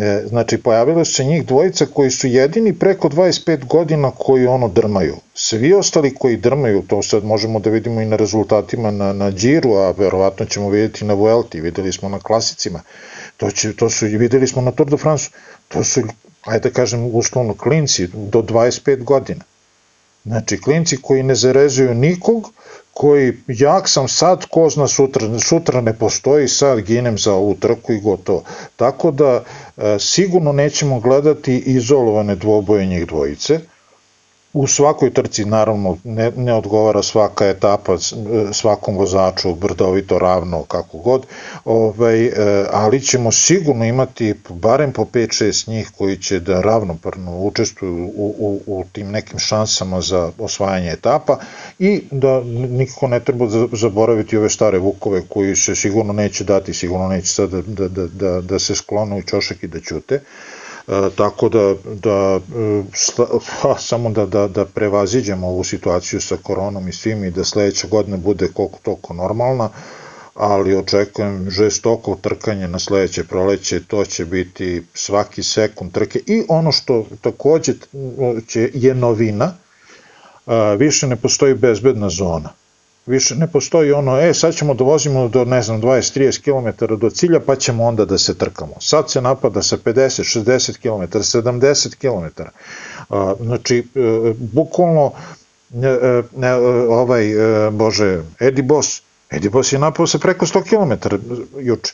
E, 0.03 0.23
znači, 0.29 0.59
pojavilo 0.59 1.05
se 1.05 1.25
njih 1.25 1.47
dvojica 1.47 1.87
koji 1.95 2.11
su 2.11 2.27
jedini 2.27 2.73
preko 2.73 3.09
25 3.09 3.67
godina 3.67 4.11
koji 4.11 4.47
ono 4.47 4.69
drmaju. 4.69 5.17
Svi 5.41 5.73
ostali 5.75 6.15
koji 6.15 6.37
drmaju, 6.37 6.83
to 6.89 7.03
sad 7.03 7.25
možemo 7.25 7.59
da 7.61 7.71
vidimo 7.71 8.01
i 8.01 8.07
na 8.07 8.17
rezultatima 8.17 8.91
na, 8.91 9.13
na 9.13 9.31
Giro, 9.31 9.75
a 9.75 9.91
verovatno 9.91 10.47
ćemo 10.47 10.71
vidjeti 10.71 11.05
na 11.05 11.15
Vuelti, 11.15 11.61
videli 11.61 11.93
smo 11.93 12.09
na 12.09 12.19
klasicima, 12.19 12.81
to, 13.37 13.51
će, 13.51 13.77
to 13.77 13.91
su, 13.91 14.07
videli 14.07 14.47
smo 14.47 14.63
na 14.63 14.71
Tour 14.71 14.91
de 14.91 14.97
France, 14.97 15.31
to 15.69 15.85
su, 15.85 16.03
ajde 16.43 16.69
da 16.69 16.75
kažem, 16.75 17.11
uslovno 17.13 17.55
klinci 17.55 18.07
do 18.07 18.43
25 18.43 19.05
godina. 19.05 19.45
Znači, 20.25 20.61
klinci 20.61 20.97
koji 21.03 21.23
ne 21.23 21.35
zarezuju 21.35 21.95
nikog, 21.95 22.53
koji 22.93 23.33
jak 23.47 23.89
sam 23.89 24.09
sad, 24.09 24.45
ko 24.51 24.69
zna 24.71 24.89
sutra, 24.89 25.39
sutra 25.39 25.81
ne 25.81 25.93
postoji, 25.99 26.49
sad 26.49 26.81
ginem 26.81 27.19
za 27.19 27.35
ovu 27.35 27.55
trku 27.55 27.93
i 27.93 28.01
gotovo. 28.01 28.43
Tako 28.77 29.11
da 29.11 29.45
e, 29.77 29.97
sigurno 29.99 30.53
nećemo 30.53 31.01
gledati 31.01 31.59
izolovane 31.59 32.35
dvoboje 32.35 32.87
njih 32.87 33.07
dvojice, 33.07 33.61
U 34.59 34.67
svakoj 34.67 35.11
trci 35.11 35.45
naravno 35.45 35.97
ne, 36.05 36.31
ne 36.37 36.55
odgovara 36.55 37.03
svaka 37.03 37.47
etapa 37.47 37.97
svakom 38.53 38.97
vozaču 38.97 39.55
brdovito 39.55 40.19
ravno 40.19 40.63
kako 40.63 40.99
god, 40.99 41.27
ovaj, 41.65 42.25
e, 42.27 42.33
ali 42.73 43.01
ćemo 43.01 43.33
sigurno 43.33 43.85
imati 43.85 44.35
barem 44.49 44.93
po 44.93 45.05
5-6 45.05 45.69
njih 45.69 45.91
koji 45.99 46.17
će 46.17 46.41
da 46.41 46.61
ravnoparno 46.61 47.39
učestvuju 47.39 47.95
u, 48.17 48.35
u, 48.39 48.61
u 48.67 48.85
tim 48.93 49.11
nekim 49.11 49.39
šansama 49.39 50.01
za 50.01 50.31
osvajanje 50.39 50.91
etapa 50.91 51.39
i 51.79 52.03
da 52.11 52.41
nikako 52.69 53.07
ne 53.09 53.21
treba 53.21 53.47
zaboraviti 53.73 54.37
ove 54.37 54.51
stare 54.51 54.79
vukove 54.79 55.23
koji 55.29 55.57
se 55.57 55.75
sigurno 55.75 56.13
neće 56.13 56.45
dati, 56.45 56.75
sigurno 56.75 57.09
neće 57.09 57.29
sad 57.29 57.51
da, 57.51 57.63
da, 57.63 57.89
da, 57.89 58.07
da, 58.07 58.41
da 58.41 58.59
se 58.59 58.75
sklonu 58.75 59.19
u 59.19 59.23
čošak 59.23 59.63
i 59.63 59.67
da 59.67 59.81
ćute. 59.81 60.15
E, 60.15 60.21
tako 61.17 61.49
da, 61.49 61.75
da 62.03 62.41
e, 62.57 62.83
ha, 63.61 63.75
samo 63.79 64.11
da, 64.11 64.27
da, 64.27 64.49
da 64.49 64.65
prevaziđemo 64.65 65.49
ovu 65.49 65.65
situaciju 65.65 66.21
sa 66.21 66.37
koronom 66.43 66.89
i 66.89 66.93
svim 66.93 67.25
i 67.25 67.31
da 67.31 67.45
sledeća 67.45 67.89
godina 67.89 68.17
bude 68.17 68.49
koliko 68.55 68.79
toliko 68.83 69.15
normalna, 69.15 69.69
ali 70.35 70.77
očekujem 70.77 71.51
žestoko 71.51 72.15
trkanje 72.23 72.69
na 72.69 72.79
sledeće 72.79 73.25
proleće, 73.25 73.85
to 73.85 74.05
će 74.05 74.25
biti 74.25 74.83
svaki 74.95 75.43
sekund 75.43 75.93
trke. 75.93 76.21
I 76.27 76.43
ono 76.49 76.73
što 76.73 77.07
takođe 77.21 77.73
će, 78.47 78.71
je 78.75 78.95
novina, 78.95 79.53
više 80.79 81.07
ne 81.07 81.17
postoji 81.17 81.55
bezbedna 81.55 82.09
zona 82.11 82.49
više 83.09 83.35
ne 83.35 83.47
postoji 83.47 83.93
ono, 83.93 84.21
e, 84.21 84.35
sad 84.35 84.55
ćemo 84.55 84.75
da 84.75 84.85
vozimo 84.85 85.29
do, 85.29 85.45
ne 85.45 85.63
znam, 85.63 85.83
20-30 85.83 86.43
km 86.43 86.95
do 86.95 87.11
cilja, 87.11 87.41
pa 87.41 87.57
ćemo 87.57 87.85
onda 87.85 88.05
da 88.05 88.19
se 88.19 88.35
trkamo. 88.39 88.75
Sad 88.81 89.11
se 89.11 89.21
napada 89.21 89.63
sa 89.63 89.77
50, 89.77 90.41
60 90.41 90.77
km, 90.79 91.19
70 91.19 91.97
km. 91.97 92.43
Znači, 93.41 93.79
e, 93.79 94.35
bukvalno, 94.39 95.13
e, 95.75 95.87
e, 96.43 96.53
ovaj, 96.89 97.27
bože, 97.73 98.23
Edi 98.41 98.63
Boss, 98.63 99.03
Edi 99.31 99.49
Boss 99.49 99.73
je 99.73 99.79
napao 99.79 100.07
se 100.07 100.19
preko 100.19 100.47
100 100.47 100.63
km 100.63 101.17
juče. 101.61 101.93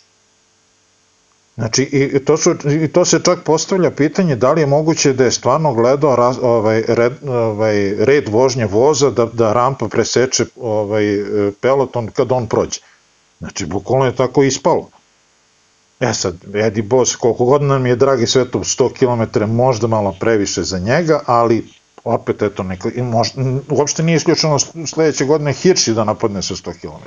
Znači, 1.55 1.83
i 1.83 2.25
to, 2.25 2.37
su, 2.37 2.55
i 2.83 2.89
to 2.89 3.05
se 3.05 3.21
čak 3.25 3.39
postavlja 3.45 3.91
pitanje 3.91 4.37
da 4.37 4.53
li 4.53 4.61
je 4.61 4.67
moguće 4.67 5.13
da 5.13 5.25
je 5.25 5.31
stvarno 5.31 5.75
gledao 5.75 6.17
raz, 6.17 6.37
ovaj, 6.43 6.83
red, 6.89 7.13
ovaj, 7.29 7.95
red 8.05 8.29
vožnje 8.29 8.67
voza, 8.67 9.11
da, 9.11 9.27
da 9.27 9.53
rampa 9.53 9.89
preseče 9.89 10.45
ovaj, 10.61 11.05
peloton 11.61 12.07
kad 12.07 12.33
on 12.33 12.47
prođe. 12.47 12.81
Znači, 13.39 13.67
bukvalno 13.67 14.07
je 14.07 14.17
tako 14.17 14.43
ispalo. 14.43 14.89
E 16.01 16.13
sad, 16.15 16.35
Edi 16.55 16.83
Boss, 16.83 17.17
koliko 17.17 17.45
god 17.45 17.63
nam 17.63 17.87
je 17.87 17.97
dragi 17.97 18.27
svetov 18.27 18.61
100 18.61 18.93
km, 18.93 19.53
možda 19.53 19.87
malo 19.87 20.17
previše 20.21 20.63
za 20.63 20.79
njega, 20.79 21.21
ali 21.27 21.69
opet, 22.05 22.43
eto, 22.43 22.63
neko, 22.63 22.91
možda, 22.97 23.43
uopšte 23.71 24.03
nije 24.03 24.17
isključeno 24.17 24.59
sledeće 24.87 25.25
godine 25.25 25.53
Hirši 25.53 25.95
da 25.95 26.05
napadne 26.05 26.43
sa 26.43 26.55
100 26.55 26.81
km. 26.81 27.05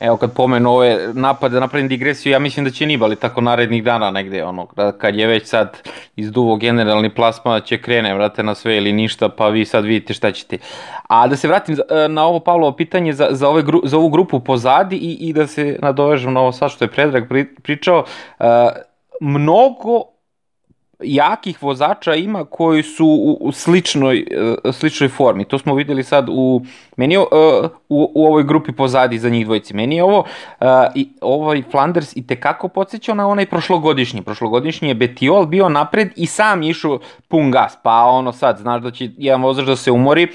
Evo 0.00 0.16
kad 0.16 0.32
pomenu 0.32 0.70
ove 0.70 1.08
napade, 1.12 1.54
da 1.54 1.60
napravim 1.60 1.88
digresiju, 1.88 2.32
ja 2.32 2.38
mislim 2.38 2.64
da 2.64 2.70
će 2.70 2.86
Nibali 2.86 3.16
tako 3.16 3.40
narednih 3.40 3.84
dana 3.84 4.10
negde, 4.10 4.44
ono, 4.44 4.66
kad 4.98 5.16
je 5.16 5.26
već 5.26 5.46
sad 5.46 5.76
izduvo 6.16 6.56
generalni 6.56 7.14
plasma, 7.14 7.60
će 7.60 7.78
krene, 7.82 8.14
vrate, 8.14 8.42
na 8.42 8.54
sve 8.54 8.76
ili 8.76 8.92
ništa, 8.92 9.28
pa 9.28 9.48
vi 9.48 9.64
sad 9.64 9.84
vidite 9.84 10.14
šta 10.14 10.32
ćete. 10.32 10.58
A 11.08 11.26
da 11.26 11.36
se 11.36 11.48
vratim 11.48 11.74
e, 11.74 12.08
na 12.08 12.24
ovo 12.24 12.40
Pavlovo 12.40 12.72
pitanje 12.72 13.12
za, 13.12 13.28
za, 13.30 13.48
ove, 13.48 13.62
za 13.84 13.96
ovu 13.96 14.08
grupu 14.08 14.40
pozadi 14.40 14.96
i, 14.96 15.12
i 15.28 15.32
da 15.32 15.46
se 15.46 15.78
nadovežem 15.82 16.32
na 16.32 16.40
ovo 16.40 16.52
sad 16.52 16.70
što 16.70 16.84
je 16.84 16.88
Predrag 16.88 17.24
pričao, 17.62 18.04
uh, 18.38 18.46
mnogo 19.20 20.15
jakih 21.02 21.62
vozača 21.62 22.14
ima 22.14 22.44
koji 22.44 22.82
su 22.82 23.06
u, 23.06 23.38
u 23.40 23.52
sličnoj, 23.52 24.26
uh, 24.64 24.74
sličnoj 24.74 25.08
formi. 25.08 25.44
To 25.44 25.58
smo 25.58 25.74
videli 25.74 26.02
sad 26.02 26.28
u 26.28 26.62
meni 26.96 27.16
uh, 27.16 27.24
u, 27.88 28.12
u 28.14 28.26
ovoj 28.26 28.44
grupi 28.44 28.72
pozadi 28.72 29.18
za 29.18 29.28
njih 29.28 29.44
dvojici. 29.44 29.74
Meni 29.74 29.96
je 29.96 30.04
ovo 30.04 30.18
uh, 30.18 30.66
i 30.94 31.08
ovaj 31.20 31.62
Flanders 31.70 32.16
i 32.16 32.26
tekako 32.26 32.68
podsjećao 32.68 33.14
na 33.14 33.28
onaj 33.28 33.46
prošlogodišnji. 33.46 34.22
Prošlogodišnji 34.22 34.88
je 34.88 34.94
Betiol 34.94 35.46
bio 35.46 35.68
napred 35.68 36.08
i 36.16 36.26
sam 36.26 36.62
išao 36.62 36.98
pun 37.28 37.50
gas. 37.50 37.78
Pa 37.82 38.04
ono 38.04 38.32
sad, 38.32 38.58
znaš 38.58 38.82
da 38.82 38.90
će 38.90 39.08
jedan 39.18 39.42
vozač 39.42 39.66
da 39.66 39.76
se 39.76 39.92
umori 39.92 40.28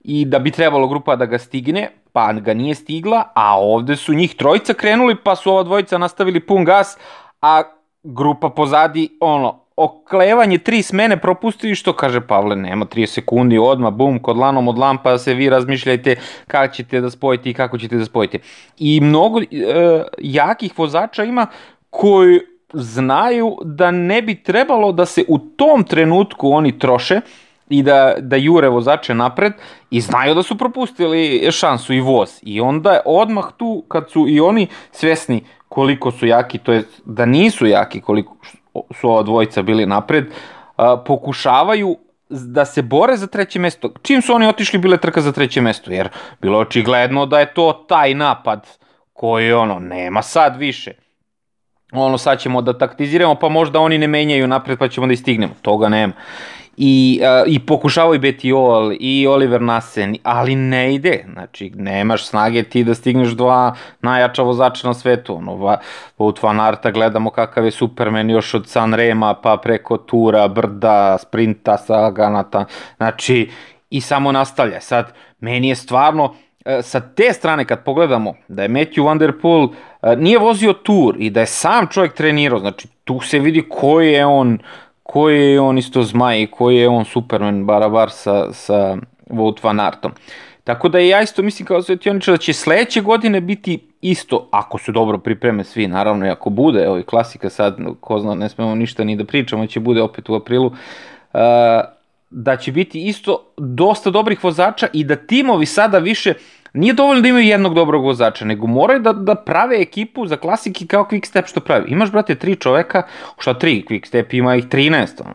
i 0.00 0.24
da 0.24 0.38
bi 0.38 0.50
trebalo 0.50 0.88
grupa 0.88 1.16
da 1.16 1.26
ga 1.26 1.38
stigne, 1.38 1.90
pa 2.12 2.32
ga 2.32 2.54
nije 2.54 2.74
stigla, 2.74 3.24
a 3.34 3.60
ovde 3.60 3.96
su 3.96 4.14
njih 4.14 4.34
trojica 4.34 4.74
krenuli, 4.74 5.16
pa 5.24 5.36
su 5.36 5.50
ova 5.50 5.62
dvojica 5.62 5.98
nastavili 5.98 6.40
pun 6.40 6.64
gas, 6.64 6.98
a 7.42 7.62
grupa 8.02 8.50
pozadi, 8.50 9.08
ono, 9.20 9.62
oklevanje 9.76 10.58
tri 10.58 10.82
smene 10.82 11.16
propustili, 11.16 11.74
što 11.74 11.92
kaže 11.92 12.20
Pavle, 12.20 12.56
nema 12.56 12.86
3 12.86 13.06
sekundi, 13.06 13.58
odma 13.58 13.90
bum, 13.90 14.18
kod 14.18 14.36
lanom 14.36 14.68
od 14.68 14.78
lampa 14.78 15.18
se 15.18 15.34
vi 15.34 15.48
razmišljajte 15.48 16.16
kako 16.46 16.74
ćete 16.74 17.00
da 17.00 17.10
spojite 17.10 17.50
i 17.50 17.54
kako 17.54 17.78
ćete 17.78 17.96
da 17.96 18.04
spojite. 18.04 18.38
I 18.78 19.00
mnogo 19.00 19.40
e, 19.40 19.46
jakih 20.18 20.78
vozača 20.78 21.24
ima 21.24 21.46
koji 21.90 22.40
znaju 22.72 23.56
da 23.64 23.90
ne 23.90 24.22
bi 24.22 24.42
trebalo 24.42 24.92
da 24.92 25.06
se 25.06 25.24
u 25.28 25.38
tom 25.38 25.84
trenutku 25.84 26.50
oni 26.50 26.78
troše 26.78 27.20
i 27.68 27.82
da, 27.82 28.14
da 28.20 28.36
jure 28.36 28.68
vozače 28.68 29.14
napred 29.14 29.52
i 29.90 30.00
znaju 30.00 30.34
da 30.34 30.42
su 30.42 30.58
propustili 30.58 31.48
šansu 31.52 31.94
i 31.94 32.00
voz. 32.00 32.30
I 32.42 32.60
onda 32.60 33.00
odmah 33.04 33.44
tu, 33.56 33.84
kad 33.88 34.10
su 34.10 34.28
i 34.28 34.40
oni 34.40 34.66
svesni 34.90 35.44
koliko 35.72 36.10
su 36.10 36.26
jaki, 36.26 36.58
to 36.58 36.72
je 36.72 36.82
da 37.04 37.26
nisu 37.26 37.66
jaki 37.66 38.00
koliko 38.00 38.36
su 39.00 39.08
ova 39.08 39.22
dvojica 39.22 39.62
bili 39.62 39.86
napred, 39.86 40.26
pokušavaju 41.06 41.96
da 42.28 42.64
se 42.64 42.82
bore 42.82 43.16
za 43.16 43.26
treće 43.26 43.58
mesto. 43.58 43.92
Čim 44.02 44.22
su 44.22 44.34
oni 44.34 44.46
otišli, 44.46 44.78
bile 44.78 44.96
trka 44.96 45.20
za 45.20 45.32
treće 45.32 45.60
mesto, 45.60 45.92
jer 45.92 46.08
bilo 46.40 46.58
očigledno 46.58 47.26
da 47.26 47.40
je 47.40 47.54
to 47.54 47.72
taj 47.88 48.14
napad 48.14 48.68
koji 49.12 49.52
ono, 49.52 49.78
nema 49.78 50.22
sad 50.22 50.56
više. 50.56 50.92
Ono, 51.92 52.18
sad 52.18 52.40
ćemo 52.40 52.62
da 52.62 52.78
taktiziramo, 52.78 53.34
pa 53.34 53.48
možda 53.48 53.80
oni 53.80 53.98
ne 53.98 54.06
menjaju 54.06 54.46
napred, 54.46 54.78
pa 54.78 54.88
ćemo 54.88 55.06
da 55.06 55.12
istignemo. 55.12 55.54
Toga 55.62 55.88
nema 55.88 56.12
i, 56.76 57.20
uh, 57.22 57.52
i 57.52 57.58
pokušavao 57.58 58.14
i 58.14 58.18
Betiol 58.18 58.92
i 59.00 59.26
Oliver 59.26 59.62
Nasen, 59.62 60.16
ali 60.22 60.54
ne 60.54 60.94
ide, 60.94 61.24
znači 61.32 61.70
nemaš 61.74 62.26
snage 62.26 62.62
ti 62.62 62.84
da 62.84 62.94
stigneš 62.94 63.30
dva 63.30 63.74
najjača 64.00 64.42
vozača 64.42 64.88
na 64.88 64.94
svetu, 64.94 65.36
ono, 65.36 65.56
va, 65.56 65.78
Wout 66.18 66.42
van 66.42 66.60
Arta 66.60 66.90
gledamo 66.90 67.30
kakav 67.30 67.64
je 67.64 67.70
Superman 67.70 68.30
još 68.30 68.54
od 68.54 68.68
Sanrema 68.68 69.34
pa 69.34 69.56
preko 69.56 69.96
Tura, 69.96 70.48
Brda, 70.48 71.18
Sprinta, 71.18 71.78
Saganata, 71.78 72.64
znači 72.96 73.50
i 73.90 74.00
samo 74.00 74.32
nastavlja. 74.32 74.80
Sad, 74.80 75.12
meni 75.40 75.68
je 75.68 75.74
stvarno, 75.74 76.34
e, 76.64 76.82
sa 76.82 77.00
te 77.00 77.32
strane 77.32 77.64
kad 77.64 77.84
pogledamo 77.84 78.34
da 78.48 78.62
je 78.62 78.68
Matthew 78.68 79.04
Van 79.04 79.18
Der 79.18 79.40
Poel 79.40 79.68
e, 80.02 80.16
nije 80.16 80.38
vozio 80.38 80.72
tur 80.72 81.14
i 81.18 81.30
da 81.30 81.40
je 81.40 81.46
sam 81.46 81.86
čovjek 81.86 82.12
trenirao, 82.14 82.58
znači 82.58 82.88
tu 83.04 83.20
se 83.20 83.38
vidi 83.38 83.64
koji 83.70 84.12
je 84.12 84.26
on 84.26 84.58
koji 85.12 85.52
je 85.52 85.60
on 85.60 85.78
isto 85.78 86.02
zmaj 86.02 86.42
i 86.42 86.46
koji 86.46 86.76
je 86.76 86.88
on 86.88 87.04
Superman 87.04 87.64
barabar 87.66 88.10
sa, 88.10 88.52
sa 88.52 88.96
Wout 89.30 89.64
van 89.64 89.80
Artom. 89.80 90.12
Tako 90.64 90.88
da 90.88 90.98
ja 90.98 91.22
isto 91.22 91.42
mislim 91.42 91.66
kao 91.66 91.82
svetioničar 91.82 92.34
da 92.34 92.38
će 92.38 92.52
sledeće 92.52 93.00
godine 93.00 93.40
biti 93.40 93.78
isto, 94.00 94.48
ako 94.50 94.78
se 94.78 94.92
dobro 94.92 95.18
pripreme 95.18 95.64
svi, 95.64 95.86
naravno 95.86 96.26
i 96.26 96.30
ako 96.30 96.50
bude, 96.50 96.82
evo 96.84 96.98
i 96.98 97.02
klasika 97.02 97.50
sad, 97.50 97.76
ko 98.00 98.18
zna, 98.18 98.34
ne 98.34 98.48
smemo 98.48 98.74
ništa 98.74 99.04
ni 99.04 99.16
da 99.16 99.24
pričamo, 99.24 99.66
će 99.66 99.80
bude 99.80 100.02
opet 100.02 100.28
u 100.28 100.34
aprilu, 100.34 100.66
uh, 100.66 101.40
da 102.30 102.56
će 102.56 102.72
biti 102.72 103.06
isto 103.08 103.52
dosta 103.56 104.10
dobrih 104.10 104.44
vozača 104.44 104.88
i 104.92 105.04
da 105.04 105.16
timovi 105.16 105.66
sada 105.66 105.98
više 105.98 106.34
nije 106.72 106.94
dovoljno 106.94 107.22
da 107.22 107.28
imaju 107.28 107.46
jednog 107.46 107.74
dobrog 107.74 108.04
vozača, 108.04 108.44
nego 108.44 108.66
moraju 108.66 109.00
da, 109.00 109.12
da 109.12 109.34
prave 109.34 109.80
ekipu 109.80 110.26
za 110.26 110.36
klasiki 110.36 110.86
kao 110.86 111.04
Quick 111.10 111.26
Step 111.26 111.46
što 111.46 111.60
pravi. 111.60 111.90
Imaš, 111.90 112.10
brate, 112.10 112.34
tri 112.34 112.56
čoveka, 112.56 113.02
šta 113.38 113.54
tri, 113.54 113.84
Quick 113.88 114.06
Step 114.06 114.34
ima 114.34 114.56
ih 114.56 114.64
13, 114.64 115.20
ono. 115.24 115.34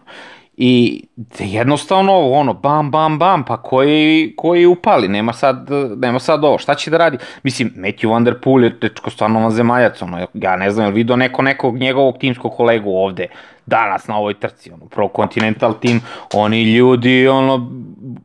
I 0.60 1.04
jednostavno, 1.40 2.32
ono, 2.32 2.54
bam, 2.54 2.92
bam, 2.92 3.20
bam, 3.20 3.44
pa 3.46 3.58
koji, 3.58 4.34
koji 4.38 4.66
upali, 4.66 5.08
nema 5.08 5.34
sad, 5.34 5.70
nema 5.98 6.20
sad 6.20 6.44
ovo, 6.44 6.58
šta 6.58 6.76
će 6.76 6.92
da 6.92 6.98
radi? 6.98 7.18
Mislim, 7.44 7.74
Matthew 7.76 8.10
Van 8.12 8.24
Der 8.24 8.40
Poel 8.42 8.64
je 8.64 8.80
tečko 8.80 9.10
stvarno 9.10 9.50
zemaljac, 9.50 10.02
ono, 10.02 10.28
ja 10.34 10.56
ne 10.56 10.72
znam, 10.72 10.86
je 10.86 10.90
li 10.90 10.96
vidio 10.96 11.16
neko 11.16 11.42
nekog 11.42 11.78
njegovog 11.78 12.18
timskog 12.18 12.54
kolegu 12.58 12.92
ovde, 12.92 13.28
danas 13.66 14.08
na 14.08 14.18
ovoj 14.18 14.34
trci, 14.34 14.72
ono, 14.72 14.86
Pro 14.86 15.10
Continental 15.16 15.74
tim, 15.80 16.02
oni 16.34 16.64
ljudi, 16.64 17.28
ono, 17.28 17.72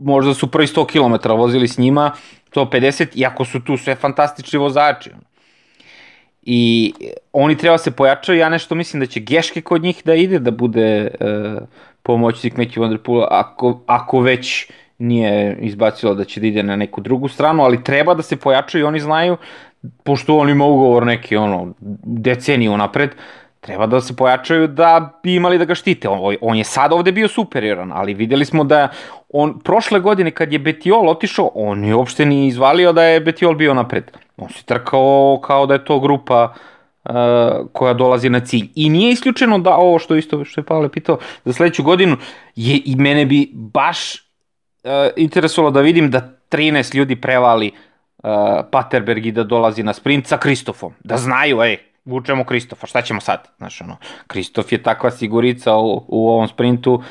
možda 0.00 0.34
su 0.34 0.46
prvi 0.46 0.66
100 0.66 0.86
km 0.86 1.30
vozili 1.30 1.68
s 1.68 1.78
njima, 1.78 2.10
150, 2.54 3.06
iako 3.14 3.44
su 3.44 3.60
tu 3.60 3.76
sve 3.76 3.94
fantastični 3.94 4.58
vozači. 4.58 5.10
I 6.42 6.92
oni 7.32 7.56
treba 7.56 7.78
se 7.78 7.90
pojačaju, 7.90 8.38
ja 8.38 8.48
nešto 8.48 8.74
mislim 8.74 9.00
da 9.00 9.06
će 9.06 9.20
Geške 9.20 9.60
kod 9.60 9.82
njih 9.82 10.02
da 10.04 10.14
ide, 10.14 10.38
da 10.38 10.50
bude 10.50 11.10
uh, 11.20 11.62
pomoćnik 12.02 12.54
Matthew 12.54 12.80
Van 12.80 12.90
Der 12.90 12.98
Poel, 12.98 13.26
ako, 13.30 13.80
ako 13.86 14.20
već 14.20 14.70
nije 14.98 15.56
izbacilo 15.60 16.14
da 16.14 16.24
će 16.24 16.40
da 16.40 16.46
ide 16.46 16.62
na 16.62 16.76
neku 16.76 17.00
drugu 17.00 17.28
stranu, 17.28 17.62
ali 17.62 17.84
treba 17.84 18.14
da 18.14 18.22
se 18.22 18.36
pojačaju 18.36 18.82
i 18.82 18.86
oni 18.86 19.00
znaju, 19.00 19.36
pošto 20.02 20.36
on 20.36 20.50
ima 20.50 20.64
ugovor 20.64 21.06
neki 21.06 21.36
ono, 21.36 21.74
deceniju 22.06 22.76
napred, 22.76 23.10
treba 23.62 23.86
da 23.86 24.00
se 24.00 24.16
pojačaju 24.16 24.66
da 24.66 25.20
bi 25.22 25.34
imali 25.34 25.58
da 25.58 25.64
ga 25.64 25.74
štite. 25.74 26.08
On, 26.08 26.36
on 26.40 26.56
je 26.56 26.64
sad 26.64 26.92
ovde 26.92 27.12
bio 27.12 27.28
superioran, 27.28 27.92
ali 27.94 28.14
videli 28.14 28.44
smo 28.44 28.64
da 28.64 28.88
on 29.28 29.60
prošle 29.60 30.00
godine 30.00 30.30
kad 30.30 30.52
je 30.52 30.58
Betiol 30.58 31.08
otišao, 31.08 31.50
on 31.54 31.84
je 31.84 31.94
uopšte 31.94 32.26
ni 32.26 32.46
izvalio 32.46 32.92
da 32.92 33.02
je 33.02 33.20
Betiol 33.20 33.54
bio 33.54 33.74
napred. 33.74 34.10
On 34.36 34.48
se 34.48 34.64
trkao 34.64 35.40
kao 35.44 35.66
da 35.66 35.74
je 35.74 35.84
to 35.84 36.00
grupa 36.00 36.54
uh, 37.04 37.12
koja 37.72 37.94
dolazi 37.94 38.30
na 38.30 38.40
cilj. 38.40 38.68
I 38.74 38.88
nije 38.90 39.12
isključeno 39.12 39.58
da 39.58 39.76
ovo 39.76 39.98
što 39.98 40.16
isto 40.16 40.44
što 40.44 40.60
je 40.60 40.64
Pavle 40.64 40.88
pitao 40.88 41.18
za 41.44 41.52
sledeću 41.52 41.82
godinu 41.82 42.16
je 42.56 42.80
i 42.84 42.96
mene 42.96 43.26
bi 43.26 43.50
baš 43.52 44.14
uh, 44.14 44.90
interesovalo 45.16 45.70
da 45.70 45.80
vidim 45.80 46.10
da 46.10 46.28
13 46.50 46.94
ljudi 46.94 47.16
prevali 47.16 47.70
uh, 47.70 48.30
Paterberg 48.70 49.26
i 49.26 49.32
da 49.32 49.44
dolazi 49.44 49.82
na 49.82 49.92
sprint 49.92 50.26
sa 50.26 50.36
Kristofom. 50.36 50.92
Da 51.04 51.16
znaju, 51.16 51.62
ej, 51.62 51.91
vučemo 52.04 52.44
Kristofa, 52.44 52.86
šta 52.86 53.02
ćemo 53.02 53.20
sad? 53.20 53.48
Znaš, 53.58 53.80
ono, 53.80 53.96
Kristof 54.26 54.72
je 54.72 54.82
takva 54.82 55.10
sigurica 55.10 55.76
u, 55.76 56.04
u 56.08 56.28
ovom 56.30 56.48
sprintu 56.48 57.02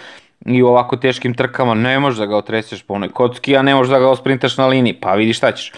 i 0.45 0.63
u 0.63 0.67
ovako 0.67 0.97
teškim 0.97 1.33
trkama, 1.33 1.73
ne 1.73 1.99
možeš 1.99 2.19
da 2.19 2.25
ga 2.25 2.37
otreseš 2.37 2.83
po 2.83 2.93
onoj 2.93 3.09
kocki, 3.09 3.57
a 3.57 3.61
ne 3.61 3.75
možeš 3.75 3.91
da 3.91 3.99
ga 3.99 4.09
osprintaš 4.09 4.57
na 4.57 4.67
liniji, 4.67 4.93
pa 4.93 5.13
vidi 5.13 5.33
šta 5.33 5.51
ćeš. 5.51 5.71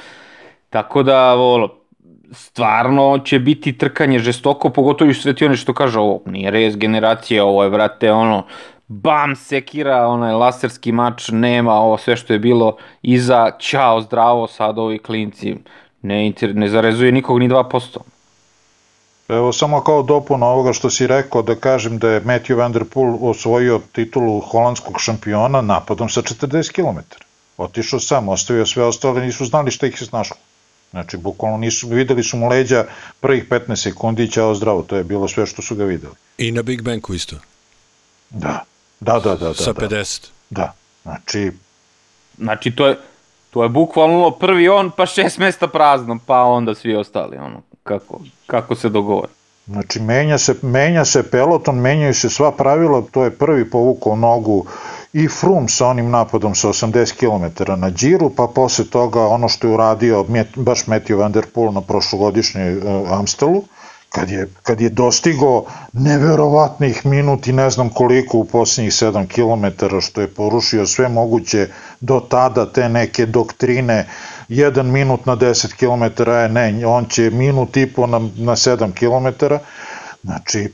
Tako 0.69 1.03
da, 1.03 1.33
volo, 1.33 1.83
stvarno 2.31 3.19
će 3.25 3.39
biti 3.39 3.77
trkanje 3.77 4.19
žestoko, 4.19 4.69
pogotovo 4.69 5.11
i 5.11 5.13
svetione 5.13 5.55
što 5.55 5.73
kaže 5.73 5.99
ovo, 5.99 6.21
nije 6.25 6.51
rez 6.51 6.75
generacije, 6.75 7.43
ovo 7.43 7.63
je, 7.63 7.69
vrate, 7.69 8.11
ono, 8.11 8.45
bam, 8.87 9.35
sekira, 9.35 10.07
onaj 10.07 10.33
laserski 10.33 10.91
mač, 10.91 11.29
nema 11.31 11.73
ovo 11.73 11.97
sve 11.97 12.15
što 12.15 12.33
je 12.33 12.39
bilo 12.39 12.77
iza, 13.01 13.51
ćao, 13.59 14.01
zdravo, 14.01 14.47
sad 14.47 14.77
ovi 14.77 14.99
klinci, 14.99 15.55
ne, 16.01 16.25
inter, 16.25 16.55
ne 16.55 16.67
zarezuje 16.67 17.11
nikog 17.11 17.39
ni 17.39 17.49
2%. 17.49 17.97
Evo 19.27 19.53
samo 19.53 19.81
kao 19.81 20.03
dopun 20.03 20.43
ovoga 20.43 20.73
što 20.73 20.89
si 20.89 21.07
rekao 21.07 21.41
da 21.41 21.55
kažem 21.55 21.97
da 21.97 22.09
je 22.09 22.21
Matthew 22.21 22.57
Van 22.57 22.71
Der 22.71 22.85
Poel 22.85 23.17
osvojio 23.21 23.81
titulu 23.91 24.39
holandskog 24.39 24.95
šampiona 24.99 25.61
napadom 25.61 26.09
sa 26.09 26.21
40 26.21 26.71
km. 26.71 26.99
Otišao 27.57 27.99
sam, 27.99 28.29
ostavio 28.29 28.65
sve 28.65 28.83
ostale, 28.83 29.21
nisu 29.21 29.45
znali 29.45 29.71
šta 29.71 29.87
ih 29.87 30.01
je 30.01 30.07
snašlo. 30.07 30.37
Znači, 30.91 31.17
bukvalno 31.17 31.57
nisu, 31.57 31.87
videli 31.87 32.23
su 32.23 32.37
mu 32.37 32.47
leđa 32.47 32.85
prvih 33.19 33.49
15 33.49 33.75
sekundi 33.75 34.23
i 34.23 34.31
ćao 34.31 34.55
zdravo, 34.55 34.81
to 34.81 34.95
je 34.95 35.03
bilo 35.03 35.27
sve 35.27 35.45
što 35.45 35.61
su 35.61 35.75
ga 35.75 35.83
videli. 35.83 36.13
I 36.37 36.51
na 36.51 36.61
Big 36.61 36.81
Banku 36.81 37.13
isto. 37.13 37.35
Da, 38.29 38.63
da, 38.99 39.19
da, 39.19 39.35
da. 39.35 39.47
da 39.47 39.53
Sa 39.53 39.73
da. 39.73 39.87
50. 39.87 40.27
Da, 40.49 40.73
znači, 41.03 41.51
Znači, 42.37 42.71
to 42.71 42.87
je, 42.87 42.97
to 43.51 43.63
je 43.63 43.69
bukvalno 43.69 44.31
prvi 44.31 44.69
on, 44.69 44.91
pa 44.91 45.05
šest 45.05 45.37
mesta 45.37 45.67
prazno, 45.67 46.19
pa 46.25 46.43
onda 46.43 46.75
svi 46.75 46.95
ostali, 46.95 47.37
ono, 47.37 47.61
kako, 47.83 48.19
kako 48.47 48.75
se 48.75 48.89
dogovore. 48.89 49.27
Znači, 49.67 49.99
menja 49.99 50.37
se, 50.37 50.55
menja 50.61 51.05
se 51.05 51.23
peloton, 51.23 51.75
menjaju 51.75 52.13
se 52.13 52.29
sva 52.29 52.51
pravila, 52.51 53.03
to 53.11 53.23
je 53.23 53.31
prvi 53.31 53.69
povukao 53.69 54.15
nogu 54.15 54.65
i 55.13 55.27
Froome 55.27 55.69
sa 55.69 55.87
onim 55.87 56.09
napadom 56.11 56.55
sa 56.55 56.67
80 56.67 57.13
km 57.15 57.71
na 57.79 57.91
džiru, 57.91 58.29
pa 58.29 58.47
posle 58.55 58.85
toga 58.85 59.27
ono 59.27 59.49
što 59.49 59.67
je 59.67 59.73
uradio 59.73 60.25
baš 60.55 60.85
Matthew 60.85 61.17
Van 61.17 61.31
Der 61.31 61.45
Poel 61.53 61.71
na 61.71 61.81
prošlogodišnjoj 61.81 62.77
uh, 62.77 63.11
Amstelu, 63.11 63.63
kad 64.09 64.29
je, 64.29 64.47
kad 64.63 64.81
je 64.81 64.89
dostigo 64.89 65.65
neverovatnih 65.93 67.05
minut 67.05 67.47
i 67.47 67.53
ne 67.53 67.69
znam 67.69 67.89
koliko 67.89 68.37
u 68.37 68.45
posljednjih 68.45 68.93
7 68.93 69.27
km, 69.27 69.85
što 70.01 70.21
je 70.21 70.27
porušio 70.27 70.85
sve 70.85 71.09
moguće 71.09 71.67
do 71.99 72.19
tada 72.19 72.65
te 72.65 72.89
neke 72.89 73.25
doktrine, 73.25 74.07
jedan 74.49 74.91
minut 74.91 75.25
na 75.25 75.35
10 75.35 75.73
km, 75.73 76.29
je 76.31 76.49
ne, 76.49 76.87
on 76.87 77.05
će 77.05 77.29
minut 77.29 77.77
i 77.77 77.93
po 77.93 78.07
na, 78.07 78.19
na 78.19 78.55
7 78.55 78.93
km, 78.93 79.45
znači 80.23 80.59
e, 80.59 80.69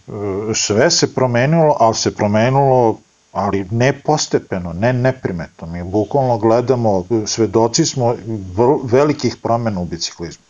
sve 0.53 0.91
se 0.91 1.15
promenilo, 1.15 1.77
ali 1.79 1.95
se 1.95 2.15
promenilo 2.15 2.99
ali 3.31 3.65
ne 3.71 3.93
postepeno, 3.93 4.73
ne 4.73 4.93
neprimetno. 4.93 5.67
Mi 5.67 5.83
bukvalno 5.83 6.37
gledamo, 6.37 7.05
svedoci 7.25 7.85
smo 7.85 8.15
velikih 8.83 9.35
promena 9.43 9.79
u 9.79 9.85
biciklizmu. 9.85 10.43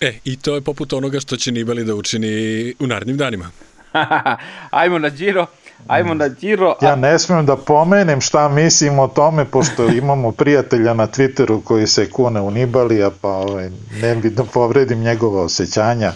E, 0.00 0.18
i 0.24 0.36
to 0.36 0.54
je 0.54 0.60
poput 0.60 0.92
onoga 0.92 1.20
što 1.20 1.36
će 1.36 1.52
Nibali 1.52 1.84
da 1.84 1.94
učini 1.94 2.74
u 2.80 2.86
narednim 2.86 3.16
danima. 3.16 3.50
ajmo 4.70 4.98
na 4.98 5.08
Giro, 5.08 5.46
ajmo 5.86 6.14
na 6.14 6.28
Giro. 6.28 6.76
A... 6.80 6.86
Ja 6.86 6.96
ne 6.96 7.18
smem 7.18 7.46
da 7.46 7.56
pomenem 7.56 8.20
šta 8.20 8.48
mislim 8.48 8.98
o 8.98 9.08
tome, 9.08 9.44
pošto 9.44 9.88
imamo 9.88 10.32
prijatelja 10.32 10.94
na 10.94 11.06
Twitteru 11.06 11.64
koji 11.64 11.86
se 11.86 12.10
kune 12.10 12.40
u 12.40 12.50
Nibalija, 12.50 13.10
pa 13.20 13.28
ovaj, 13.28 13.70
ne 14.02 14.14
bi 14.14 14.30
da 14.30 14.44
povredim 14.44 15.00
njegova 15.00 15.42
osjećanja. 15.42 16.12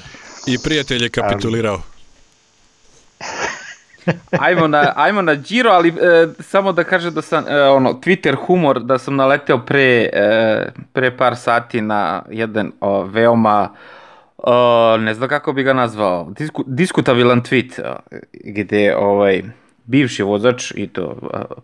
I 0.47 0.59
prijatelj 0.59 1.03
je 1.03 1.09
kapitulirao. 1.09 1.81
Ajmo, 4.31 4.67
na, 4.67 4.93
ajmo 4.97 5.23
na 5.23 5.35
Giro, 5.35 5.71
ali 5.71 5.89
e, 5.89 5.93
samo 6.41 6.73
da 6.73 6.85
kažem 6.85 7.15
da 7.15 7.23
sam, 7.23 7.45
e, 7.49 7.63
ono, 7.63 7.93
Twitter 7.93 8.37
humor, 8.47 8.81
da 8.81 8.99
sam 8.99 9.17
naleteo 9.17 9.59
pre, 9.59 10.11
e, 10.13 10.73
pre 10.93 11.17
par 11.17 11.37
sati 11.37 11.81
na 11.81 12.23
jedan 12.31 12.73
o, 12.81 13.03
veoma, 13.03 13.69
o, 14.43 14.97
ne 14.97 15.15
znam 15.15 15.29
kako 15.29 15.53
bi 15.53 15.63
ga 15.63 15.73
nazvao, 15.73 16.31
disku, 16.39 16.65
diskutabilan 16.67 17.43
tweet, 17.43 17.99
gde 18.33 18.97
ovaj, 18.97 19.43
bivši 19.85 20.23
vozač, 20.23 20.73
i 20.77 20.87
to 20.87 21.17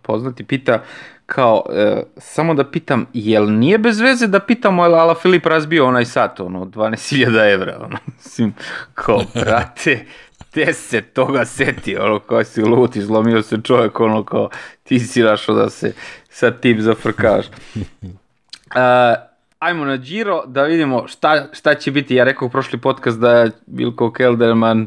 poznati, 0.02 0.44
pita 0.44 0.82
kao, 1.26 1.64
e, 1.72 2.02
samo 2.16 2.54
da 2.54 2.64
pitam, 2.64 3.06
jel 3.12 3.52
nije 3.52 3.78
bez 3.78 4.00
veze 4.00 4.26
da 4.26 4.40
pitamo 4.40 4.86
je 4.86 4.94
Ala 4.94 5.14
Filip 5.14 5.46
razbio 5.46 5.86
onaj 5.86 6.04
sat, 6.04 6.40
ono, 6.40 6.64
12.000 6.64 7.52
evra, 7.52 7.78
ono, 7.84 7.98
mislim, 8.16 8.54
kao, 8.94 9.22
brate, 9.34 10.04
te 10.50 10.72
se 10.72 11.02
toga 11.02 11.44
seti, 11.44 11.96
ono, 11.96 12.18
kao 12.18 12.44
si 12.44 12.62
lut, 12.62 12.96
izlomio 12.96 13.42
se 13.42 13.58
čovjek, 13.64 14.00
ono, 14.00 14.24
kao, 14.24 14.48
ti 14.84 14.98
si 14.98 15.22
našao 15.22 15.54
da 15.54 15.70
se 15.70 15.92
sa 16.30 16.50
tim 16.50 16.82
zafrkaš. 16.82 17.46
Uh, 17.86 19.27
ajmo 19.58 19.84
na 19.84 19.96
Giro 19.96 20.42
da 20.46 20.62
vidimo 20.62 21.08
šta, 21.08 21.46
šta 21.52 21.74
će 21.74 21.90
biti. 21.90 22.14
Ja 22.14 22.24
rekao 22.24 22.46
u 22.46 22.50
prošli 22.50 22.78
podcast 22.78 23.18
da 23.18 23.46
Bilko 23.66 24.12
Kelderman 24.12 24.86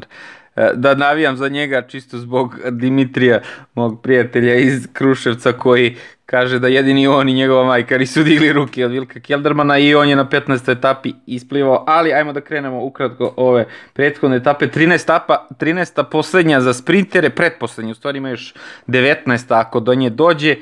e, 0.56 0.70
da 0.74 0.94
navijam 0.94 1.36
za 1.36 1.48
njega 1.48 1.82
čisto 1.82 2.18
zbog 2.18 2.56
Dimitrija, 2.70 3.40
mog 3.74 4.02
prijatelja 4.02 4.54
iz 4.54 4.88
Kruševca 4.92 5.52
koji 5.52 5.96
kaže 6.26 6.58
da 6.58 6.68
jedini 6.68 7.06
on 7.06 7.28
i 7.28 7.34
njegova 7.34 7.64
majka 7.64 7.98
nisu 7.98 8.22
digli 8.22 8.52
ruke 8.52 8.84
od 8.84 8.90
Vilka 8.90 9.20
Keldermana 9.20 9.78
i 9.78 9.94
on 9.94 10.08
je 10.08 10.16
na 10.16 10.24
15. 10.24 10.72
etapi 10.72 11.12
isplivao, 11.26 11.84
ali 11.86 12.12
ajmo 12.12 12.32
da 12.32 12.40
krenemo 12.40 12.84
ukratko 12.84 13.34
ove 13.36 13.66
prethodne 13.92 14.36
etape. 14.36 14.66
13 14.66 15.02
etapa, 15.02 15.46
13. 15.60 16.04
poslednja 16.10 16.60
za 16.60 16.72
sprintere, 16.74 17.30
pretposlednja, 17.30 17.92
u 17.92 17.94
stvari 17.94 18.18
ima 18.18 18.28
još 18.28 18.54
19. 18.86 19.60
ako 19.60 19.80
do 19.80 19.94
nje 19.94 20.10
dođe. 20.10 20.56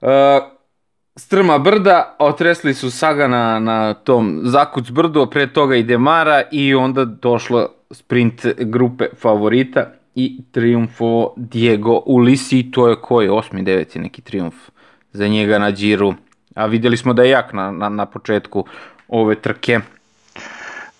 Uh, 0.00 0.08
strma 1.16 1.58
brda, 1.58 2.16
otresli 2.18 2.74
su 2.74 2.90
Saga 2.90 3.28
na, 3.28 3.94
tom 3.94 4.40
Zakuc 4.44 4.90
brdu, 4.90 5.26
pre 5.30 5.52
toga 5.52 5.76
i 5.76 5.82
Demara 5.82 6.42
i 6.52 6.74
onda 6.74 7.04
došlo 7.04 7.68
sprint 7.90 8.46
grupe 8.58 9.08
favorita 9.20 9.86
i 10.14 10.40
triumfo 10.52 11.32
Diego 11.36 12.02
Ulisi, 12.06 12.70
to 12.70 12.88
je 12.88 12.96
koji, 12.96 13.28
osmi, 13.28 13.62
deveti 13.62 13.98
neki 13.98 14.22
triumf 14.22 14.54
za 15.12 15.28
njega 15.28 15.58
na 15.58 15.72
džiru, 15.72 16.14
a 16.54 16.66
videli 16.66 16.96
smo 16.96 17.12
da 17.12 17.22
je 17.22 17.30
jak 17.30 17.52
na, 17.52 17.70
na, 17.70 17.88
na 17.88 18.06
početku 18.06 18.64
ove 19.08 19.34
trke. 19.34 19.80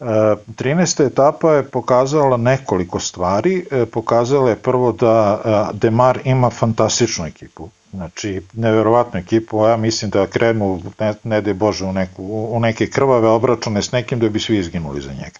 13. 0.00 1.02
E, 1.02 1.06
etapa 1.06 1.52
je 1.52 1.62
pokazala 1.62 2.36
nekoliko 2.36 3.00
stvari. 3.00 3.66
E, 3.70 3.86
pokazala 3.86 4.50
je 4.50 4.56
prvo 4.56 4.92
da 4.92 5.40
e, 5.44 5.76
Demar 5.78 6.18
ima 6.24 6.50
fantastičnu 6.50 7.26
ekipu. 7.26 7.68
Znači, 7.94 8.42
neverovatnu 8.52 9.20
ekipu, 9.20 9.66
ja 9.66 9.76
mislim 9.76 10.10
da 10.10 10.26
krenu, 10.26 10.80
ne, 11.00 11.14
ne 11.24 11.40
de 11.40 11.54
Bože, 11.54 11.84
u, 11.84 11.92
neku, 11.92 12.24
u 12.50 12.60
neke 12.60 12.86
krvave 12.86 13.28
obračune 13.28 13.82
s 13.82 13.92
nekim 13.92 14.18
da 14.18 14.28
bi 14.28 14.40
svi 14.40 14.58
izginuli 14.58 15.00
za 15.00 15.12
njega. 15.12 15.38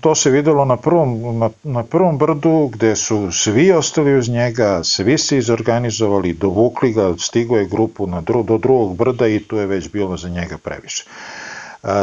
To 0.00 0.14
se 0.14 0.30
videlo 0.30 0.64
na 0.64 0.76
prvom, 0.76 1.38
na, 1.38 1.50
na 1.64 1.82
prvom 1.82 2.18
brdu 2.18 2.70
gde 2.72 2.96
su 2.96 3.32
svi 3.32 3.72
ostali 3.72 4.18
uz 4.18 4.28
njega, 4.28 4.84
svi 4.84 5.18
se 5.18 5.38
izorganizovali, 5.38 6.32
dovukli 6.32 6.92
ga, 6.92 7.14
stigo 7.18 7.56
je 7.56 7.66
grupu 7.66 8.06
na 8.06 8.20
dru, 8.20 8.42
do 8.42 8.58
drugog 8.58 8.96
brda 8.96 9.26
i 9.26 9.40
tu 9.40 9.56
je 9.56 9.66
već 9.66 9.90
bilo 9.90 10.16
za 10.16 10.28
njega 10.28 10.58
previše. 10.58 11.04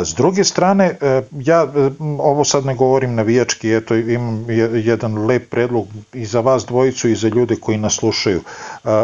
S 0.03 0.13
druge 0.15 0.43
strane, 0.43 0.97
e, 1.01 1.21
ja 1.39 1.63
e, 1.63 1.89
ovo 2.19 2.43
sad 2.43 2.65
ne 2.65 2.75
govorim 2.75 3.15
navijački, 3.15 3.71
eto 3.71 3.95
imam 3.95 4.45
jedan 4.73 5.25
lep 5.25 5.49
predlog 5.49 5.87
i 6.13 6.25
za 6.25 6.39
vas 6.39 6.65
dvojicu 6.65 7.09
i 7.09 7.15
za 7.15 7.27
ljude 7.27 7.55
koji 7.55 7.77
nas 7.77 7.93
slušaju. 7.93 8.41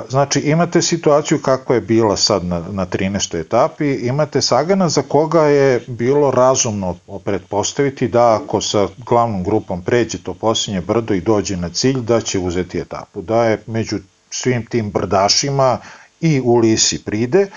Znači, 0.09 0.39
imate 0.39 0.82
situaciju 0.82 1.39
kakva 1.41 1.75
je 1.75 1.82
bila 1.82 2.17
sad 2.17 2.45
na, 2.45 2.63
na 2.71 2.86
13. 2.86 3.39
etapi, 3.39 3.93
imate 3.93 4.41
Sagana 4.41 4.89
za 4.89 5.01
koga 5.01 5.41
je 5.41 5.84
bilo 5.88 6.32
razumno 6.32 6.95
pretpostaviti 7.23 8.07
da 8.07 8.36
ako 8.36 8.61
sa 8.61 8.88
glavnom 9.05 9.43
grupom 9.43 9.82
pređe 9.82 10.17
to 10.23 10.34
posljednje 10.34 10.82
brdo 10.82 11.13
i 11.13 11.21
dođe 11.21 11.57
na 11.57 11.69
cilj, 11.69 11.99
da 11.99 12.21
će 12.21 12.39
uzeti 12.39 12.79
etapu. 12.79 13.21
Da 13.21 13.43
je 13.45 13.63
među 13.67 13.97
svim 14.29 14.65
tim 14.65 14.91
brdašima 14.91 15.77
i 16.21 16.41
Ulisi 16.45 17.03
pride, 17.03 17.47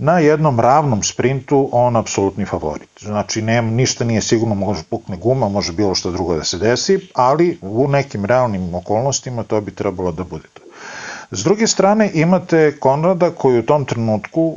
na 0.00 0.18
jednom 0.18 0.60
ravnom 0.60 1.02
sprintu 1.02 1.68
on 1.72 1.96
apsolutni 1.96 2.44
favorit. 2.44 2.88
Znači, 3.00 3.42
nem, 3.42 3.74
ništa 3.74 4.04
nije 4.04 4.20
sigurno, 4.20 4.54
može 4.54 4.82
pukne 4.90 5.16
guma, 5.16 5.48
može 5.48 5.72
bilo 5.72 5.94
što 5.94 6.10
drugo 6.10 6.34
da 6.34 6.44
se 6.44 6.58
desi, 6.58 6.98
ali 7.14 7.58
u 7.62 7.88
nekim 7.88 8.24
realnim 8.24 8.74
okolnostima 8.74 9.42
to 9.42 9.60
bi 9.60 9.74
trebalo 9.74 10.12
da 10.12 10.24
bude 10.24 10.48
to. 10.52 10.62
S 11.30 11.44
druge 11.44 11.66
strane 11.66 12.10
imate 12.14 12.76
Konrada 12.80 13.30
koji 13.30 13.58
u 13.58 13.66
tom 13.66 13.84
trenutku 13.84 14.56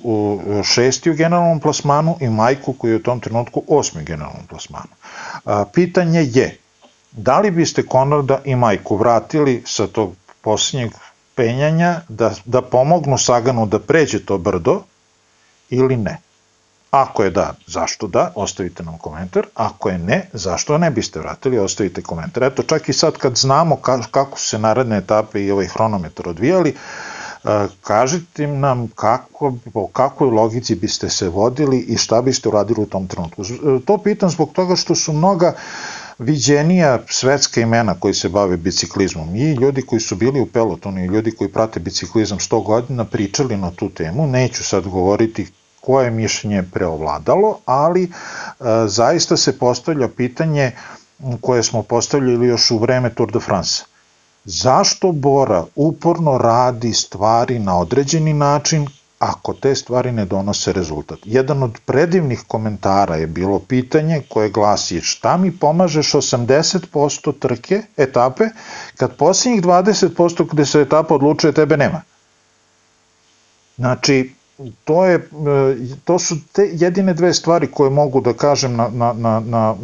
šesti 0.64 1.12
u 1.12 1.14
generalnom 1.14 1.60
plasmanu 1.60 2.18
i 2.22 2.30
Majku 2.30 2.74
koji 2.74 2.96
u 2.96 3.04
tom 3.04 3.20
trenutku 3.20 3.64
osmi 3.68 4.02
u 4.02 4.06
generalnom 4.06 4.48
plasmanu. 4.50 4.94
Pitanje 5.74 6.30
je, 6.34 6.58
da 7.12 7.39
li 7.39 7.52
biste 7.52 7.84
Konrada 7.84 8.39
i 8.46 8.56
Majku 8.56 8.96
vratili 8.96 9.64
sa 9.66 9.88
tog 9.88 10.14
posljednjeg 10.41 10.91
penjanja 11.36 12.02
da, 12.10 12.32
da 12.46 12.62
pomognu 12.62 13.18
Saganu 13.18 13.66
da 13.66 13.80
pređe 13.80 14.26
to 14.26 14.38
brdo 14.38 14.82
ili 15.74 15.97
ne? 15.97 16.17
Ako 16.93 17.24
je 17.24 17.30
da, 17.30 17.53
zašto 17.67 18.07
da, 18.07 18.32
ostavite 18.36 18.84
nam 18.84 18.97
komentar. 18.97 19.45
Ako 19.55 19.89
je 19.89 19.97
ne, 19.97 20.30
zašto 20.34 20.78
ne 20.78 20.91
biste 20.91 21.19
vratili, 21.19 21.59
ostavite 21.59 22.01
komentar. 22.01 22.43
Eto, 22.43 22.63
čak 22.63 22.89
i 22.89 22.93
sad 22.93 23.17
kad 23.17 23.38
znamo 23.38 23.76
kako 24.11 24.39
su 24.39 24.45
se 24.45 24.59
naredne 24.59 24.97
etape 24.97 25.41
i 25.41 25.51
ovaj 25.51 25.67
hronometar 25.67 26.30
odvijali, 26.30 26.69
e, 26.69 27.67
kažite 27.82 28.47
nam 28.47 28.88
kako, 28.95 29.53
po 29.74 29.88
kakvoj 29.88 30.30
logici 30.30 30.76
biste 30.76 31.09
se 31.09 31.30
vodili 31.30 31.80
i 31.80 31.97
šta 31.97 32.21
biste 32.21 32.49
uradili 32.49 32.82
u 32.82 32.86
tom 32.86 33.07
trenutku. 33.07 33.41
E, 33.41 33.80
to 33.86 33.97
pitam 33.97 34.30
zbog 34.30 34.51
toga 34.53 34.76
što 34.76 34.95
su 34.95 35.13
mnoga 35.13 35.53
viđenija 36.19 36.99
svetska 37.09 37.61
imena 37.61 37.95
koji 37.99 38.13
se 38.13 38.30
bave 38.30 38.57
biciklizmom 38.57 39.36
i 39.36 39.53
ljudi 39.53 39.82
koji 39.82 39.99
su 39.99 40.15
bili 40.15 40.41
u 40.41 40.45
pelotonu 40.45 41.03
i 41.03 41.07
ljudi 41.07 41.32
koji 41.32 41.49
prate 41.49 41.80
biciklizam 41.80 42.38
100 42.38 42.63
godina 42.63 43.05
pričali 43.05 43.57
na 43.57 43.71
tu 43.71 43.89
temu, 43.89 44.28
neću 44.28 44.63
sad 44.63 44.88
govoriti 44.88 45.47
koje 45.86 46.11
mišljenje 46.11 46.63
preovladalo, 46.73 47.59
ali 47.65 48.03
e, 48.03 48.09
zaista 48.88 49.38
se 49.38 49.59
postavlja 49.59 50.07
pitanje 50.07 50.71
koje 51.41 51.63
smo 51.63 51.84
postavljali 51.84 52.47
još 52.47 52.71
u 52.71 52.77
vreme 52.77 53.09
Tour 53.09 53.31
de 53.31 53.39
France. 53.39 53.84
Zašto 54.45 55.11
Bora 55.11 55.63
uporno 55.75 56.38
radi 56.38 56.93
stvari 56.93 57.59
na 57.59 57.79
određeni 57.79 58.34
način 58.34 58.88
ako 59.19 59.53
te 59.53 59.75
stvari 59.75 60.11
ne 60.11 60.25
donose 60.25 60.73
rezultat. 60.73 61.19
Jedan 61.25 61.63
od 61.63 61.79
predivnih 61.86 62.43
komentara 62.47 63.15
je 63.15 63.27
bilo 63.27 63.59
pitanje 63.59 64.21
koje 64.29 64.49
glasi 64.49 65.01
šta 65.01 65.38
mi 65.38 65.51
pomažeš 65.57 66.11
80% 66.11 67.34
trke, 67.39 67.81
etape, 67.97 68.43
kad 68.97 69.15
posljednjih 69.17 69.63
20% 69.63 70.47
gde 70.51 70.65
se 70.65 70.81
etapa 70.81 71.15
odlučuje 71.15 71.53
tebe 71.53 71.77
nema. 71.77 72.01
Znači, 73.77 74.34
to, 74.84 75.06
je, 75.06 75.16
e, 75.16 75.22
to 76.06 76.20
su 76.20 76.36
te 76.51 76.70
jedine 76.74 77.14
dve 77.14 77.34
stvari 77.34 77.68
koje 77.72 77.89
mogu 77.89 78.22
da 78.22 78.34
kažem 78.34 78.76
na, 78.76 78.89
na, 78.93 79.14
na, 79.14 79.39
na, 79.39 79.76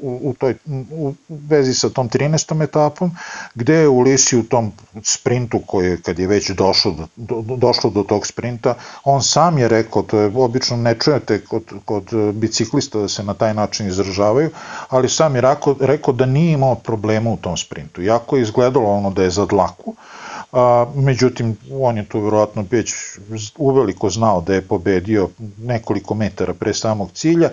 u, 0.00 0.20
u, 0.22 0.34
toj, 0.38 0.54
u 0.90 1.14
vezi 1.28 1.74
sa 1.74 1.88
tom 1.88 2.08
13. 2.08 2.62
etapom, 2.62 3.10
gde 3.54 3.74
je 3.74 3.88
Ulisi 3.88 4.38
u 4.38 4.42
tom 4.42 4.72
sprintu 5.02 5.60
koji 5.66 6.02
kad 6.02 6.18
je 6.18 6.26
već 6.26 6.50
došlo 6.50 6.94
do, 7.16 7.42
do, 7.42 7.56
došlo 7.56 7.90
do 7.90 8.02
tog 8.02 8.26
sprinta, 8.26 8.74
on 9.04 9.22
sam 9.22 9.58
je 9.58 9.68
rekao, 9.68 10.02
to 10.02 10.18
je 10.18 10.32
obično 10.34 10.76
ne 10.76 10.94
čujete 10.98 11.44
kod, 11.44 11.62
kod 11.84 12.04
biciklista 12.34 12.98
da 12.98 13.08
se 13.08 13.22
na 13.22 13.34
taj 13.34 13.54
način 13.54 13.86
izražavaju, 13.86 14.50
ali 14.88 15.08
sam 15.08 15.34
je 15.34 15.40
rekao, 15.40 15.76
rekao 15.80 16.14
da 16.14 16.26
nije 16.26 16.52
imao 16.52 16.74
problema 16.74 17.30
u 17.30 17.36
tom 17.36 17.56
sprintu. 17.56 18.02
Jako 18.02 18.36
je 18.36 18.42
izgledalo 18.42 18.90
ono 18.90 19.10
da 19.10 19.22
je 19.22 19.30
za 19.30 19.46
dlaku, 19.46 19.94
a, 20.52 20.86
međutim 20.94 21.56
on 21.72 21.96
je 21.96 22.04
tu 22.04 22.20
verovatno 22.20 22.64
već 22.70 22.94
uveliko 23.58 24.10
znao 24.10 24.40
da 24.40 24.54
je 24.54 24.62
pobedio 24.62 25.28
nekoliko 25.58 26.14
metara 26.14 26.54
pre 26.54 26.74
samog 26.74 27.10
cilja, 27.12 27.50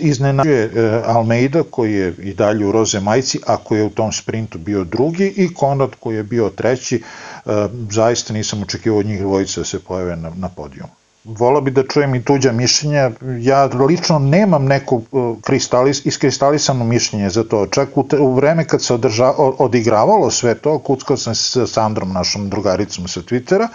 iznenađuje 0.00 0.64
e, 0.64 1.02
Almeida 1.06 1.62
koji 1.70 1.94
je 1.94 2.14
i 2.18 2.34
dalje 2.34 2.66
u 2.66 2.72
roze 2.72 3.00
majci, 3.00 3.40
a 3.46 3.56
koji 3.56 3.78
je 3.78 3.84
u 3.84 3.90
tom 3.90 4.12
sprintu 4.12 4.58
bio 4.58 4.84
drugi 4.84 5.34
i 5.36 5.54
Konrad 5.54 5.90
koji 6.00 6.16
je 6.16 6.22
bio 6.22 6.48
treći, 6.48 6.96
e, 6.96 7.50
zaista 7.90 8.32
nisam 8.32 8.62
očekivao 8.62 8.98
od 8.98 9.06
njih 9.06 9.20
dvojica 9.20 9.60
da 9.60 9.64
se 9.64 9.80
pojave 9.80 10.16
na, 10.16 10.32
na 10.36 10.48
podijumu 10.48 11.01
vola 11.24 11.60
bi 11.60 11.70
da 11.70 11.82
čujem 11.82 12.14
i 12.14 12.24
tuđa 12.24 12.52
mišljenja. 12.52 13.10
Ja 13.40 13.64
lično 13.64 14.18
nemam 14.18 14.64
neko 14.64 14.94
uh, 14.94 15.36
kristalis, 15.42 16.06
iskristalisano 16.06 16.84
mišljenje 16.84 17.30
za 17.30 17.44
to. 17.44 17.66
Čak 17.66 17.88
u, 17.96 18.08
te, 18.08 18.18
u 18.18 18.34
vreme 18.34 18.64
kad 18.64 18.82
se 18.82 18.94
održa, 18.94 19.32
odigravalo 19.38 20.30
sve 20.30 20.54
to, 20.54 20.78
kuckao 20.78 21.16
sam 21.16 21.34
sa 21.34 21.66
Sandrom, 21.66 22.12
našom 22.12 22.48
drugaricom 22.50 23.08
sa 23.08 23.20
Twittera, 23.20 23.68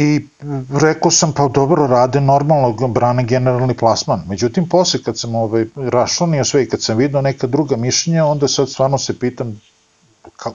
i 0.00 0.26
rekao 0.80 1.10
sam 1.10 1.32
pa 1.32 1.48
dobro 1.48 1.86
rade 1.86 2.20
normalno 2.20 2.88
brane 2.88 3.24
generalni 3.24 3.74
plasman 3.76 4.22
međutim 4.28 4.68
posle 4.68 5.02
kad 5.02 5.18
sam 5.18 5.34
ovaj, 5.34 5.66
rašlanio 5.76 6.44
sve 6.44 6.62
i 6.62 6.68
kad 6.68 6.82
sam 6.82 6.96
vidio 6.96 7.20
neka 7.20 7.46
druga 7.46 7.76
mišljenja 7.76 8.24
onda 8.24 8.48
sad 8.48 8.70
stvarno 8.70 8.98
se 8.98 9.18
pitam 9.18 9.60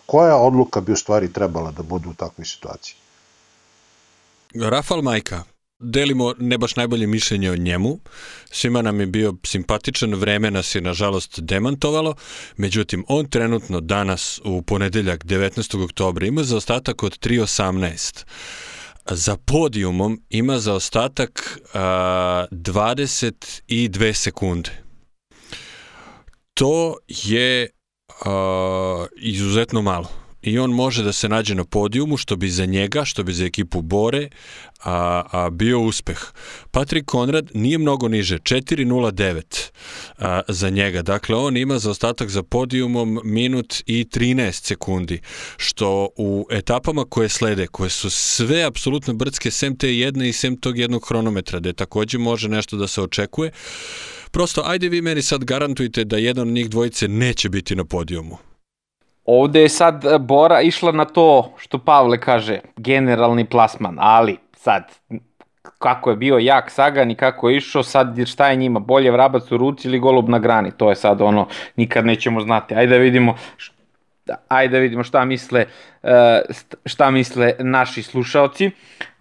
koja 0.05 0.35
odluka 0.35 0.81
bi 0.81 0.91
u 0.91 0.95
stvari 0.95 1.33
trebala 1.33 1.71
da 1.71 1.83
bude 1.83 2.07
u 2.09 2.13
takvoj 2.13 2.45
situaciji 2.45 2.95
Rafal 4.69 5.01
Majka, 5.01 5.43
delimo 5.83 6.33
ne 6.39 6.57
baš 6.57 6.75
najbolje 6.75 7.07
mišljenje 7.07 7.51
o 7.51 7.55
njemu. 7.55 7.99
Svima 8.51 8.81
nam 8.81 8.99
je 8.99 9.05
bio 9.05 9.33
simpatičan, 9.43 10.15
vreme 10.15 10.51
nas 10.51 10.75
je 10.75 10.81
nažalost 10.81 11.39
demantovalo, 11.39 12.15
međutim 12.57 13.05
on 13.07 13.25
trenutno 13.29 13.79
danas 13.79 14.41
u 14.43 14.61
ponedeljak 14.61 15.25
19. 15.25 15.83
oktobra 15.83 16.25
ima 16.25 16.43
zaostatak 16.43 17.03
od 17.03 17.19
3.18. 17.19 18.25
Za 19.09 19.37
podijumom 19.37 20.21
ima 20.29 20.59
zaostatak 20.59 21.59
a, 21.73 22.45
22 22.51 24.13
sekunde. 24.13 24.69
To 26.53 26.97
je 27.07 27.69
a, 28.25 29.05
izuzetno 29.15 29.81
malo 29.81 30.22
i 30.43 30.59
on 30.59 30.71
može 30.71 31.03
da 31.03 31.13
se 31.13 31.29
nađe 31.29 31.55
na 31.55 31.63
podijumu, 31.63 32.17
što 32.17 32.35
bi 32.35 32.49
za 32.49 32.65
njega, 32.65 33.05
što 33.05 33.23
bi 33.23 33.33
za 33.33 33.45
ekipu 33.45 33.81
Bore, 33.81 34.29
a, 34.83 35.23
a 35.31 35.49
bio 35.49 35.81
uspeh. 35.81 36.19
Patrik 36.71 37.05
Konrad 37.05 37.49
nije 37.53 37.77
mnogo 37.77 38.07
niže, 38.07 38.37
4.09 38.37 39.71
a, 40.17 40.41
za 40.47 40.69
njega. 40.69 41.01
Dakle, 41.01 41.35
on 41.35 41.57
ima 41.57 41.79
za 41.79 41.91
ostatak 41.91 42.29
za 42.29 42.43
podijumom 42.43 43.19
minut 43.23 43.83
i 43.85 44.05
13 44.11 44.51
sekundi, 44.51 45.21
što 45.57 46.09
u 46.17 46.47
etapama 46.51 47.05
koje 47.05 47.29
slede, 47.29 47.67
koje 47.67 47.89
su 47.89 48.09
sve 48.09 48.63
apsolutno 48.63 49.13
brdske, 49.13 49.51
sem 49.51 49.77
te 49.77 49.97
jedne 49.97 50.29
i 50.29 50.33
sem 50.33 50.57
tog 50.57 50.77
jednog 50.77 51.07
hronometra, 51.07 51.59
gde 51.59 51.73
takođe 51.73 52.17
može 52.17 52.49
nešto 52.49 52.77
da 52.77 52.87
se 52.87 53.01
očekuje, 53.01 53.51
prosto, 54.31 54.63
ajde 54.65 54.89
vi 54.89 55.01
meni 55.01 55.21
sad 55.21 55.43
garantujte 55.43 56.03
da 56.03 56.17
jedan 56.17 56.47
od 56.47 56.53
njih 56.53 56.69
dvojice 56.69 57.07
neće 57.07 57.49
biti 57.49 57.75
na 57.75 57.85
podijumu. 57.85 58.52
Ovde 59.25 59.61
je 59.61 59.69
sad 59.69 60.05
e, 60.05 60.17
Bora 60.19 60.61
išla 60.61 60.91
na 60.91 61.05
to 61.05 61.53
što 61.57 61.77
Pavle 61.77 62.19
kaže, 62.19 62.59
generalni 62.77 63.45
plasman, 63.45 63.97
ali 63.99 64.37
sad 64.55 64.83
kako 65.79 66.09
je 66.09 66.15
bio 66.15 66.37
jak 66.37 66.71
Sagan 66.71 67.11
i 67.11 67.15
kako 67.15 67.49
je 67.49 67.57
išao, 67.57 67.83
sad 67.83 68.27
šta 68.27 68.49
je 68.49 68.55
njima, 68.55 68.79
bolje 68.79 69.11
vrabac 69.11 69.51
u 69.51 69.57
ruci 69.57 69.87
ili 69.87 69.99
golub 69.99 70.29
na 70.29 70.39
grani, 70.39 70.71
to 70.77 70.89
je 70.89 70.95
sad 70.95 71.21
ono, 71.21 71.47
nikad 71.75 72.05
nećemo 72.05 72.41
znati. 72.41 72.75
Ajde 72.75 72.95
da 72.95 73.01
vidimo 73.01 73.35
ajde 74.47 74.71
da 74.71 74.79
vidimo 74.79 75.03
šta 75.03 75.25
misle 75.25 75.65
e, 76.03 76.41
šta 76.85 77.11
misle 77.11 77.53
naši 77.59 78.03
slušaoci 78.03 78.71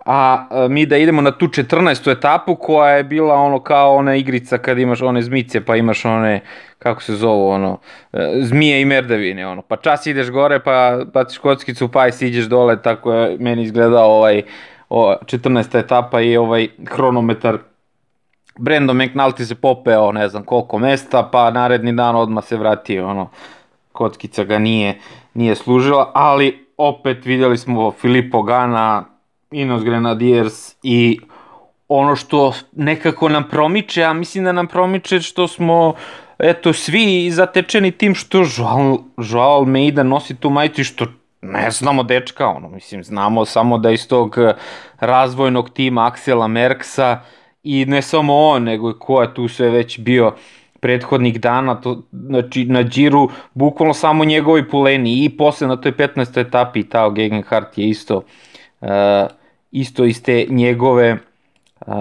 a 0.06 0.46
mi 0.70 0.86
da 0.86 0.96
idemo 0.96 1.22
na 1.22 1.30
tu 1.30 1.46
14. 1.46 2.12
etapu 2.12 2.54
koja 2.54 2.90
je 2.90 3.04
bila 3.04 3.34
ono 3.34 3.60
kao 3.60 3.94
ona 3.94 4.16
igrica 4.16 4.58
kad 4.58 4.78
imaš 4.78 5.02
one 5.02 5.22
zmice 5.22 5.64
pa 5.64 5.76
imaš 5.76 6.04
one 6.04 6.40
kako 6.78 7.02
se 7.02 7.14
zovu 7.14 7.48
ono 7.48 7.78
e, 8.12 8.32
zmije 8.40 8.80
i 8.80 8.84
merdavine 8.84 9.46
ono 9.46 9.62
pa 9.62 9.76
čas 9.76 10.06
ideš 10.06 10.30
gore 10.30 10.60
pa 10.60 10.98
baciš 11.14 11.38
kockicu 11.38 11.88
pa 11.88 12.06
i 12.06 12.12
siđeš 12.12 12.44
dole 12.44 12.82
tako 12.82 13.12
je 13.12 13.36
meni 13.38 13.62
izgledao 13.62 14.10
ovaj 14.10 14.42
o, 14.88 15.14
14. 15.24 15.78
etapa 15.78 16.20
i 16.20 16.36
ovaj 16.36 16.68
hronometar 16.90 17.58
Brandon 18.58 18.96
McNulty 18.96 19.44
se 19.44 19.54
popeo 19.54 20.12
ne 20.12 20.28
znam 20.28 20.44
koliko 20.44 20.78
mesta, 20.78 21.28
pa 21.32 21.50
naredni 21.50 21.92
dan 21.92 22.16
odmah 22.16 22.44
se 22.44 22.56
vratio, 22.56 23.08
ono, 23.08 23.30
kockica 23.92 24.44
ga 24.44 24.58
nije, 24.58 24.98
nije 25.34 25.54
služila, 25.54 26.10
ali 26.14 26.66
opet 26.76 27.24
vidjeli 27.24 27.58
smo 27.58 27.90
Filippo 27.90 28.42
Gana, 28.42 29.04
Inos 29.52 29.84
Grenadiers 29.84 30.76
i 30.82 31.18
ono 31.88 32.16
što 32.16 32.52
nekako 32.72 33.28
nam 33.28 33.48
promiče, 33.48 34.04
a 34.04 34.12
mislim 34.12 34.44
da 34.44 34.52
nam 34.52 34.66
promiče 34.66 35.20
što 35.20 35.48
smo 35.48 35.94
eto 36.38 36.72
svi 36.72 37.30
zatečeni 37.30 37.90
tim 37.90 38.14
što 38.14 38.38
Joao, 38.38 38.98
Joao 39.16 39.50
Almeida 39.50 40.02
nosi 40.02 40.36
tu 40.36 40.50
majicu 40.50 40.80
i 40.80 40.84
što 40.84 41.06
ne 41.42 41.70
znamo 41.70 42.02
dečka, 42.02 42.48
ono, 42.48 42.68
mislim, 42.68 43.04
znamo 43.04 43.44
samo 43.44 43.78
da 43.78 43.90
iz 43.90 44.08
tog 44.08 44.36
razvojnog 45.00 45.70
tima 45.70 46.06
Aksela 46.06 46.48
Merksa 46.48 47.20
i 47.62 47.84
ne 47.84 48.02
samo 48.02 48.36
on, 48.36 48.62
nego 48.62 48.90
i 48.90 48.98
ko 48.98 49.22
je 49.22 49.34
tu 49.34 49.48
sve 49.48 49.70
već 49.70 49.98
bio 49.98 50.34
prethodnih 50.80 51.40
dana, 51.40 51.74
to, 51.74 52.02
znači 52.12 52.64
na 52.64 52.82
džiru 52.82 53.30
bukvalno 53.54 53.94
samo 53.94 54.24
njegovi 54.24 54.68
puleni 54.68 55.24
i 55.24 55.36
posle 55.36 55.66
na 55.68 55.76
toj 55.76 55.92
15. 55.92 56.40
etapi 56.40 56.82
Tao 56.82 57.10
Gegenhardt 57.10 57.78
je 57.78 57.88
isto 57.88 58.16
uh, 58.80 58.88
isto 59.72 60.04
iz 60.04 60.22
te 60.22 60.46
njegove 60.48 61.18
uh, 61.86 61.94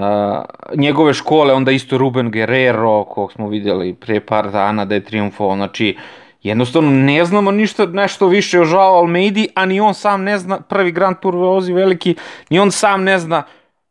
njegove 0.76 1.13
škole, 1.13 1.53
onda 1.53 1.72
isto 1.72 1.97
Ruben 1.97 2.32
Guerrero, 2.32 3.03
kog 3.03 3.32
smo 3.32 3.49
vidjeli 3.49 3.93
pre 3.93 4.19
par 4.19 4.51
dana 4.51 4.86
da 4.86 4.95
je 4.95 5.03
triumfovao, 5.03 5.55
znači 5.55 5.97
jednostavno 6.43 6.91
ne 6.91 7.26
znamo 7.26 7.51
ništa 7.51 7.86
nešto 7.86 8.28
više 8.28 8.59
o 8.59 8.65
Joao 8.65 8.95
Almeidi, 8.95 9.47
a 9.55 9.65
ni 9.65 9.80
on 9.80 9.93
sam 9.93 10.24
ne 10.24 10.38
zna, 10.38 10.61
prvi 10.61 10.91
Grand 10.91 11.17
Tour 11.19 11.36
vozi 11.36 11.74
veliki, 11.74 12.15
ni 12.49 12.59
on 12.59 12.72
sam 12.72 13.03
ne 13.03 13.19
zna 13.19 13.43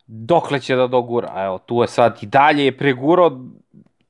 dokle 0.07 0.61
će 0.61 0.77
da 0.77 0.87
dogura. 0.87 1.33
Evo, 1.37 1.59
tu 1.59 1.83
je 1.83 1.89
sad 1.89 2.19
i 2.23 2.27
dalje 2.27 2.65
je 2.65 2.77
pregurao, 2.77 3.41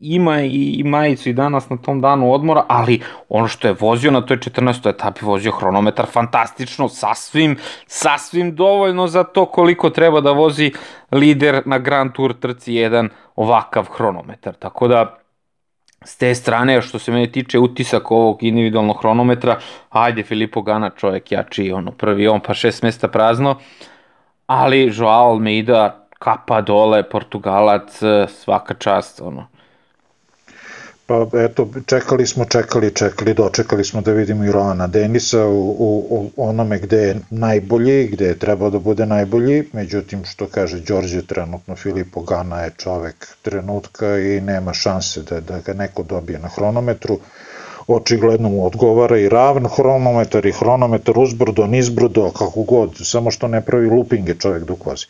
ima 0.01 0.41
i, 0.41 0.75
i 0.79 0.85
majicu 0.85 1.29
i 1.29 1.33
danas 1.33 1.71
na 1.71 1.77
tom 1.77 2.01
danu 2.01 2.33
odmora, 2.33 2.65
ali 2.69 3.01
ono 3.29 3.49
što 3.49 3.69
je 3.69 3.77
vozio 3.81 4.11
na 4.11 4.21
toj 4.21 4.37
14. 4.37 4.89
etapi, 4.89 5.25
vozio 5.25 5.53
hronometar 5.53 6.07
fantastično, 6.07 6.89
sasvim, 6.89 7.57
sasvim 7.87 8.55
dovoljno 8.55 9.07
za 9.07 9.25
to 9.25 9.47
koliko 9.47 9.91
treba 9.91 10.21
da 10.21 10.31
vozi 10.31 10.73
lider 11.13 11.63
na 11.67 11.79
Grand 11.79 12.13
Tour 12.13 12.35
trci 12.35 12.75
jedan 12.75 13.09
ovakav 13.37 13.85
hronometar. 13.85 14.55
Tako 14.55 14.89
da, 14.89 15.19
s 16.05 16.17
te 16.17 16.35
strane, 16.35 16.83
što 16.83 16.99
se 16.99 17.13
mene 17.13 17.33
tiče 17.33 17.59
utisak 17.59 18.11
ovog 18.11 18.43
individualnog 18.43 19.01
hronometra, 19.01 19.59
ajde 19.91 20.23
Filipo 20.23 20.63
Gana, 20.63 20.91
čovjek 20.91 21.33
jači, 21.33 21.73
ono, 21.73 21.93
prvi 21.93 22.29
on, 22.29 22.41
pa 22.41 22.55
šest 22.55 22.83
mesta 22.83 23.09
prazno, 23.09 23.57
ali 24.47 24.93
Joao 24.97 25.31
Almeida, 25.31 26.07
kapa 26.19 26.61
dole, 26.61 27.03
Portugalac, 27.03 28.01
svaka 28.29 28.75
čast, 28.75 29.21
ono, 29.21 29.47
Pa 31.11 31.27
eto, 31.43 31.69
čekali 31.87 32.27
smo, 32.27 32.45
čekali, 32.45 32.91
čekali, 32.95 33.35
dočekali 33.35 33.85
smo 33.85 34.01
da 34.01 34.13
vidimo 34.13 34.45
i 34.45 34.53
Roana 34.53 34.87
Denisa 34.87 35.47
u, 35.47 35.71
u, 35.71 36.31
u 36.37 36.49
onome 36.49 36.79
gde 36.79 36.97
je 36.97 37.17
najbolji, 37.31 38.07
gde 38.13 38.27
je 38.27 38.39
trebao 38.39 38.71
da 38.71 38.79
bude 38.79 39.07
najbolji, 39.07 39.65
međutim 39.73 40.25
što 40.25 40.47
kaže 40.47 40.81
Đorđe 40.81 41.23
trenutno, 41.23 41.77
Filipo 41.77 42.21
Gana 42.23 42.61
je 42.61 42.71
čovek 42.79 43.27
trenutka 43.43 44.19
i 44.19 44.41
nema 44.41 44.73
šanse 44.73 45.23
da, 45.23 45.41
da 45.41 45.59
ga 45.61 45.73
neko 45.73 46.03
dobije 46.03 46.39
na 46.39 46.49
hronometru, 46.49 47.19
očigledno 47.95 48.49
mu 48.49 48.67
odgovara 48.67 49.19
i 49.19 49.29
ravn 49.29 49.67
hronometar 49.77 50.47
i 50.47 50.53
hronometar 50.53 51.19
uzbrdo, 51.19 51.67
nizbrdo, 51.67 52.31
kako 52.31 52.63
god, 52.63 52.91
samo 52.95 53.31
što 53.31 53.49
ne 53.49 53.61
pravi 53.61 53.91
lupinge 53.91 54.35
čovek 54.35 54.65
dok 54.65 54.87
vozi. 54.87 55.07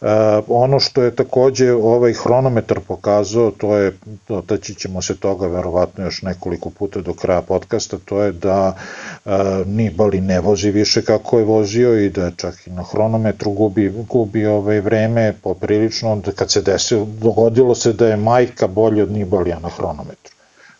Uh, 0.00 0.08
ono 0.48 0.80
što 0.80 1.02
je 1.02 1.16
takođe 1.16 1.72
ovaj 1.72 2.12
hronometar 2.12 2.80
pokazao, 2.88 3.50
to 3.50 3.76
je, 3.76 3.92
dotaći 4.28 4.74
ćemo 4.74 5.02
se 5.02 5.16
toga 5.16 5.46
verovatno 5.46 6.04
još 6.04 6.22
nekoliko 6.22 6.70
puta 6.70 7.00
do 7.00 7.14
kraja 7.14 7.42
podcasta, 7.42 7.98
to 8.04 8.22
je 8.22 8.32
da 8.32 8.76
uh, 9.24 9.32
Nibali 9.66 10.20
ne 10.20 10.40
vozi 10.40 10.70
više 10.70 11.02
kako 11.04 11.38
je 11.38 11.44
vozio 11.44 12.04
i 12.04 12.10
da 12.10 12.30
čak 12.30 12.66
i 12.66 12.70
na 12.70 12.82
hronometru 12.82 13.50
gubi, 13.50 13.92
gubi 14.08 14.46
ovaj 14.46 14.80
vreme 14.80 15.34
poprilično, 15.42 16.22
kad 16.34 16.50
se 16.50 16.62
desilo, 16.62 17.04
dogodilo 17.04 17.74
se 17.74 17.92
da 17.92 18.08
je 18.08 18.16
majka 18.16 18.66
bolje 18.66 19.02
od 19.02 19.12
Nibalija 19.12 19.58
na 19.58 19.68
hronometru. 19.68 20.34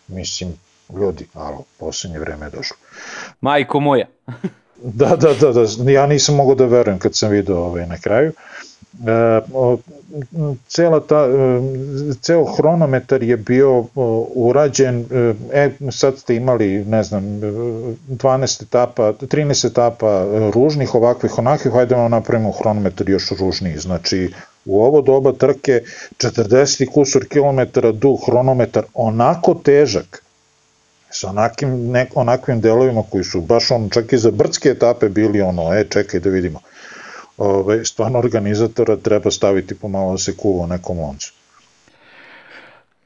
Mislim, 0.07 0.53
ljudi, 0.93 1.27
alo, 1.33 1.63
poslednje 1.79 2.19
vreme 2.19 2.45
je 2.45 2.49
došlo. 2.49 2.77
Majko 3.41 3.79
moja. 3.79 4.07
da, 4.99 5.15
da, 5.15 5.33
da, 5.33 5.51
da, 5.51 5.91
ja 5.91 6.07
nisam 6.07 6.35
mogao 6.35 6.55
da 6.55 6.65
verujem 6.65 6.99
kad 6.99 7.15
sam 7.15 7.29
video 7.31 7.57
ovaj 7.57 7.87
na 7.87 7.97
kraju. 7.97 8.31
E, 9.07 9.41
cela 10.67 10.99
ta, 10.99 11.25
e, 11.25 11.61
ceo 12.21 12.45
hronometar 12.45 13.23
je 13.23 13.37
bio 13.37 13.85
urađen, 14.35 15.05
e, 15.51 15.71
sad 15.91 16.17
ste 16.17 16.35
imali, 16.35 16.85
ne 16.85 17.03
znam, 17.03 17.23
12 17.23 18.63
etapa, 18.63 19.13
13 19.13 19.67
etapa 19.67 20.25
ružnih, 20.53 20.95
ovakvih, 20.95 21.37
onakvih, 21.37 21.73
hajde 21.73 21.95
da 21.95 22.07
napravimo 22.07 22.51
hronometar 22.51 23.09
još 23.09 23.31
ružniji, 23.39 23.77
znači 23.77 24.33
u 24.65 24.83
ovo 24.83 25.01
doba 25.01 25.31
trke 25.31 25.81
40 26.17 26.91
kusur 26.93 27.27
kilometara 27.27 27.91
dug 27.91 28.19
hronometar 28.25 28.83
onako 28.93 29.53
težak 29.53 30.24
sa 31.15 31.29
onakim, 31.29 31.91
nek, 31.91 32.17
onakvim 32.17 32.61
delovima 32.61 33.03
koji 33.11 33.23
su 33.23 33.41
baš 33.41 33.71
on 33.71 33.89
čak 33.89 34.13
i 34.13 34.17
za 34.17 34.31
brdske 34.31 34.69
etape 34.69 35.09
bili 35.09 35.41
ono, 35.41 35.73
e 35.73 35.85
čekaj 35.89 36.19
da 36.19 36.29
vidimo. 36.29 36.59
Ove, 37.37 37.85
stvarno 37.85 38.19
organizatora 38.19 38.95
treba 38.95 39.31
staviti 39.31 39.75
pomalo 39.75 40.11
da 40.11 40.17
se 40.17 40.37
kuva 40.37 40.63
u 40.63 40.67
nekom 40.67 40.99
loncu. 40.99 41.33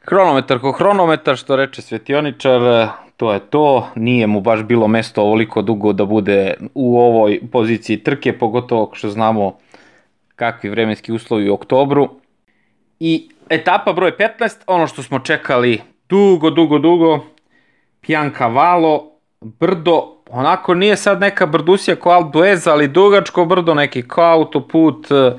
Hronometar 0.10 0.60
ko 0.60 0.72
hronometar, 0.72 1.38
što 1.38 1.56
reče 1.56 1.82
Svetioničar, 1.82 2.88
to 3.18 3.34
je 3.34 3.40
to, 3.40 3.88
nije 3.96 4.28
mu 4.28 4.42
baš 4.42 4.64
bilo 4.64 4.88
mesto 4.88 5.22
ovoliko 5.22 5.62
dugo 5.62 5.94
da 5.94 6.06
bude 6.06 6.54
u 6.74 7.00
ovoj 7.00 7.40
poziciji 7.52 8.04
trke, 8.04 8.38
pogotovo 8.38 8.92
što 8.94 9.10
znamo 9.10 9.58
kakvi 10.36 10.70
vremenski 10.70 11.12
uslovi 11.12 11.50
u 11.50 11.54
oktobru. 11.54 12.10
I 13.00 13.30
etapa 13.50 13.94
broj 13.94 14.18
15, 14.18 14.56
ono 14.68 14.88
što 14.88 15.04
smo 15.04 15.20
čekali 15.20 15.82
dugo, 16.10 16.50
dugo, 16.50 16.80
dugo, 16.80 17.20
Piancavallo, 18.02 19.12
brdo, 19.42 20.24
onako 20.30 20.74
nije 20.74 20.96
sad 20.96 21.22
neka 21.22 21.46
brdusija 21.46 21.96
kao 21.96 22.12
Albuez, 22.12 22.68
ali 22.68 22.88
dugačko 22.88 23.46
brdo, 23.46 23.74
neki 23.74 24.08
kao 24.08 24.34
autoput 24.34 25.12
e, 25.12 25.32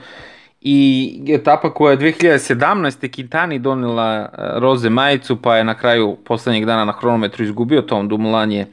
i 0.61 1.23
etapa 1.29 1.75
koja 1.75 1.91
je 1.91 1.99
2017. 1.99 3.09
Quintani 3.09 3.59
donila 3.59 4.15
e, 4.15 4.27
roze 4.61 4.91
majicu, 4.91 5.43
pa 5.43 5.57
je 5.57 5.65
na 5.65 5.75
kraju 5.75 6.17
poslednjeg 6.25 6.65
dana 6.65 6.85
na 6.85 6.93
hronometru 6.93 7.45
izgubio, 7.45 7.83
Tom 7.83 8.09
Dumoulin 8.09 8.53
je 8.53 8.67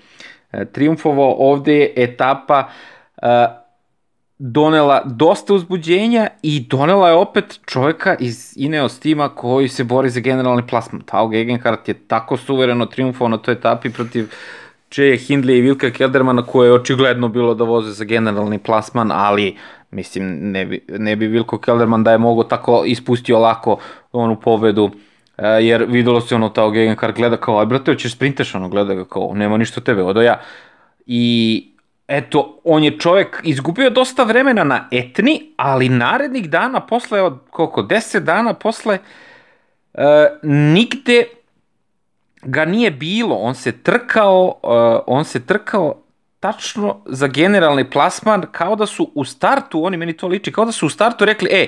e, 0.52 0.66
triumfovao. 0.66 1.36
Ovde 1.38 1.74
je 1.74 1.94
etapa 1.96 2.70
donela 4.40 5.02
dosta 5.06 5.54
uzbuđenja 5.54 6.28
i 6.42 6.60
donela 6.60 7.10
je 7.10 7.16
opet 7.16 7.60
čoveka 7.66 8.16
iz 8.20 8.54
Ineos 8.56 9.00
tima 9.00 9.30
koji 9.30 9.68
se 9.68 9.84
bori 9.84 10.10
za 10.10 10.20
generalni 10.20 10.68
plasman. 10.68 11.02
Tao 11.02 11.28
Gegenhardt 11.28 11.88
je 11.88 11.94
tako 11.94 12.38
suvereno 12.38 12.86
triumfao 12.86 13.28
na 13.28 13.38
toj 13.38 13.54
etapi 13.54 13.90
protiv 13.90 14.30
Čeje 14.90 15.18
Hindley 15.18 15.58
i 15.58 15.62
Vilka 15.62 15.92
Keldermana 15.92 16.42
koje 16.42 16.68
je 16.68 16.74
očigledno 16.74 17.28
bilo 17.28 17.54
da 17.54 17.64
voze 17.64 17.92
za 17.92 18.04
generalni 18.04 18.60
plasman, 18.60 19.12
ali 19.12 19.58
mislim 19.92 20.52
ne 20.52 20.66
bi, 20.66 20.86
ne 20.88 21.16
bi 21.16 21.28
Vilko 21.28 21.58
Kelderman 21.58 22.04
da 22.04 22.12
je 22.12 22.18
mogo 22.18 22.44
tako 22.44 22.84
ispustio 22.86 23.40
lako 23.40 23.78
onu 24.12 24.40
pobedu 24.40 24.92
e, 25.38 25.48
jer 25.48 25.86
videlo 25.88 26.22
se 26.22 26.36
ono 26.36 26.50
Tao 26.50 26.72
Gegenhardt 26.72 27.18
gleda 27.18 27.38
kao 27.38 27.60
aj 27.60 27.66
brate 27.66 27.92
hoćeš 27.92 28.16
sprinteš 28.16 28.56
ono 28.56 28.70
gleda 28.70 28.94
ga 28.94 29.06
kao 29.06 29.32
nema 29.34 29.58
ništa 29.58 29.82
tebe 29.82 30.04
odo 30.04 30.22
ja 30.22 30.40
i 31.06 31.77
eto, 32.08 32.60
on 32.64 32.84
je 32.84 33.00
čovek 33.00 33.42
izgubio 33.44 33.90
dosta 33.90 34.24
vremena 34.24 34.64
na 34.64 34.88
etni, 34.92 35.54
ali 35.58 35.90
narednih 35.90 36.50
dana, 36.50 36.80
posle, 36.80 37.22
od 37.22 37.40
koliko, 37.50 37.84
10 37.84 38.20
dana 38.20 38.54
posle, 38.54 39.00
e, 39.94 40.30
nigde 40.44 41.24
ga 42.42 42.66
nije 42.66 42.92
bilo, 42.92 43.36
on 43.36 43.56
se 43.56 43.72
trkao, 43.72 44.60
e, 44.64 44.68
on 45.08 45.26
se 45.26 45.46
trkao 45.46 46.02
tačno 46.40 47.02
za 47.06 47.28
generalni 47.28 47.90
plasman, 47.90 48.46
kao 48.52 48.76
da 48.76 48.86
su 48.86 49.12
u 49.16 49.26
startu, 49.26 49.86
oni 49.86 49.98
meni 49.98 50.14
to 50.14 50.28
liči, 50.28 50.52
kao 50.52 50.66
da 50.66 50.72
su 50.72 50.86
u 50.86 50.90
startu 50.90 51.26
rekli, 51.26 51.50
e, 51.52 51.68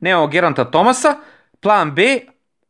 nemamo 0.00 0.26
Geranta 0.26 0.64
Tomasa, 0.64 1.14
plan 1.60 1.94
B, 1.94 2.20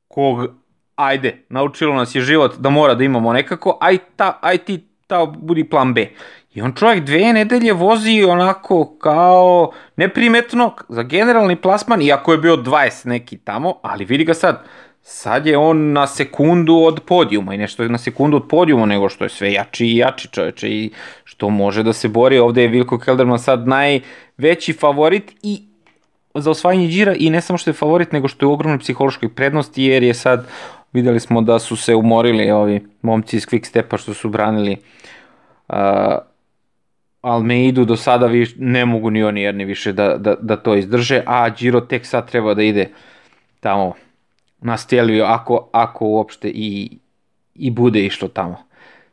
kog, 0.09 0.49
ajde, 0.95 1.45
naučilo 1.49 1.95
nas 1.95 2.15
je 2.15 2.21
život 2.21 2.57
da 2.59 2.71
mora 2.71 2.95
da 2.95 3.05
imamo 3.05 3.33
nekako, 3.33 3.79
aj, 3.81 3.99
ta, 4.17 4.39
aj 4.43 4.59
ti 4.59 4.85
ta 5.07 5.27
budi 5.27 5.65
plan 5.65 5.95
B. 5.95 6.11
I 6.57 6.63
on 6.63 6.73
čovjek 6.73 7.05
dve 7.05 7.33
nedelje 7.33 7.73
vozi 7.73 8.25
onako 8.25 8.97
kao 8.99 9.71
neprimetno 9.97 10.75
za 10.89 11.03
generalni 11.03 11.57
plasman, 11.57 12.03
iako 12.03 12.33
je 12.33 12.39
bio 12.39 12.57
20 12.57 13.07
neki 13.07 13.37
tamo, 13.39 13.75
ali 13.83 14.05
vidi 14.05 14.25
ga 14.25 14.35
sad, 14.35 14.63
sad 15.03 15.47
je 15.47 15.59
on 15.59 15.93
na 15.93 16.07
sekundu 16.07 16.77
od 16.77 17.01
podijuma 17.01 17.55
i 17.55 17.59
nešto 17.59 17.83
je 17.83 17.89
na 17.89 17.99
sekundu 17.99 18.37
od 18.37 18.49
podijuma 18.49 18.87
nego 18.87 19.09
što 19.09 19.25
je 19.25 19.29
sve 19.29 19.53
jači 19.53 19.87
i 19.87 19.97
jači 19.97 20.29
čoveče 20.29 20.69
i 20.69 20.91
što 21.25 21.51
može 21.51 21.83
da 21.83 21.93
se 21.93 22.09
bori. 22.09 22.39
Ovde 22.39 22.63
je 22.63 22.69
Vilko 22.69 22.99
Kelderman 22.99 23.39
sad 23.39 23.69
najveći 23.69 24.73
favorit 24.73 25.33
i 25.43 25.63
za 26.35 26.51
osvajanje 26.51 26.87
Đira 26.87 27.15
i 27.19 27.31
ne 27.31 27.41
samo 27.41 27.59
što 27.59 27.71
je 27.71 27.75
favorit, 27.75 28.13
nego 28.13 28.29
što 28.29 28.47
je 28.47 28.49
u 28.49 28.53
ogromnoj 28.53 28.79
psihološkoj 28.79 29.29
prednosti, 29.29 29.83
jer 29.83 30.03
je 30.03 30.15
sad, 30.15 30.47
videli 30.93 31.21
smo 31.21 31.41
da 31.41 31.59
su 31.59 31.77
se 31.77 31.95
umorili 31.95 32.51
ovi 32.51 32.87
momci 33.03 33.37
iz 33.37 33.47
Quick 33.47 33.65
Stepa 33.65 33.97
što 33.97 34.15
su 34.15 34.29
branili 34.29 34.77
uh, 35.69 35.77
Almeidu 37.21 37.85
do 37.85 37.97
sada 37.97 38.27
vi, 38.27 38.47
ne 38.59 38.85
mogu 38.85 39.11
ni 39.11 39.25
oni 39.25 39.43
jedni 39.43 39.65
više 39.65 39.93
da, 39.93 40.17
da, 40.17 40.35
da 40.41 40.57
to 40.57 40.77
izdrže, 40.77 41.23
a 41.27 41.49
Giro 41.51 41.81
tek 41.81 42.07
sad 42.07 42.31
treba 42.31 42.55
da 42.55 42.63
ide 42.63 42.89
tamo 43.61 43.95
na 44.61 44.77
Stelvio, 44.77 45.25
ako, 45.25 45.69
ako 45.73 46.07
uopšte 46.07 46.49
i, 46.49 46.99
i 47.55 47.71
bude 47.71 48.05
išlo 48.07 48.29
tamo. 48.29 48.57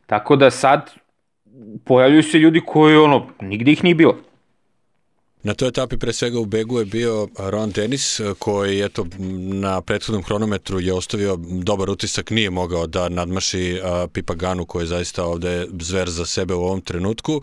Tako 0.05 0.35
da 0.35 0.49
sad 0.51 0.91
pojavljuju 1.85 2.23
se 2.23 2.37
ljudi 2.37 2.61
koji 2.65 2.97
ono, 2.97 3.27
nigde 3.41 3.71
ih 3.71 3.83
nije 3.83 3.95
bilo. 3.95 4.17
Na 5.43 5.53
toj 5.53 5.67
etapi 5.67 5.97
pre 5.97 6.13
svega 6.13 6.39
u 6.39 6.45
begu 6.45 6.79
je 6.79 6.85
bio 6.85 7.27
Ron 7.37 7.71
Dennis 7.71 8.21
koji 8.39 8.81
eto 8.81 9.05
na 9.53 9.81
prethodnom 9.81 10.23
hronometru 10.23 10.79
je 10.79 10.93
ostavio 10.93 11.35
dobar 11.35 11.89
utisak, 11.89 12.29
nije 12.29 12.49
mogao 12.49 12.87
da 12.87 13.09
nadmaši 13.09 13.79
Pipa 14.13 14.33
Ganu 14.33 14.65
koji 14.65 14.83
je 14.83 14.87
zaista 14.87 15.25
ovde 15.25 15.67
zver 15.79 16.09
za 16.09 16.25
sebe 16.25 16.53
u 16.53 16.61
ovom 16.61 16.81
trenutku. 16.81 17.41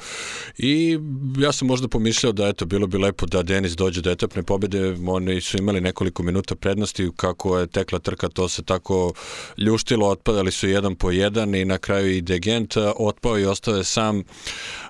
I 0.58 0.98
ja 1.38 1.52
sam 1.52 1.68
možda 1.68 1.88
pomišljao 1.88 2.32
da 2.32 2.48
eto 2.48 2.66
bilo 2.66 2.86
bi 2.86 2.98
lepo 2.98 3.26
da 3.26 3.42
Denis 3.42 3.72
dođe 3.72 4.00
do 4.00 4.10
etapne 4.10 4.42
pobede, 4.42 4.96
oni 5.06 5.40
su 5.40 5.58
imali 5.58 5.80
nekoliko 5.80 6.22
minuta 6.22 6.54
prednosti 6.54 7.10
kako 7.16 7.58
je 7.58 7.66
tekla 7.66 7.98
trka 7.98 8.28
to 8.28 8.48
se 8.48 8.62
tako 8.62 9.12
ljuštilo, 9.58 10.08
otpadali 10.08 10.52
su 10.52 10.68
jedan 10.68 10.94
po 10.94 11.10
jedan 11.10 11.54
i 11.54 11.64
na 11.64 11.78
kraju 11.78 12.16
i 12.16 12.20
Degent 12.20 12.76
otpao 12.96 13.38
i 13.38 13.44
ostao 13.44 13.76
je 13.76 13.84
sam 13.84 14.22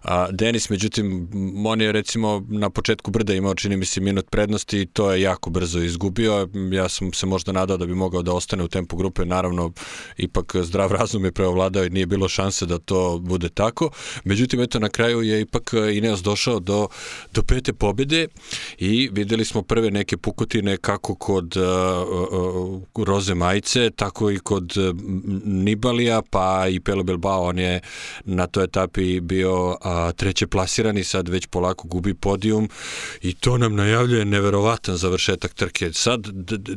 a, 0.03 0.31
Denis, 0.31 0.71
međutim 0.71 1.29
on 1.67 1.81
je 1.81 1.93
recimo 1.93 2.47
na 2.49 2.71
početku 2.71 3.00
početku 3.01 3.11
brda 3.11 3.35
imao 3.35 3.55
čini 3.55 3.77
mi 3.77 3.85
se 3.85 4.01
minut 4.01 4.31
prednosti 4.31 4.81
i 4.81 4.87
to 4.87 5.13
je 5.13 5.23
jako 5.23 5.51
brzo 5.51 5.79
izgubio. 5.79 6.49
Ja 6.73 6.89
sam 6.89 7.13
se 7.13 7.27
možda 7.27 7.53
nadao 7.53 7.77
da 7.77 7.87
bi 7.87 7.95
mogao 7.95 8.23
da 8.23 8.33
ostane 8.33 8.65
u 8.65 8.69
tempu 8.69 8.97
grupe, 8.97 9.25
naravno 9.25 9.73
ipak 10.17 10.57
zdrav 10.57 10.93
razum 10.93 11.25
je 11.25 11.33
preovladao 11.33 11.85
i 11.85 11.91
nije 11.91 12.07
bilo 12.07 12.29
šanse 12.29 12.67
da 12.67 12.79
to 12.79 13.19
bude 13.19 13.49
tako. 13.49 13.91
Međutim, 14.25 14.61
eto 14.61 14.79
na 14.79 14.89
kraju 14.89 15.23
je 15.23 15.41
ipak 15.41 15.73
Ineos 15.93 16.23
došao 16.23 16.61
do, 16.61 16.89
do 17.35 17.43
pete 17.43 17.73
pobjede 17.73 18.29
i 18.79 19.09
videli 19.13 19.45
smo 19.45 19.63
prve 19.63 19.91
neke 19.91 20.17
pukotine 20.17 20.77
kako 20.77 21.15
kod 21.15 21.57
uh, 21.57 21.65
uh, 22.95 23.07
Roze 23.07 23.35
Majice, 23.35 23.91
tako 23.91 24.31
i 24.31 24.39
kod 24.39 24.77
uh, 24.77 24.97
Nibalija, 25.45 26.23
pa 26.31 26.69
i 26.69 26.81
Pelo 26.81 27.03
Bilbao, 27.03 27.43
on 27.43 27.59
je 27.59 27.81
na 28.25 28.47
toj 28.47 28.65
etapi 28.65 29.21
bio 29.21 29.69
uh, 29.69 29.77
treće 30.17 30.47
plasirani, 30.47 31.05
sad 31.05 31.29
već 31.29 31.47
polako 31.47 31.89
gubi 31.89 32.15
podijum 32.15 32.69
i 33.23 33.35
to 33.35 33.59
nam 33.59 33.77
najavljuje 33.77 34.25
neverovatan 34.25 34.97
završetak 34.97 35.55
trke. 35.55 35.93
Sad, 35.93 36.27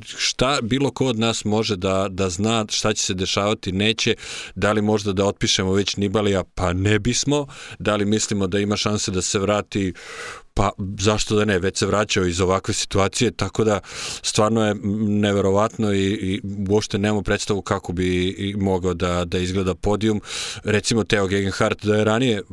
šta 0.05 0.59
bilo 0.61 0.91
ko 0.91 1.05
od 1.05 1.20
nas 1.20 1.45
može 1.45 1.76
da, 1.76 2.07
da 2.09 2.30
zna 2.30 2.66
šta 2.70 2.93
će 2.93 3.03
se 3.03 3.14
dešavati, 3.14 3.72
neće, 3.72 4.16
da 4.55 4.72
li 4.72 4.82
možda 4.82 5.14
da 5.14 5.26
otpišemo 5.26 5.74
već 5.74 5.95
Nibalija, 5.97 6.43
pa 6.55 6.74
ne 6.74 6.99
bismo, 6.99 7.47
da 7.80 7.95
li 7.95 8.05
mislimo 8.05 8.47
da 8.47 8.59
ima 8.59 8.78
šanse 8.78 9.11
da 9.11 9.22
se 9.22 9.39
vrati? 9.39 9.93
Pa 10.55 10.72
zašto 10.99 11.36
da 11.36 11.45
ne, 11.45 11.59
već 11.59 11.78
se 11.78 11.86
vraćao 11.86 12.26
iz 12.26 12.41
ovakve 12.41 12.74
situacije, 12.74 13.32
tako 13.32 13.64
da 13.64 13.80
stvarno 14.22 14.66
je 14.66 14.76
neverovatno 15.07 15.93
i, 15.93 16.05
i 16.05 16.41
uopšte 16.70 16.97
nemamo 16.97 17.22
predstavu 17.22 17.61
kako 17.61 17.93
bi 17.93 18.36
mogao 18.57 18.93
da, 18.93 19.26
da 19.26 19.38
izgleda 19.38 19.76
podijum. 19.76 20.22
Recimo 20.64 21.03
Teo 21.03 21.28
Gegenhardt 21.28 21.86
da 21.86 21.95
je 21.95 22.03
ranije 22.03 22.43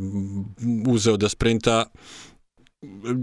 uzeo 0.86 1.16
da 1.16 1.28
sprinta 1.28 1.84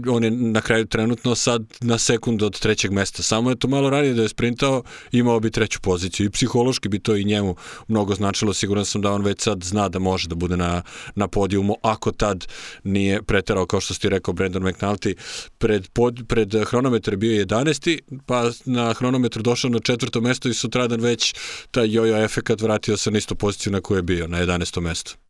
on 0.08 0.24
je 0.24 0.30
na 0.30 0.60
kraju 0.60 0.86
trenutno 0.86 1.34
sad 1.34 1.62
na 1.80 1.98
sekund 1.98 2.42
od 2.42 2.60
trećeg 2.60 2.92
mesta. 2.92 3.22
Samo 3.22 3.50
je 3.50 3.56
to 3.56 3.68
malo 3.68 3.90
ranije 3.90 4.14
da 4.14 4.22
je 4.22 4.28
sprintao, 4.28 4.82
imao 5.12 5.40
bi 5.40 5.50
treću 5.50 5.80
poziciju 5.80 6.26
i 6.26 6.30
psihološki 6.30 6.88
bi 6.88 6.98
to 6.98 7.16
i 7.16 7.24
njemu 7.24 7.56
mnogo 7.88 8.14
značilo. 8.14 8.54
Siguran 8.54 8.84
sam 8.84 9.00
da 9.00 9.12
on 9.12 9.22
već 9.22 9.42
sad 9.42 9.62
zna 9.64 9.88
da 9.88 9.98
može 9.98 10.28
da 10.28 10.34
bude 10.34 10.56
na, 10.56 10.82
na 11.14 11.28
podijumu, 11.28 11.76
ako 11.82 12.12
tad 12.12 12.46
nije 12.84 13.22
preterao, 13.22 13.66
kao 13.66 13.80
što 13.80 13.94
ste 13.94 14.08
rekao 14.08 14.34
Brandon 14.34 14.62
McNulty, 14.62 15.14
pred, 15.58 15.88
pod, 15.88 16.20
pred 16.28 16.54
hronometar 16.66 17.16
bio 17.16 17.44
11. 17.44 17.98
pa 18.26 18.50
na 18.64 18.94
hronometru 18.94 19.42
došao 19.42 19.70
na 19.70 19.78
četvrto 19.78 20.20
mesto 20.20 20.48
i 20.48 20.54
sutradan 20.54 21.00
već 21.00 21.34
taj 21.70 21.90
jojo 21.90 22.24
efekat 22.24 22.60
vratio 22.60 22.96
se 22.96 23.10
na 23.10 23.18
istu 23.18 23.34
poziciju 23.34 23.72
na 23.72 23.80
kojoj 23.80 23.98
je 23.98 24.02
bio, 24.02 24.28
na 24.28 24.38
11. 24.38 24.80
mesto. 24.80 25.27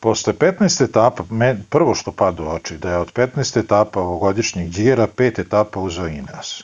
Posle 0.00 0.32
15 0.32 0.84
etapa, 0.84 1.24
prvo 1.68 1.94
što 1.94 2.12
pada 2.12 2.42
u 2.42 2.48
oči, 2.48 2.78
da 2.78 2.90
je 2.90 2.98
od 2.98 3.12
15 3.12 3.60
etapa 3.60 4.00
ovogodišnjeg 4.00 4.70
džira, 4.70 5.06
pet 5.06 5.38
etapa 5.38 5.80
uzeo 5.80 6.06
Ineos. 6.06 6.62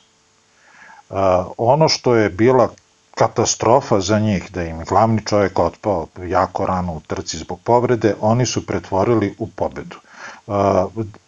Ono 1.56 1.88
što 1.88 2.14
je 2.14 2.30
bila 2.30 2.68
katastrofa 3.14 4.00
za 4.00 4.18
njih, 4.18 4.52
da 4.52 4.62
im 4.62 4.84
glavni 4.84 5.22
čovjek 5.26 5.58
otpao 5.58 6.06
jako 6.26 6.66
rano 6.66 6.92
u 6.92 7.00
trci 7.00 7.38
zbog 7.38 7.60
povrede, 7.64 8.14
oni 8.20 8.46
su 8.46 8.66
pretvorili 8.66 9.34
u 9.38 9.46
pobedu. 9.46 9.96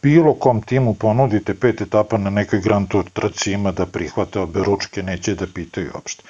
Bilo 0.03 0.35
kom 0.35 0.63
timu 0.63 0.95
ponudite 0.95 1.55
pet 1.55 1.81
etapa 1.81 2.19
na 2.19 2.31
nekoj 2.31 2.61
Grand 2.61 2.89
Tour 2.89 3.05
trci 3.13 3.53
ima 3.53 3.73
da 3.73 3.87
prihvate 3.87 4.41
obe 4.41 4.65
ručke, 4.65 5.03
neće 5.03 5.35
da 5.35 5.47
pitaju 5.55 5.91
uopšte. 5.95 6.23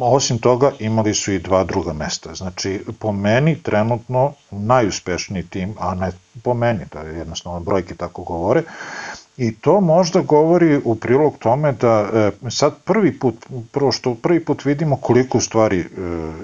Osim 0.00 0.38
toga 0.38 0.72
imali 0.78 1.14
su 1.14 1.32
i 1.32 1.38
dva 1.38 1.64
druga 1.64 1.92
mesta. 1.92 2.34
Znači, 2.34 2.84
po 2.98 3.12
meni 3.12 3.62
trenutno 3.62 4.32
najuspešniji 4.50 5.42
tim, 5.42 5.74
a 5.78 5.94
ne 5.94 6.12
po 6.42 6.54
meni, 6.54 6.84
da 6.92 7.00
je 7.00 7.18
jednostavno 7.18 7.60
brojke 7.60 7.94
tako 7.94 8.22
govore, 8.22 8.62
I 9.36 9.54
to 9.54 9.80
možda 9.80 10.20
govori 10.20 10.80
u 10.84 10.94
prilog 10.94 11.38
tome 11.38 11.72
da 11.72 12.08
e, 12.14 12.50
sad 12.50 12.74
prvi 12.84 13.18
put, 13.18 13.34
prvo 13.72 13.92
što 13.92 14.14
prvi 14.14 14.44
put 14.44 14.64
vidimo 14.64 14.96
koliko 14.96 15.40
stvari 15.40 15.80
e, 15.80 15.84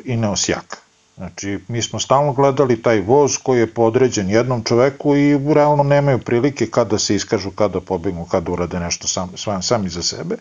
Ineos 0.04 0.48
jaka. 0.48 0.87
Znači, 1.18 1.58
mi 1.68 1.82
smo 1.82 1.98
stalno 2.00 2.32
gledali 2.32 2.82
taj 2.82 3.00
voz 3.00 3.36
koji 3.42 3.58
je 3.58 3.74
podređen 3.74 4.30
jednom 4.30 4.62
čoveku 4.64 5.16
i 5.16 5.38
realno 5.54 5.82
nemaju 5.82 6.18
prilike 6.18 6.66
kada 6.66 6.98
se 6.98 7.14
iskažu, 7.14 7.50
kada 7.50 7.80
pobegnu, 7.80 8.24
kada 8.24 8.52
urade 8.52 8.80
nešto 8.80 9.08
sam, 9.08 9.30
sam, 9.36 9.62
sami 9.62 9.88
za 9.88 10.02
sebe. 10.02 10.36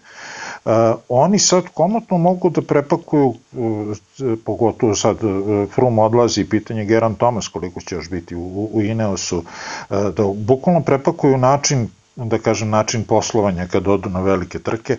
Uh, 0.66 0.72
oni 1.10 1.40
sad 1.40 1.64
komotno 1.74 2.18
mogu 2.18 2.50
da 2.50 2.62
prepakuju, 2.62 3.28
uh, 3.28 3.98
pogotovo 4.46 4.96
sad 4.96 5.24
uh, 5.24 5.70
Frum 5.76 6.00
odlazi, 6.00 6.46
pitanje 6.46 6.86
Geran 6.86 7.16
Thomas 7.16 7.48
koliko 7.48 7.82
će 7.82 7.96
još 7.96 8.10
biti 8.10 8.36
u, 8.36 8.70
u 8.74 8.82
Ineosu, 8.82 9.38
uh, 9.38 9.46
da 9.90 10.24
bukvalno 10.36 10.82
prepakuju 10.82 11.38
način 11.38 11.90
da 12.16 12.38
kažem, 12.38 12.70
način 12.70 13.04
poslovanja 13.04 13.68
kad 13.68 13.88
odu 13.88 14.10
na 14.10 14.22
velike 14.22 14.60
trke, 14.60 14.98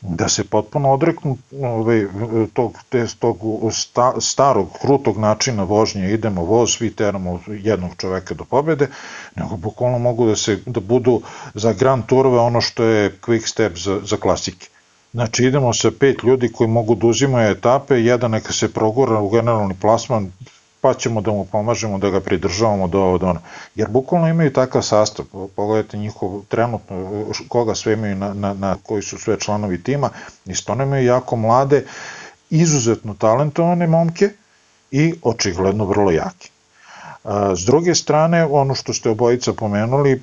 da 0.00 0.28
se 0.28 0.44
potpuno 0.44 0.92
odreknu 0.92 1.36
ovaj, 1.62 2.06
tog, 2.52 2.78
te, 2.88 3.06
tog 3.18 3.38
sta, 3.72 4.12
starog, 4.20 4.68
krutog 4.80 5.18
načina 5.18 5.62
vožnje, 5.62 6.12
idemo 6.12 6.44
voz, 6.44 6.70
svi 6.70 6.90
teramo 6.90 7.40
jednog 7.46 7.90
čoveka 7.96 8.34
do 8.34 8.44
pobede, 8.44 8.88
nego 9.36 9.56
bukvalno 9.56 9.98
mogu 9.98 10.26
da 10.26 10.36
se 10.36 10.58
da 10.66 10.80
budu 10.80 11.20
za 11.54 11.72
Grand 11.72 12.06
Tourove 12.06 12.38
ono 12.38 12.60
što 12.60 12.84
je 12.84 13.18
quick 13.22 13.46
step 13.46 13.78
za, 13.78 14.00
za 14.04 14.16
klasike. 14.16 14.68
Znači 15.12 15.44
idemo 15.44 15.72
sa 15.72 15.90
pet 16.00 16.22
ljudi 16.22 16.52
koji 16.52 16.68
mogu 16.68 16.94
da 16.94 17.06
uzimaju 17.06 17.50
etape, 17.50 17.94
jedan 17.94 18.30
neka 18.30 18.52
se 18.52 18.72
progura 18.72 19.20
u 19.20 19.28
generalni 19.28 19.74
plasman, 19.80 20.32
pa 20.80 20.94
ćemo 20.94 21.20
da 21.20 21.30
mu 21.30 21.44
pomažemo 21.44 21.98
da 21.98 22.10
ga 22.10 22.20
pridržavamo 22.20 22.88
do 22.88 22.98
ovo 22.98 23.18
do 23.18 23.26
ono. 23.26 23.40
Jer 23.74 23.88
bukvalno 23.88 24.28
imaju 24.28 24.52
takav 24.52 24.82
sastav, 24.82 25.26
pogledajte 25.56 25.96
njihov 25.96 26.40
trenutno, 26.48 27.24
koga 27.48 27.74
sve 27.74 27.92
imaju 27.92 28.16
na, 28.16 28.34
na, 28.34 28.54
na 28.54 28.76
koji 28.82 29.02
su 29.02 29.18
sve 29.18 29.40
članovi 29.40 29.82
tima, 29.82 30.10
i 30.46 30.54
stvarno 30.54 30.84
imaju 30.84 31.06
jako 31.06 31.36
mlade, 31.36 31.84
izuzetno 32.50 33.14
talentovane 33.14 33.86
momke 33.86 34.30
i 34.90 35.14
očigledno 35.22 35.84
vrlo 35.84 36.10
jake. 36.10 36.48
S 37.54 37.64
druge 37.66 37.94
strane, 37.94 38.44
ono 38.44 38.74
što 38.74 38.92
ste 38.92 39.10
obojica 39.10 39.52
pomenuli, 39.52 40.12
e, 40.12 40.18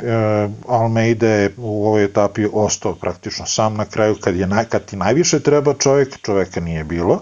Almeida 0.68 1.28
je 1.28 1.54
u 1.58 1.88
ovoj 1.88 2.04
etapi 2.04 2.48
ostao 2.54 2.96
praktično 2.96 3.46
sam 3.46 3.76
na 3.76 3.86
kraju, 3.86 4.16
kad, 4.22 4.36
je, 4.36 4.48
kad 4.70 4.86
ti 4.86 4.96
najviše 4.96 5.40
treba 5.40 5.74
čovjek, 5.74 6.18
čoveka 6.22 6.60
nije 6.60 6.84
bilo, 6.84 7.22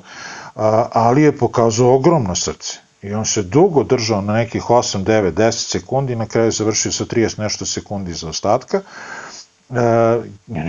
ali 0.92 1.22
je 1.22 1.38
pokazao 1.38 1.96
ogromno 1.96 2.36
srce 2.36 2.85
I 3.06 3.14
on 3.14 3.26
se 3.26 3.44
dugo 3.44 3.84
držao 3.84 4.22
na 4.22 4.34
nekih 4.34 4.64
8, 4.70 5.04
9, 5.04 5.32
10 5.32 5.52
sekundi, 5.52 6.16
na 6.16 6.26
kraju 6.26 6.52
završio 6.52 6.92
sa 6.92 7.06
30 7.06 7.40
nešto 7.40 7.66
sekundi 7.66 8.14
za 8.14 8.30
ostatka. 8.30 8.82
E, 9.70 9.74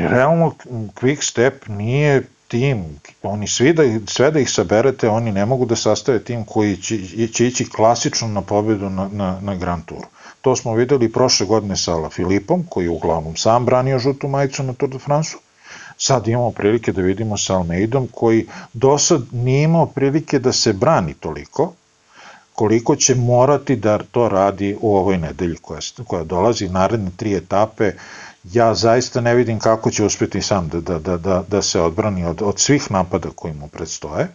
realno, 0.09 0.55
Quick 0.95 1.31
Step 1.31 1.69
nije 1.69 2.23
tim, 2.49 2.85
oni 3.23 3.49
svi 3.49 3.73
da, 3.73 3.83
sve 4.07 4.31
da 4.31 4.41
ih 4.41 4.51
saberete, 4.51 5.09
oni 5.09 5.33
ne 5.33 5.47
mogu 5.47 5.67
da 5.67 5.77
sastave 5.77 6.25
tim 6.25 6.45
koji 6.45 6.77
će, 6.77 6.99
će 7.33 7.47
ići 7.47 7.71
klasično 7.71 8.29
na 8.29 8.43
pobedu 8.43 8.91
na, 8.91 9.09
na, 9.13 9.41
na 9.41 9.55
Grand 9.55 9.85
Touru. 9.85 10.07
To 10.41 10.57
smo 10.57 10.75
videli 10.75 11.13
prošle 11.13 11.47
godine 11.47 11.77
sa 11.77 11.95
La 11.95 12.11
Filipom, 12.11 12.67
koji 12.69 12.85
je 12.85 12.91
uglavnom 12.91 13.37
sam 13.37 13.65
branio 13.65 13.99
žutu 13.99 14.29
majicu 14.29 14.63
na 14.63 14.73
Tour 14.73 14.93
de 14.93 14.99
France-u. 14.99 15.39
Sad 15.99 16.29
imamo 16.29 16.51
prilike 16.51 16.93
da 16.93 17.03
vidimo 17.03 17.37
sa 17.37 17.57
Almeidom, 17.57 18.09
koji 18.13 18.47
do 18.73 18.99
sad 18.99 19.23
nije 19.33 19.63
imao 19.63 19.87
prilike 19.87 20.39
da 20.39 20.53
se 20.53 20.73
brani 20.73 21.15
toliko, 21.15 21.73
koliko 22.57 22.97
će 22.97 23.15
morati 23.15 23.77
da 23.77 23.99
to 23.99 24.29
radi 24.29 24.77
u 24.81 24.97
ovoj 24.97 25.19
nedelji 25.19 25.57
koja, 25.57 25.81
koja 26.07 26.25
dolazi, 26.25 26.69
naredne 26.69 27.11
tri 27.17 27.37
etape, 27.37 27.93
ja 28.53 28.75
zaista 28.75 29.21
ne 29.21 29.35
vidim 29.35 29.59
kako 29.59 29.91
će 29.91 30.05
uspeti 30.05 30.43
sam 30.43 30.69
da, 30.69 30.81
da, 30.81 30.99
da, 30.99 31.17
da, 31.17 31.45
da 31.49 31.63
se 31.63 31.81
odbrani 31.81 32.25
od, 32.25 32.43
od 32.43 32.59
svih 32.61 32.91
napada 32.91 33.29
koji 33.35 33.55
mu 33.55 33.69
predstoje. 33.69 34.29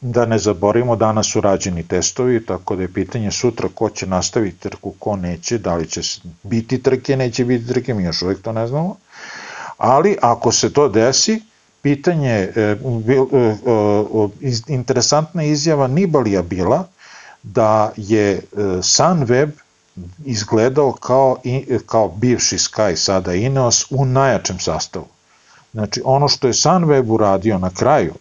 Da 0.00 0.26
ne 0.26 0.38
zaborimo, 0.38 0.96
danas 0.96 1.26
su 1.32 1.40
rađeni 1.40 1.82
testovi, 1.82 2.46
tako 2.46 2.76
da 2.76 2.82
je 2.82 2.92
pitanje 2.92 3.30
sutra 3.30 3.68
ko 3.74 3.90
će 3.90 4.06
nastaviti 4.06 4.58
trku, 4.58 4.94
ko 4.98 5.16
neće, 5.16 5.58
da 5.58 5.74
li 5.74 5.86
će 5.86 6.00
biti 6.42 6.82
trke, 6.82 7.16
neće 7.16 7.44
biti 7.44 7.66
trke, 7.68 7.94
mi 7.94 8.04
još 8.04 8.22
uvijek 8.22 8.42
to 8.42 8.52
ne 8.52 8.66
znamo. 8.66 8.96
Ali 9.78 10.16
ako 10.22 10.52
se 10.52 10.72
to 10.72 10.88
desi, 10.88 11.40
pitanje, 11.82 12.30
e, 12.30 12.50
e, 12.56 12.76
e, 14.42 14.52
interesantna 14.68 15.42
izjava 15.42 15.86
Nibalija 15.86 16.42
bila 16.42 16.84
da 17.54 17.92
je 17.96 18.40
Sunweb 18.82 19.50
izgledao 20.24 20.92
kao, 20.92 21.36
kao 21.86 22.08
bivši 22.08 22.56
Sky, 22.56 22.96
sada 22.96 23.34
Ineos, 23.34 23.86
u 23.90 24.04
najjačem 24.04 24.58
sastavu. 24.58 25.06
Znači, 25.72 26.02
ono 26.04 26.28
što 26.28 26.46
je 26.46 26.52
Sunweb 26.52 27.10
uradio 27.10 27.58
na 27.58 27.70
kraju 27.70 28.14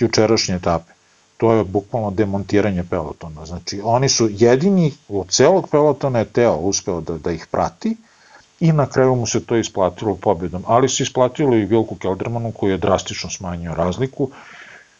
jučerašnje 0.00 0.54
etape, 0.54 0.92
to 1.36 1.52
je 1.52 1.64
bukvalno 1.64 2.10
demontiranje 2.10 2.84
pelotona. 2.84 3.46
Znači, 3.46 3.80
oni 3.84 4.08
su 4.08 4.28
jedini 4.30 4.92
od 5.08 5.28
celog 5.28 5.68
pelotona 5.70 6.18
je 6.18 6.24
Teo 6.24 6.56
uspeo 6.56 7.00
da, 7.00 7.18
da 7.18 7.30
ih 7.30 7.46
prati 7.50 7.96
i 8.60 8.72
na 8.72 8.86
kraju 8.86 9.14
mu 9.14 9.26
se 9.26 9.44
to 9.44 9.56
isplatilo 9.56 10.14
pobedom. 10.14 10.62
Ali 10.66 10.88
se 10.88 11.02
isplatilo 11.02 11.56
i 11.56 11.64
Vilku 11.64 11.94
Keldermanu 11.94 12.52
koji 12.52 12.70
je 12.70 12.78
drastično 12.78 13.30
smanjio 13.30 13.74
razliku. 13.74 14.30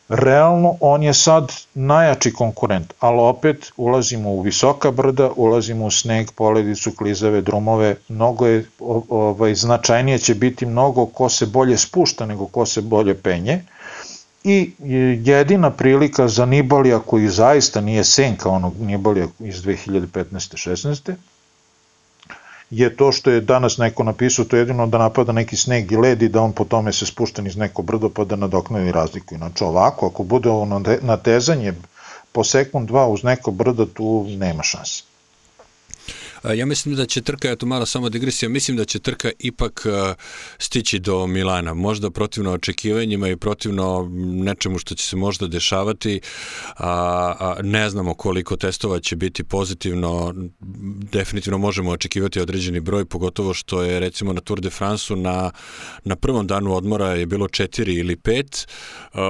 Realno 0.08 0.76
on 0.80 1.02
je 1.02 1.14
sad 1.14 1.52
najjači 1.74 2.32
konkurent, 2.32 2.92
ali 3.00 3.20
opet 3.20 3.72
ulazimo 3.76 4.30
u 4.30 4.40
visoka 4.40 4.90
brda, 4.90 5.30
ulazimo 5.36 5.86
u 5.86 5.90
sneg, 5.90 6.30
poledicu, 6.30 6.92
klizave, 6.92 7.40
drumove, 7.40 7.96
mnogo 8.08 8.46
je, 8.46 8.66
ovaj, 9.08 9.54
značajnije 9.54 10.18
će 10.18 10.34
biti 10.34 10.66
mnogo 10.66 11.06
ko 11.06 11.28
se 11.28 11.46
bolje 11.46 11.78
spušta 11.78 12.26
nego 12.26 12.46
ko 12.46 12.66
se 12.66 12.80
bolje 12.82 13.14
penje 13.14 13.62
i 14.44 14.72
jedina 15.24 15.70
prilika 15.70 16.28
za 16.28 16.46
Nibalija 16.46 16.98
koji 16.98 17.28
zaista 17.28 17.80
nije 17.80 18.04
senka 18.04 18.48
onog 18.50 18.74
Nibalija 18.80 19.26
iz 19.38 19.62
2015. 19.62 20.06
16 20.34 21.14
je 22.70 22.96
to 22.96 23.12
što 23.12 23.30
je 23.30 23.40
danas 23.40 23.78
neko 23.78 24.04
napisao, 24.04 24.44
to 24.44 24.56
je 24.56 24.60
jedino 24.60 24.86
da 24.86 24.98
napada 24.98 25.32
neki 25.32 25.56
sneg 25.56 25.92
i 25.92 25.96
led 25.96 26.22
i 26.22 26.28
da 26.28 26.42
on 26.42 26.52
po 26.52 26.64
tome 26.64 26.92
se 26.92 27.06
spušta 27.06 27.42
iz 27.42 27.56
neko 27.56 27.82
brdo 27.82 28.08
pa 28.08 28.24
da 28.24 28.36
nadoknadi 28.36 28.92
razliku. 28.92 29.34
Inače 29.34 29.64
ovako, 29.64 30.06
ako 30.06 30.22
bude 30.22 30.50
ono 30.50 30.82
natezanje 31.00 31.74
po 32.32 32.44
sekund 32.44 32.88
dva 32.88 33.06
uz 33.08 33.24
neko 33.24 33.50
brdo, 33.50 33.86
tu 33.86 34.26
nema 34.28 34.62
šanse. 34.62 35.04
Ja 36.54 36.66
mislim 36.66 36.94
da 36.94 37.06
će 37.06 37.22
trka, 37.22 37.50
eto 37.50 37.66
malo 37.66 37.86
samo 37.86 38.08
digresija, 38.08 38.48
mislim 38.48 38.76
da 38.76 38.84
će 38.84 38.98
trka 38.98 39.30
ipak 39.38 39.86
stići 40.58 40.98
do 40.98 41.26
Milana, 41.26 41.74
možda 41.74 42.10
protivno 42.10 42.52
očekivanjima 42.52 43.28
i 43.28 43.36
protivno 43.36 44.10
nečemu 44.44 44.78
što 44.78 44.94
će 44.94 45.04
se 45.04 45.16
možda 45.16 45.46
dešavati, 45.46 46.20
a, 46.76 47.34
a 47.38 47.56
ne 47.62 47.90
znamo 47.90 48.14
koliko 48.14 48.56
testova 48.56 49.00
će 49.00 49.16
biti 49.16 49.44
pozitivno, 49.44 50.34
definitivno 51.12 51.58
možemo 51.58 51.90
očekivati 51.90 52.40
određeni 52.40 52.80
broj, 52.80 53.04
pogotovo 53.04 53.54
što 53.54 53.82
je 53.82 54.00
recimo 54.00 54.32
na 54.32 54.40
Tour 54.40 54.60
de 54.60 54.70
France 54.70 55.16
na, 55.16 55.50
na 56.04 56.16
prvom 56.16 56.46
danu 56.46 56.74
odmora 56.74 57.08
je 57.08 57.26
bilo 57.26 57.48
četiri 57.48 57.94
ili 57.94 58.16
pet, 58.16 58.68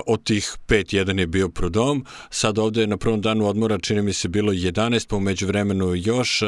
od 0.06 0.24
tih 0.24 0.56
pet 0.66 0.92
jedan 0.92 1.18
je 1.18 1.26
bio 1.26 1.48
Prudom, 1.48 2.04
sad 2.30 2.58
ovde 2.58 2.80
je 2.80 2.86
na 2.86 2.96
prvom 2.96 3.20
danu 3.20 3.46
odmora 3.46 3.78
čini 3.78 4.02
mi 4.02 4.12
se 4.12 4.28
bilo 4.28 4.52
11, 4.52 5.08
pa 5.08 5.16
umeđu 5.16 5.46
vremenu 5.46 5.94
još, 5.94 6.42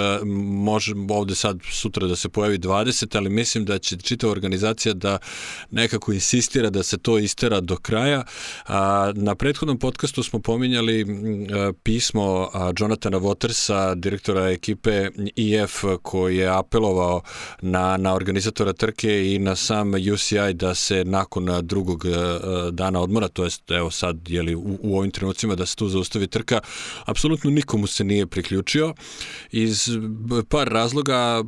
može 0.59 0.95
ovde 1.11 1.35
sad 1.35 1.59
sutra 1.73 2.07
da 2.07 2.17
se 2.17 2.29
pojavi 2.29 2.59
20, 2.59 3.17
ali 3.17 3.31
mislim 3.31 3.65
da 3.65 3.79
će 3.79 3.97
čitava 3.97 4.33
organizacija 4.33 4.95
da 4.95 5.19
nekako 5.71 6.13
insistira 6.13 6.71
da 6.71 6.83
se 6.83 6.99
to 6.99 7.19
istera 7.19 7.61
do 7.61 7.77
kraja. 7.77 8.25
A, 8.67 9.13
na 9.15 9.35
prethodnom 9.35 9.79
podcastu 9.79 10.23
smo 10.23 10.39
pominjali 10.39 11.07
pismo 11.83 12.51
Jonathana 12.79 13.19
Watersa, 13.19 13.95
direktora 13.95 14.51
ekipe 14.51 15.11
IF, 15.37 15.85
koji 16.03 16.37
je 16.37 16.49
apelovao 16.49 17.23
na, 17.61 17.97
na 17.97 18.15
organizatora 18.15 18.73
trke 18.73 19.35
i 19.35 19.39
na 19.39 19.57
sam 19.57 19.93
UCI 19.95 20.55
da 20.55 20.75
se 20.75 21.05
nakon 21.05 21.49
drugog 21.63 22.05
dana 22.71 23.01
odmora, 23.01 23.29
to 23.29 23.45
jest 23.45 23.71
evo 23.71 23.91
sad 23.91 24.29
jeli, 24.29 24.55
u, 24.55 24.79
u 24.83 24.99
ovim 24.99 25.11
trenucima 25.11 25.55
da 25.55 25.67
se 25.67 25.77
tu 25.77 25.89
zaustavi 25.89 26.27
trka, 26.27 26.61
apsolutno 27.05 27.51
nikomu 27.51 27.87
se 27.87 28.05
nije 28.05 28.27
priključio 28.27 28.95
iz 29.53 29.89
par 30.43 30.69
razloga, 30.69 31.45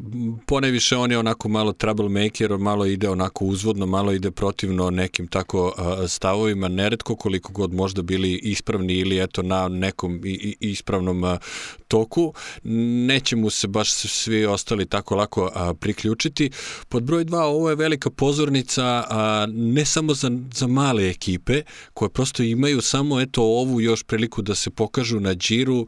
poneviše 0.47 0.97
on 0.97 1.11
je 1.11 1.19
onako 1.19 1.49
malo 1.49 1.73
troublemaker, 1.73 2.59
malo 2.59 2.87
ide 2.87 3.09
onako 3.09 3.45
uzvodno, 3.45 3.87
malo 3.87 4.13
ide 4.13 4.31
protivno 4.31 4.91
nekim 4.91 5.27
tako 5.27 5.73
stavovima, 6.09 6.69
neretko 6.69 7.17
koliko 7.17 7.53
god 7.53 7.75
možda 7.75 8.03
bili 8.03 8.33
ispravni 8.43 8.95
ili 8.95 9.23
eto 9.23 9.43
na 9.43 9.69
nekom 9.69 10.21
ispravnom 10.61 11.39
toku, 11.89 12.35
neće 12.63 13.37
mu 13.37 13.51
se 13.51 13.69
baš 13.69 13.93
svi 13.93 14.47
ostali 14.47 14.87
tako 14.87 15.17
lako 15.17 15.75
priključiti. 15.81 16.51
Pod 16.89 17.03
broj 17.03 17.25
dva, 17.25 17.45
ovo 17.45 17.71
je 17.71 17.77
velika 17.77 18.11
pozornica 18.11 19.05
ne 19.49 19.85
samo 19.85 20.15
za, 20.15 20.31
za 20.55 20.67
male 20.67 21.11
ekipe, 21.11 21.63
koje 21.95 22.09
prosto 22.09 22.43
imaju 22.43 22.81
samo 22.81 23.21
eto 23.21 23.43
ovu 23.43 23.81
još 23.81 24.03
priliku 24.03 24.43
da 24.43 24.55
se 24.55 24.71
pokažu 24.71 25.21
na 25.21 25.35
džiru, 25.35 25.87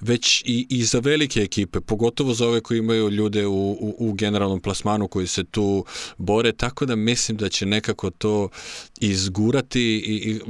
već 0.00 0.42
i, 0.46 0.66
i 0.70 0.84
za 0.84 0.98
velike 0.98 1.40
ekipe, 1.40 1.80
pogotovo 1.80 2.34
za 2.34 2.43
ove 2.46 2.60
koji 2.60 2.78
imaju 2.78 3.10
ljude 3.10 3.46
u, 3.46 3.70
u, 3.70 3.96
u 3.98 4.12
generalnom 4.12 4.60
plasmanu 4.60 5.08
koji 5.08 5.26
se 5.26 5.44
tu 5.44 5.84
bore, 6.18 6.52
tako 6.52 6.86
da 6.86 6.96
mislim 6.96 7.36
da 7.36 7.48
će 7.48 7.66
nekako 7.66 8.10
to 8.10 8.48
izgurati 9.00 9.80
i, 9.80 10.30
i 10.30 10.40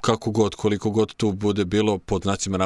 kako 0.00 0.30
god, 0.30 0.54
koliko 0.54 0.90
god 0.90 1.14
tu 1.14 1.32
bude 1.32 1.64
bilo 1.64 1.98
pod 1.98 2.22
znacima 2.22 2.58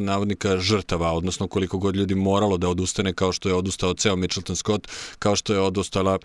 navodnika 0.00 0.58
žrtava, 0.58 1.12
odnosno 1.12 1.48
koliko 1.48 1.78
god 1.78 1.96
ljudi 1.96 2.14
moralo 2.14 2.56
da 2.56 2.68
odustane 2.68 3.12
kao 3.12 3.32
što 3.32 3.48
je 3.48 3.54
odustao 3.54 3.94
ceo 3.94 4.16
Mitchelton 4.16 4.56
Scott, 4.56 4.88
kao 5.18 5.36
što 5.36 5.52
je 5.52 5.60
odustala 5.60 6.18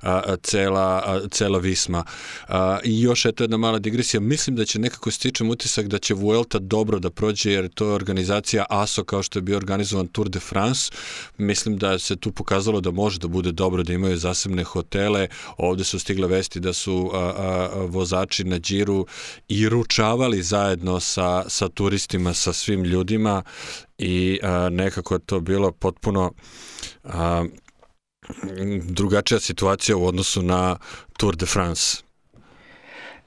a, 0.00 0.36
cela, 0.42 1.02
a, 1.06 1.20
cela 1.30 1.58
Visma. 1.58 2.04
A, 2.48 2.78
I 2.84 3.00
još 3.00 3.24
eto 3.24 3.44
jedna 3.44 3.56
mala 3.56 3.78
digresija, 3.78 4.20
mislim 4.20 4.56
da 4.56 4.64
će 4.64 4.78
nekako 4.78 5.10
stičem 5.10 5.50
utisak 5.50 5.86
da 5.86 5.98
će 5.98 6.14
Vuelta 6.14 6.58
dobro 6.58 6.98
da 6.98 7.10
prođe 7.10 7.52
jer 7.52 7.68
to 7.68 7.86
je 7.86 7.92
organizacija 7.92 8.64
ASO 8.68 9.04
kao 9.04 9.22
što 9.22 9.38
je 9.38 9.42
bio 9.42 9.56
organizovan 9.56 10.06
Tour 10.06 10.28
de 10.28 10.40
France, 10.40 10.92
mislim 11.38 11.76
da 11.76 11.98
se 11.98 12.16
tu 12.16 12.32
pokazalo 12.32 12.80
da 12.80 12.90
može 12.90 13.18
da 13.18 13.28
bude 13.28 13.52
dobro 13.52 13.82
da 13.82 13.92
imaju 13.92 14.16
zasebne 14.16 14.64
hotele. 14.64 15.28
Ovde 15.56 15.84
su 15.84 15.98
stigle 15.98 16.28
vesti 16.28 16.60
da 16.60 16.72
su 16.72 17.10
a, 17.14 17.18
a, 17.18 17.68
vozači 17.86 18.44
na 18.44 18.58
džiru 18.58 19.06
i 19.48 19.68
ručavali 19.68 20.42
zajedno 20.42 21.00
sa, 21.00 21.44
sa 21.48 21.68
turistima, 21.68 22.34
sa 22.34 22.52
svim 22.52 22.84
ljudima 22.84 23.42
i 23.98 24.40
a, 24.42 24.68
nekako 24.68 25.14
je 25.14 25.20
to 25.26 25.40
bilo 25.40 25.72
potpuno 25.72 26.32
a, 27.04 27.44
drugačija 28.82 29.40
situacija 29.40 29.96
u 29.96 30.06
odnosu 30.06 30.42
na 30.42 30.76
Tour 31.16 31.36
de 31.36 31.46
France. 31.46 32.02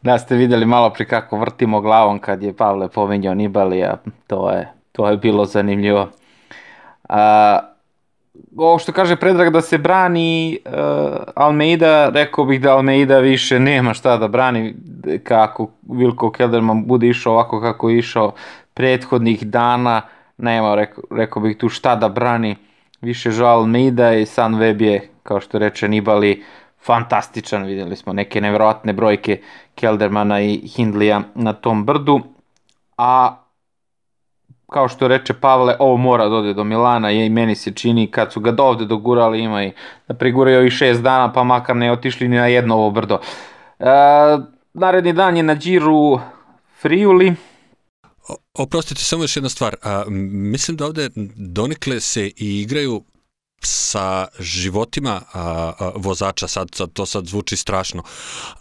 Da 0.02 0.20
ste 0.20 0.36
videli 0.36 0.66
malo 0.66 0.90
pri 0.90 1.06
kako 1.06 1.38
vrtimo 1.38 1.82
glavom 1.82 2.20
kad 2.20 2.44
je 2.44 2.56
Pavle 2.56 2.90
pominjao 2.90 3.34
Nibalija, 3.34 3.98
to 4.28 4.52
je, 4.52 4.74
to 4.92 5.10
je 5.10 5.18
bilo 5.18 5.46
zanimljivo. 5.46 6.10
A, 7.10 7.60
ovo 8.58 8.80
što 8.80 8.92
kaže 8.92 9.16
Predrag 9.16 9.50
da 9.54 9.62
se 9.62 9.78
brani 9.78 10.60
uh, 10.66 10.72
Almeida, 11.36 12.10
rekao 12.10 12.46
bih 12.46 12.62
da 12.62 12.76
Almeida 12.76 13.20
više 13.20 13.60
nema 13.60 13.94
šta 13.94 14.18
da 14.18 14.28
brani 14.28 14.76
kako 15.24 15.70
Vilko 15.90 16.32
Kelderman 16.32 16.86
bude 16.86 17.08
išao 17.08 17.34
ovako 17.34 17.62
kako 17.62 17.90
je 17.90 17.98
išao 17.98 18.32
prethodnih 18.74 19.48
dana, 19.48 20.02
nema 20.38 20.76
rekao, 20.76 21.04
rekao 21.12 21.42
bih 21.42 21.58
tu 21.58 21.70
šta 21.70 21.96
da 21.96 22.10
brani. 22.10 22.56
Više 23.02 23.32
žao 23.32 23.60
Almeida 23.60 24.14
i 24.14 24.26
Web 24.60 24.82
je, 24.82 25.10
kao 25.24 25.40
što 25.42 25.60
reče 25.60 25.88
Nibali, 25.88 26.44
fantastičan, 26.86 27.64
videli 27.64 27.96
smo 27.96 28.14
neke 28.14 28.42
nevjerojatne 28.42 28.94
brojke 28.94 29.42
Keldermana 29.76 30.42
i 30.42 30.58
Hindlija 30.58 31.22
na 31.36 31.54
tom 31.54 31.86
brdu, 31.86 32.20
a 32.98 33.38
kao 34.72 34.88
što 34.88 35.08
reče 35.08 35.34
Pavle, 35.34 35.76
ovo 35.80 35.98
mora 35.98 36.30
da 36.30 36.36
ode 36.36 36.54
do 36.54 36.64
Milana 36.64 37.12
i 37.12 37.30
meni 37.30 37.56
se 37.56 37.72
čini 37.72 38.12
kad 38.12 38.34
su 38.34 38.40
ga 38.40 38.52
do 38.52 38.64
ovde 38.64 38.86
dogurali 38.86 39.40
ima 39.40 39.64
i 39.64 39.72
da 40.08 40.14
preguraju 40.14 40.66
i 40.66 40.70
šest 40.70 41.02
dana 41.02 41.34
pa 41.34 41.44
makar 41.44 41.76
ne 41.76 41.92
otišli 41.92 42.28
ni 42.28 42.36
na 42.36 42.48
jedno 42.48 42.76
ovo 42.76 42.92
brdo. 42.92 43.20
E, 43.80 43.86
naredni 44.74 45.14
dan 45.14 45.38
je 45.38 45.44
na 45.44 45.56
Điru 45.56 46.20
Friuli. 46.82 47.36
Oprostite, 48.54 49.02
samo 49.02 49.24
još 49.24 49.38
jedna 49.38 49.50
stvar. 49.50 49.76
A, 49.84 50.04
mislim 50.52 50.78
da 50.78 50.86
ovde 50.86 51.10
donikle 51.36 52.00
se 52.00 52.28
i 52.28 52.62
igraju 52.62 53.04
sa 53.62 54.28
životima 54.40 55.22
a, 55.34 55.42
a, 55.80 55.92
vozača, 55.96 56.48
sad, 56.48 56.68
sad 56.76 56.94
to 56.94 57.06
sad 57.06 57.26
zvuči 57.26 57.56
strašno, 57.58 58.04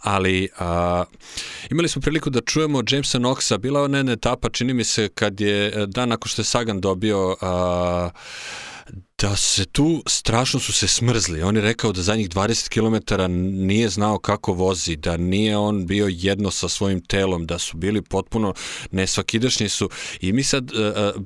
ali 0.01 0.49
a, 0.59 1.03
imali 1.71 1.89
smo 1.89 2.01
priliku 2.01 2.29
da 2.29 2.41
čujemo 2.41 2.83
Jamesa 2.89 3.19
Knoxa, 3.19 3.57
bila 3.57 3.83
ona 3.83 3.97
jedna 3.97 4.11
etapa, 4.11 4.49
čini 4.49 4.73
mi 4.73 4.83
se, 4.83 5.09
kad 5.09 5.41
je 5.41 5.87
dan 5.87 6.09
nakon 6.09 6.29
što 6.29 6.41
je 6.41 6.45
Sagan 6.45 6.81
dobio 6.81 7.37
a, 7.41 8.09
da 9.21 9.35
se 9.35 9.65
tu 9.65 10.03
strašno 10.07 10.59
su 10.59 10.73
se 10.73 10.87
smrzli. 10.87 11.41
On 11.41 11.55
je 11.55 11.61
rekao 11.61 11.91
da 11.91 12.01
zadnjih 12.01 12.29
20 12.29 12.69
km 12.69 13.21
nije 13.65 13.89
znao 13.89 14.19
kako 14.19 14.53
vozi, 14.53 14.95
da 14.95 15.17
nije 15.17 15.57
on 15.57 15.85
bio 15.85 16.07
jedno 16.11 16.51
sa 16.51 16.69
svojim 16.69 17.01
telom, 17.01 17.45
da 17.45 17.59
su 17.59 17.77
bili 17.77 18.01
potpuno 18.01 18.53
nesvakidašnji 18.91 19.69
su. 19.69 19.89
I 20.21 20.33
mi 20.33 20.43
sad 20.43 20.71
uh, 20.71 20.77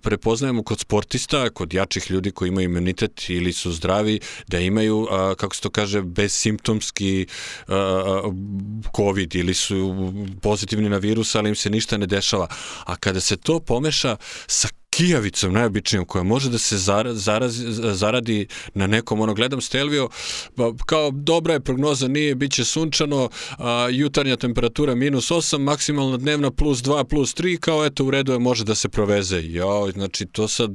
prepoznajemo 0.01 0.63
kod 0.63 0.79
sportista, 0.79 1.49
kod 1.49 1.73
jačih 1.73 2.11
ljudi 2.11 2.31
koji 2.31 2.49
imaju 2.49 2.65
imunitet 2.65 3.29
ili 3.29 3.53
su 3.53 3.71
zdravi, 3.71 4.19
da 4.47 4.59
imaju, 4.59 4.97
uh, 4.97 5.07
kako 5.37 5.55
se 5.55 5.61
to 5.61 5.69
kaže, 5.69 6.01
bezsimptomski 6.01 7.25
uh, 7.67 7.73
COVID 8.95 9.35
ili 9.35 9.53
su 9.53 9.95
pozitivni 10.41 10.89
na 10.89 10.97
virus, 10.97 11.35
ali 11.35 11.49
im 11.49 11.55
se 11.55 11.69
ništa 11.69 11.97
ne 11.97 12.05
dešava. 12.05 12.47
A 12.85 12.95
kada 12.95 13.19
se 13.19 13.37
to 13.37 13.59
pomeša 13.59 14.17
sa 14.47 14.67
kijavicom 14.91 15.53
najobičnijom 15.53 16.05
koja 16.05 16.23
može 16.23 16.49
da 16.49 16.57
se 16.57 16.77
zarazi, 17.13 17.65
zaradi 17.93 18.47
na 18.73 18.87
nekom, 18.87 19.21
ono 19.21 19.33
gledam 19.33 19.61
Stelvio, 19.61 20.09
pa 20.55 20.73
kao 20.85 21.11
dobra 21.11 21.53
je 21.53 21.59
prognoza, 21.59 22.07
nije, 22.07 22.35
bit 22.35 22.51
će 22.51 22.65
sunčano, 22.65 23.29
a, 23.57 23.87
jutarnja 23.91 24.35
temperatura 24.35 24.95
minus 24.95 25.31
8, 25.31 25.57
maksimalna 25.57 26.17
dnevna 26.17 26.51
plus 26.51 26.79
2, 26.79 27.03
plus 27.03 27.35
3, 27.35 27.59
kao 27.59 27.85
eto 27.85 28.05
u 28.05 28.11
redu 28.11 28.31
je 28.31 28.39
može 28.39 28.63
da 28.63 28.75
se 28.75 28.89
proveze. 28.89 29.41
Jo, 29.41 29.91
znači 29.93 30.25
to 30.25 30.47
sad 30.47 30.71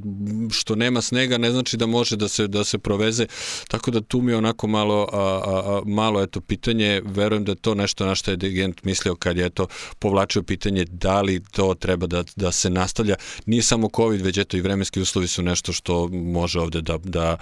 što 0.51 0.75
nema 0.75 1.01
snega 1.01 1.37
ne 1.37 1.51
znači 1.51 1.77
da 1.77 1.85
može 1.85 2.15
da 2.15 2.27
se 2.27 2.47
da 2.47 2.63
se 2.63 2.77
proveze, 2.77 3.25
tako 3.67 3.91
da 3.91 4.01
tu 4.01 4.21
mi 4.21 4.31
je 4.31 4.37
onako 4.37 4.67
malo 4.67 5.07
a, 5.13 5.17
a, 5.17 5.77
a, 5.77 5.81
malo 5.85 6.21
eto 6.21 6.41
pitanje, 6.41 7.01
verujem 7.05 7.45
da 7.45 7.51
je 7.51 7.55
to 7.55 7.75
nešto 7.75 8.05
na 8.05 8.15
što 8.15 8.31
je 8.31 8.37
dirigent 8.37 8.83
mislio 8.83 9.15
kad 9.15 9.37
je 9.37 9.45
eto 9.45 9.67
povlačio 9.99 10.43
pitanje 10.43 10.85
da 10.85 11.21
li 11.21 11.43
to 11.51 11.73
treba 11.73 12.07
da, 12.07 12.23
da 12.35 12.51
se 12.51 12.69
nastavlja. 12.69 13.15
Nije 13.45 13.61
samo 13.61 13.89
ko 13.89 14.06
COVID, 14.07 14.21
već 14.21 14.37
eto 14.37 14.57
i 14.57 14.61
vremenski 14.61 15.01
uslovi 15.01 15.27
su 15.27 15.43
nešto 15.43 15.73
što 15.73 16.07
može 16.11 16.59
ovde 16.59 16.81
da, 16.81 16.97
da, 17.03 17.37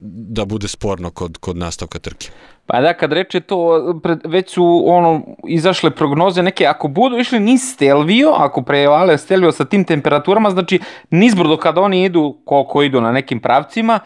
da 0.00 0.44
bude 0.44 0.68
sporno 0.68 1.10
kod, 1.10 1.38
kod 1.38 1.56
nastavka 1.56 1.98
trke. 1.98 2.30
Pa 2.66 2.80
da, 2.80 2.92
kad 2.94 3.12
reče 3.12 3.40
to, 3.40 3.82
već 4.24 4.50
su 4.50 4.82
ono, 4.86 5.22
izašle 5.48 5.90
prognoze 5.90 6.42
neke, 6.42 6.66
ako 6.66 6.88
budu 6.88 7.18
išli 7.18 7.40
niz 7.40 7.60
Stelvio, 7.72 8.30
ako 8.36 8.62
prevale 8.62 9.18
Stelvio 9.18 9.52
sa 9.52 9.64
tim 9.64 9.84
temperaturama, 9.84 10.50
znači 10.50 10.78
nizbrdo 11.10 11.56
kada 11.56 11.80
oni 11.80 12.04
idu, 12.04 12.36
koliko 12.44 12.82
idu 12.82 13.00
na 13.00 13.12
nekim 13.12 13.40
pravcima, 13.40 13.98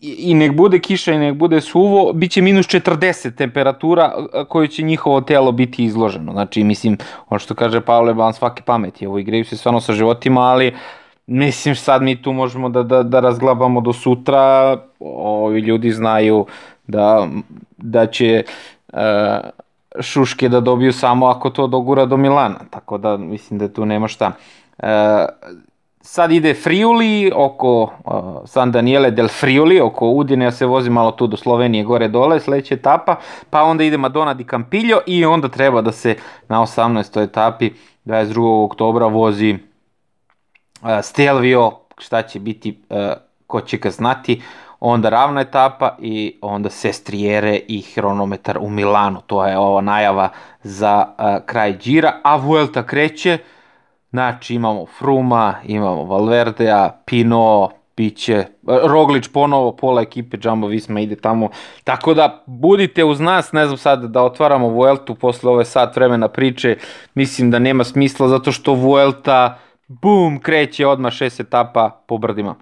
i 0.00 0.34
nek 0.34 0.52
bude 0.52 0.78
kiša 0.78 1.12
i 1.12 1.18
nek 1.18 1.34
bude 1.34 1.60
suvo, 1.60 2.12
bit 2.12 2.32
će 2.32 2.42
minus 2.42 2.66
40 2.66 3.36
temperatura 3.36 4.12
koju 4.48 4.68
će 4.68 4.82
njihovo 4.82 5.20
telo 5.20 5.52
biti 5.52 5.84
izloženo. 5.84 6.32
Znači, 6.32 6.64
mislim, 6.64 6.98
ono 7.28 7.38
što 7.38 7.54
kaže 7.54 7.80
Pavle 7.80 8.14
Ban 8.14 8.34
svake 8.34 8.62
pameti, 8.62 9.06
ovo 9.06 9.18
igraju 9.18 9.44
se 9.44 9.56
stvarno 9.56 9.80
sa 9.80 9.92
životima, 9.92 10.40
ali 10.40 10.68
uh, 10.68 10.74
Mislim, 11.26 11.74
sad 11.76 12.02
mi 12.02 12.22
tu 12.22 12.32
možemo 12.32 12.68
da, 12.68 12.82
da, 12.82 13.02
da 13.02 13.20
razglabamo 13.20 13.80
do 13.80 13.92
sutra, 13.92 14.76
ovi 15.00 15.60
ljudi 15.60 15.90
znaju 15.90 16.46
da, 16.86 17.28
da 17.76 18.06
će 18.06 18.44
uh, 18.92 18.98
šuške 20.00 20.48
da 20.48 20.60
dobiju 20.60 20.92
samo 20.92 21.26
ako 21.26 21.50
to 21.50 21.66
dogura 21.66 22.06
do 22.06 22.16
Milana, 22.16 22.58
tako 22.70 22.98
da 22.98 23.16
mislim 23.16 23.58
da 23.58 23.68
tu 23.68 23.86
nema 23.86 24.08
šta. 24.08 24.32
Uh, 24.78 24.86
sad 26.00 26.32
ide 26.32 26.54
Friuli 26.54 27.32
oko 27.34 27.82
uh, 27.82 28.22
San 28.44 28.72
Daniele 28.72 29.10
del 29.10 29.28
Friuli, 29.28 29.80
oko 29.80 30.08
Udine, 30.08 30.44
ja 30.44 30.52
se 30.52 30.66
vozi 30.66 30.90
malo 30.90 31.10
tu 31.10 31.26
do 31.26 31.36
Slovenije 31.36 31.84
gore 31.84 32.08
dole, 32.08 32.40
sledeća 32.40 32.74
etapa, 32.74 33.16
pa 33.50 33.62
onda 33.62 33.84
ide 33.84 33.96
Madonna 33.96 34.34
di 34.34 34.44
Campillo 34.44 35.00
i 35.06 35.24
onda 35.24 35.48
treba 35.48 35.80
da 35.80 35.92
se 35.92 36.16
na 36.48 36.60
18. 36.60 37.22
etapi 37.22 37.70
22. 38.04 38.64
oktobra 38.64 39.06
vozi 39.06 39.58
Stelvio, 41.02 41.72
šta 41.98 42.22
će 42.22 42.40
biti, 42.40 42.78
ko 43.46 43.60
će 43.60 43.76
ga 43.76 43.90
znati, 43.90 44.42
onda 44.80 45.08
ravna 45.08 45.40
etapa 45.40 45.96
i 46.00 46.38
onda 46.42 46.70
Sestrijere 46.70 47.60
i 47.68 47.80
hronometar 47.80 48.58
u 48.60 48.70
Milanu. 48.70 49.20
To 49.26 49.46
je 49.46 49.58
ova 49.58 49.80
najava 49.80 50.28
za 50.62 51.06
kraj 51.46 51.78
džira, 51.78 52.12
a 52.22 52.36
Vuelta 52.36 52.86
kreće, 52.86 53.38
znači 54.10 54.54
imamo 54.54 54.86
Fruma, 54.98 55.54
imamo 55.64 56.04
Valverdea, 56.04 56.90
Pino, 57.04 57.70
Piće, 57.94 58.44
Roglić 58.66 59.28
ponovo, 59.28 59.72
pola 59.72 60.02
ekipe 60.02 60.36
Jumbo 60.42 60.66
Visma 60.66 61.00
ide 61.00 61.16
tamo, 61.16 61.48
tako 61.84 62.14
da 62.14 62.42
budite 62.46 63.04
uz 63.04 63.20
nas, 63.20 63.52
ne 63.52 63.66
znam 63.66 63.78
sad 63.78 64.04
da 64.04 64.22
otvaramo 64.22 64.68
Vueltu 64.68 65.14
posle 65.14 65.50
ove 65.50 65.64
sat 65.64 65.96
vremena 65.96 66.28
priče, 66.28 66.76
mislim 67.14 67.50
da 67.50 67.58
nema 67.58 67.84
smisla 67.84 68.28
zato 68.28 68.52
što 68.52 68.72
Vuelta 68.72 69.58
bum, 69.88 70.40
kreće 70.40 70.86
odmah 70.86 71.12
šest 71.12 71.40
etapa 71.40 71.90
po 72.06 72.18
brdima. 72.18 72.54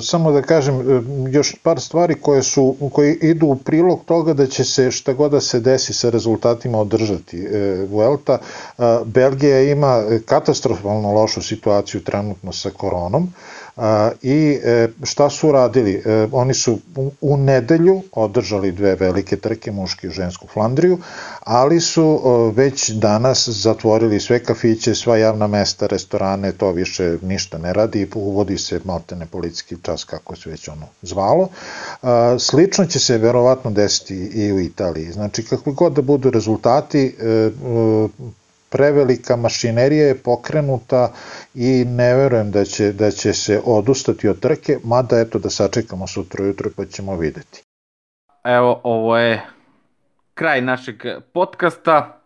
Samo 0.00 0.32
da 0.32 0.42
kažem 0.42 0.80
e, 0.80 1.02
još 1.30 1.54
par 1.62 1.80
stvari 1.80 2.14
koje 2.14 2.42
su 2.42 2.76
koje 2.92 3.14
idu 3.14 3.46
u 3.46 3.56
prilog 3.56 4.04
toga 4.04 4.34
da 4.34 4.46
će 4.46 4.64
se 4.64 4.90
šta 4.90 5.12
god 5.12 5.30
da 5.30 5.40
se 5.40 5.60
desi 5.60 5.92
sa 5.92 6.10
rezultatima 6.10 6.78
održati 6.78 7.38
e, 7.38 7.86
Vuelta. 7.90 8.38
Belgija 9.04 9.62
ima 9.62 10.02
katastrofalno 10.26 11.12
lošu 11.12 11.42
situaciju 11.42 12.04
trenutno 12.04 12.52
sa 12.52 12.70
koronom 12.70 13.32
i 14.22 14.58
e, 14.64 14.88
šta 15.02 15.30
su 15.30 15.52
radili? 15.52 16.02
E, 16.06 16.28
oni 16.32 16.54
su 16.54 16.78
u 17.20 17.36
nedelju 17.36 18.02
održali 18.12 18.72
dve 18.72 18.94
velike 18.94 19.36
trke, 19.36 19.72
muški 19.72 20.06
i 20.06 20.10
žensku 20.10 20.46
Flandriju, 20.52 20.98
ali 21.40 21.80
su 21.80 22.20
već 22.56 22.90
danas 22.90 23.48
zatvorili 23.48 24.20
sve 24.20 24.44
kafiće, 24.44 24.94
sva 24.94 25.16
javna 25.16 25.46
mesta, 25.46 25.86
restorane, 25.86 26.52
to 26.52 26.70
više 26.70 27.16
ništa 27.22 27.58
ne 27.58 27.72
radi, 27.72 28.08
uvodi 28.14 28.58
se 28.58 28.80
maltene 28.84 29.26
policijski 29.26 29.76
čas, 29.82 30.04
kako 30.04 30.36
se 30.36 30.50
već 30.50 30.68
ono 30.68 30.86
zvalo. 31.02 31.48
Slično 32.38 32.86
će 32.86 32.98
se 32.98 33.18
verovatno 33.18 33.70
desiti 33.70 34.14
i 34.14 34.52
u 34.52 34.60
Italiji. 34.60 35.12
Znači, 35.12 35.44
kakvi 35.44 35.72
god 35.72 35.92
da 35.92 36.02
budu 36.02 36.30
rezultati, 36.30 37.16
e, 37.20 37.50
prevelika 38.72 39.36
mašinerija 39.36 40.06
je 40.06 40.18
pokrenuta 40.18 41.12
i 41.54 41.84
ne 41.84 42.14
verujem 42.14 42.50
da 42.50 42.64
će, 42.64 42.92
da 42.92 43.10
će 43.10 43.32
se 43.32 43.60
odustati 43.64 44.28
od 44.28 44.40
trke, 44.40 44.78
mada 44.84 45.20
eto 45.20 45.38
da 45.38 45.50
sačekamo 45.50 46.06
sutra 46.06 46.44
jutro 46.44 46.70
pa 46.76 46.84
ćemo 46.84 47.16
videti. 47.16 47.62
Evo, 48.44 48.80
ovo 48.82 49.18
je 49.18 49.42
kraj 50.34 50.60
našeg 50.60 50.96
podcasta. 51.32 52.18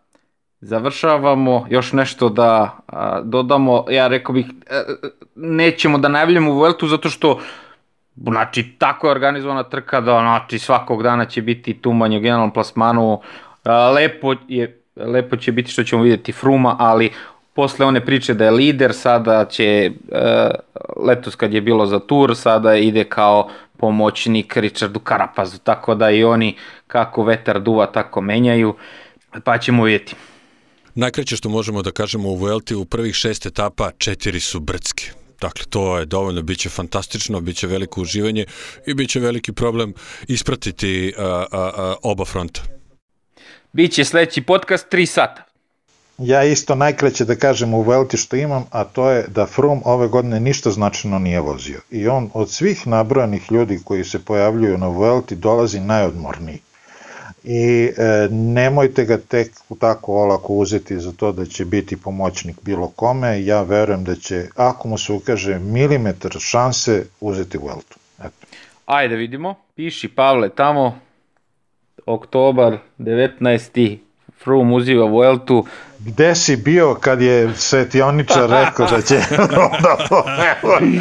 Završavamo, 0.61 1.65
još 1.69 1.93
nešto 1.93 2.29
da 2.29 2.77
a, 2.87 3.21
dodamo, 3.21 3.85
ja 3.89 4.07
rekao 4.07 4.33
bih, 4.33 4.45
a, 4.69 4.75
e, 4.75 4.83
nećemo 5.35 5.97
da 5.97 6.07
najavljamo 6.07 6.53
Vueltu 6.53 6.87
zato 6.87 7.09
što 7.09 7.39
znači 8.15 8.75
tako 8.77 9.07
je 9.07 9.11
organizovana 9.11 9.63
trka 9.63 10.01
da 10.01 10.19
znači 10.19 10.59
svakog 10.59 11.03
dana 11.03 11.25
će 11.25 11.41
biti 11.41 11.81
tumanje 11.81 12.17
u 12.17 12.21
generalnom 12.21 12.53
plasmanu, 12.53 13.21
a, 13.63 13.91
lepo 13.91 14.33
je 14.47 14.76
lepo 14.99 15.35
će 15.35 15.51
biti 15.51 15.71
što 15.71 15.83
ćemo 15.83 16.03
videti 16.03 16.31
Fruma, 16.31 16.75
ali 16.79 17.11
posle 17.53 17.85
one 17.85 18.05
priče 18.05 18.33
da 18.33 18.45
je 18.45 18.51
lider, 18.51 18.93
sada 18.93 19.45
će, 19.45 19.91
e, 20.11 20.51
letos 20.95 21.35
kad 21.35 21.53
je 21.53 21.61
bilo 21.61 21.85
za 21.85 21.99
tur, 21.99 22.35
sada 22.35 22.75
ide 22.75 23.03
kao 23.03 23.49
pomoćnik 23.77 24.57
Richardu 24.57 24.99
Karapazu, 24.99 25.57
tako 25.57 25.95
da 25.95 26.11
i 26.11 26.23
oni 26.23 26.55
kako 26.87 27.23
vetar 27.23 27.61
duva 27.61 27.85
tako 27.85 28.21
menjaju, 28.21 28.75
pa 29.43 29.57
ćemo 29.57 29.83
vidjeti. 29.83 30.15
Najkraće 30.95 31.35
što 31.35 31.49
možemo 31.49 31.81
da 31.81 31.91
kažemo 31.91 32.29
u 32.29 32.35
Vuelti, 32.35 32.75
u 32.75 32.85
prvih 32.85 33.15
šest 33.15 33.45
etapa 33.45 33.91
četiri 33.97 34.39
su 34.39 34.59
brdske. 34.59 35.11
Dakle, 35.41 35.65
to 35.69 35.99
je 35.99 36.05
dovoljno, 36.05 36.41
bit 36.41 36.59
će 36.59 36.69
fantastično, 36.69 37.41
bit 37.41 37.57
će 37.57 37.67
veliko 37.67 38.01
uživanje 38.01 38.45
i 38.87 38.93
bit 38.93 39.09
će 39.09 39.19
veliki 39.19 39.53
problem 39.53 39.93
ispratiti 40.27 41.13
a, 41.17 41.45
a, 41.51 41.71
a, 41.75 41.95
oba 42.03 42.25
fronta. 42.25 42.76
Biće 43.73 44.05
sledeći 44.05 44.41
podcast 44.41 44.87
3 44.93 45.05
sata. 45.05 45.43
Ja 46.17 46.43
isto 46.43 46.75
najkraće 46.75 47.25
da 47.25 47.35
kažem 47.35 47.73
u 47.73 47.81
Velti 47.81 48.17
što 48.17 48.35
imam, 48.35 48.65
a 48.71 48.83
to 48.83 49.09
je 49.09 49.25
da 49.27 49.45
Froome 49.45 49.81
ove 49.85 50.07
godine 50.07 50.39
ništa 50.39 50.71
značajno 50.71 51.19
nije 51.19 51.39
vozio. 51.39 51.81
I 51.91 52.07
on 52.07 52.29
od 52.33 52.49
svih 52.49 52.87
nabrojanih 52.87 53.51
ljudi 53.51 53.79
koji 53.83 54.03
se 54.03 54.25
pojavljuju 54.25 54.77
na 54.77 54.87
Velti 54.87 55.35
dolazi 55.35 55.79
najodmorniji. 55.79 56.59
I 57.43 57.91
e, 57.97 58.27
nemojte 58.31 59.05
ga 59.05 59.17
tek 59.17 59.51
tako 59.79 60.13
olako 60.13 60.53
uzeti 60.53 60.99
za 60.99 61.11
to 61.11 61.31
da 61.31 61.45
će 61.45 61.65
biti 61.65 61.97
pomoćnik 61.97 62.57
bilo 62.61 62.87
kome. 62.87 63.45
Ja 63.45 63.61
verujem 63.61 64.03
da 64.03 64.15
će, 64.15 64.47
ako 64.55 64.87
mu 64.87 64.97
se 64.97 65.13
ukaže 65.13 65.59
milimetar 65.59 66.31
šanse, 66.39 67.05
uzeti 67.19 67.57
Veltu. 67.57 67.97
Eto. 68.19 68.47
Ajde 68.85 69.15
vidimo, 69.15 69.55
piši 69.75 70.07
Pavle 70.07 70.49
tamo, 70.49 70.99
oktobar 72.07 72.77
19. 72.99 73.97
Froome 74.43 74.75
uziva 74.75 75.05
Vueltu. 75.05 75.65
Gde 75.99 76.35
si 76.35 76.55
bio 76.55 76.95
kad 77.01 77.21
je 77.21 77.53
svetioničar 77.55 78.49
rekao 78.65 78.87
da 78.87 79.01
će 79.01 79.15
da 79.31 79.97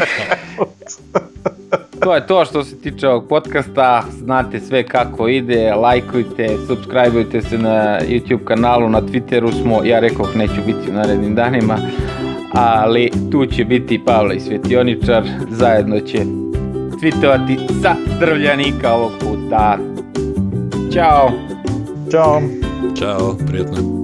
To 2.01 2.15
je 2.15 2.27
to 2.27 2.45
što 2.45 2.65
se 2.65 2.81
tiče 2.81 3.09
ovog 3.09 3.29
podcasta, 3.29 4.03
znate 4.25 4.61
sve 4.61 4.83
kako 4.83 5.29
ide, 5.29 5.75
lajkujte, 5.75 6.49
subscribeujte 6.67 7.43
se 7.43 7.59
na 7.59 8.01
YouTube 8.01 8.45
kanalu, 8.45 8.89
na 8.89 9.01
Twitteru 9.01 9.63
smo, 9.63 9.85
ja 9.85 10.01
rekao 10.01 10.27
neću 10.35 10.63
biti 10.67 10.91
u 10.91 10.93
narednim 10.93 11.35
danima, 11.35 11.79
ali 12.53 13.11
tu 13.33 13.47
će 13.47 13.65
biti 13.65 14.05
Pavle 14.05 14.37
i 14.37 14.41
Svetioničar, 14.41 15.25
zajedno 15.51 16.01
će 16.01 16.19
tvitovati 17.01 17.59
sa 17.83 17.95
drvljanika 18.21 18.93
ovog 18.93 19.13
puta. 19.21 19.79
Ćao! 20.97 21.31
Ćao! 22.11 22.43
Ćao, 22.99 23.35
prijetno. 23.47 23.96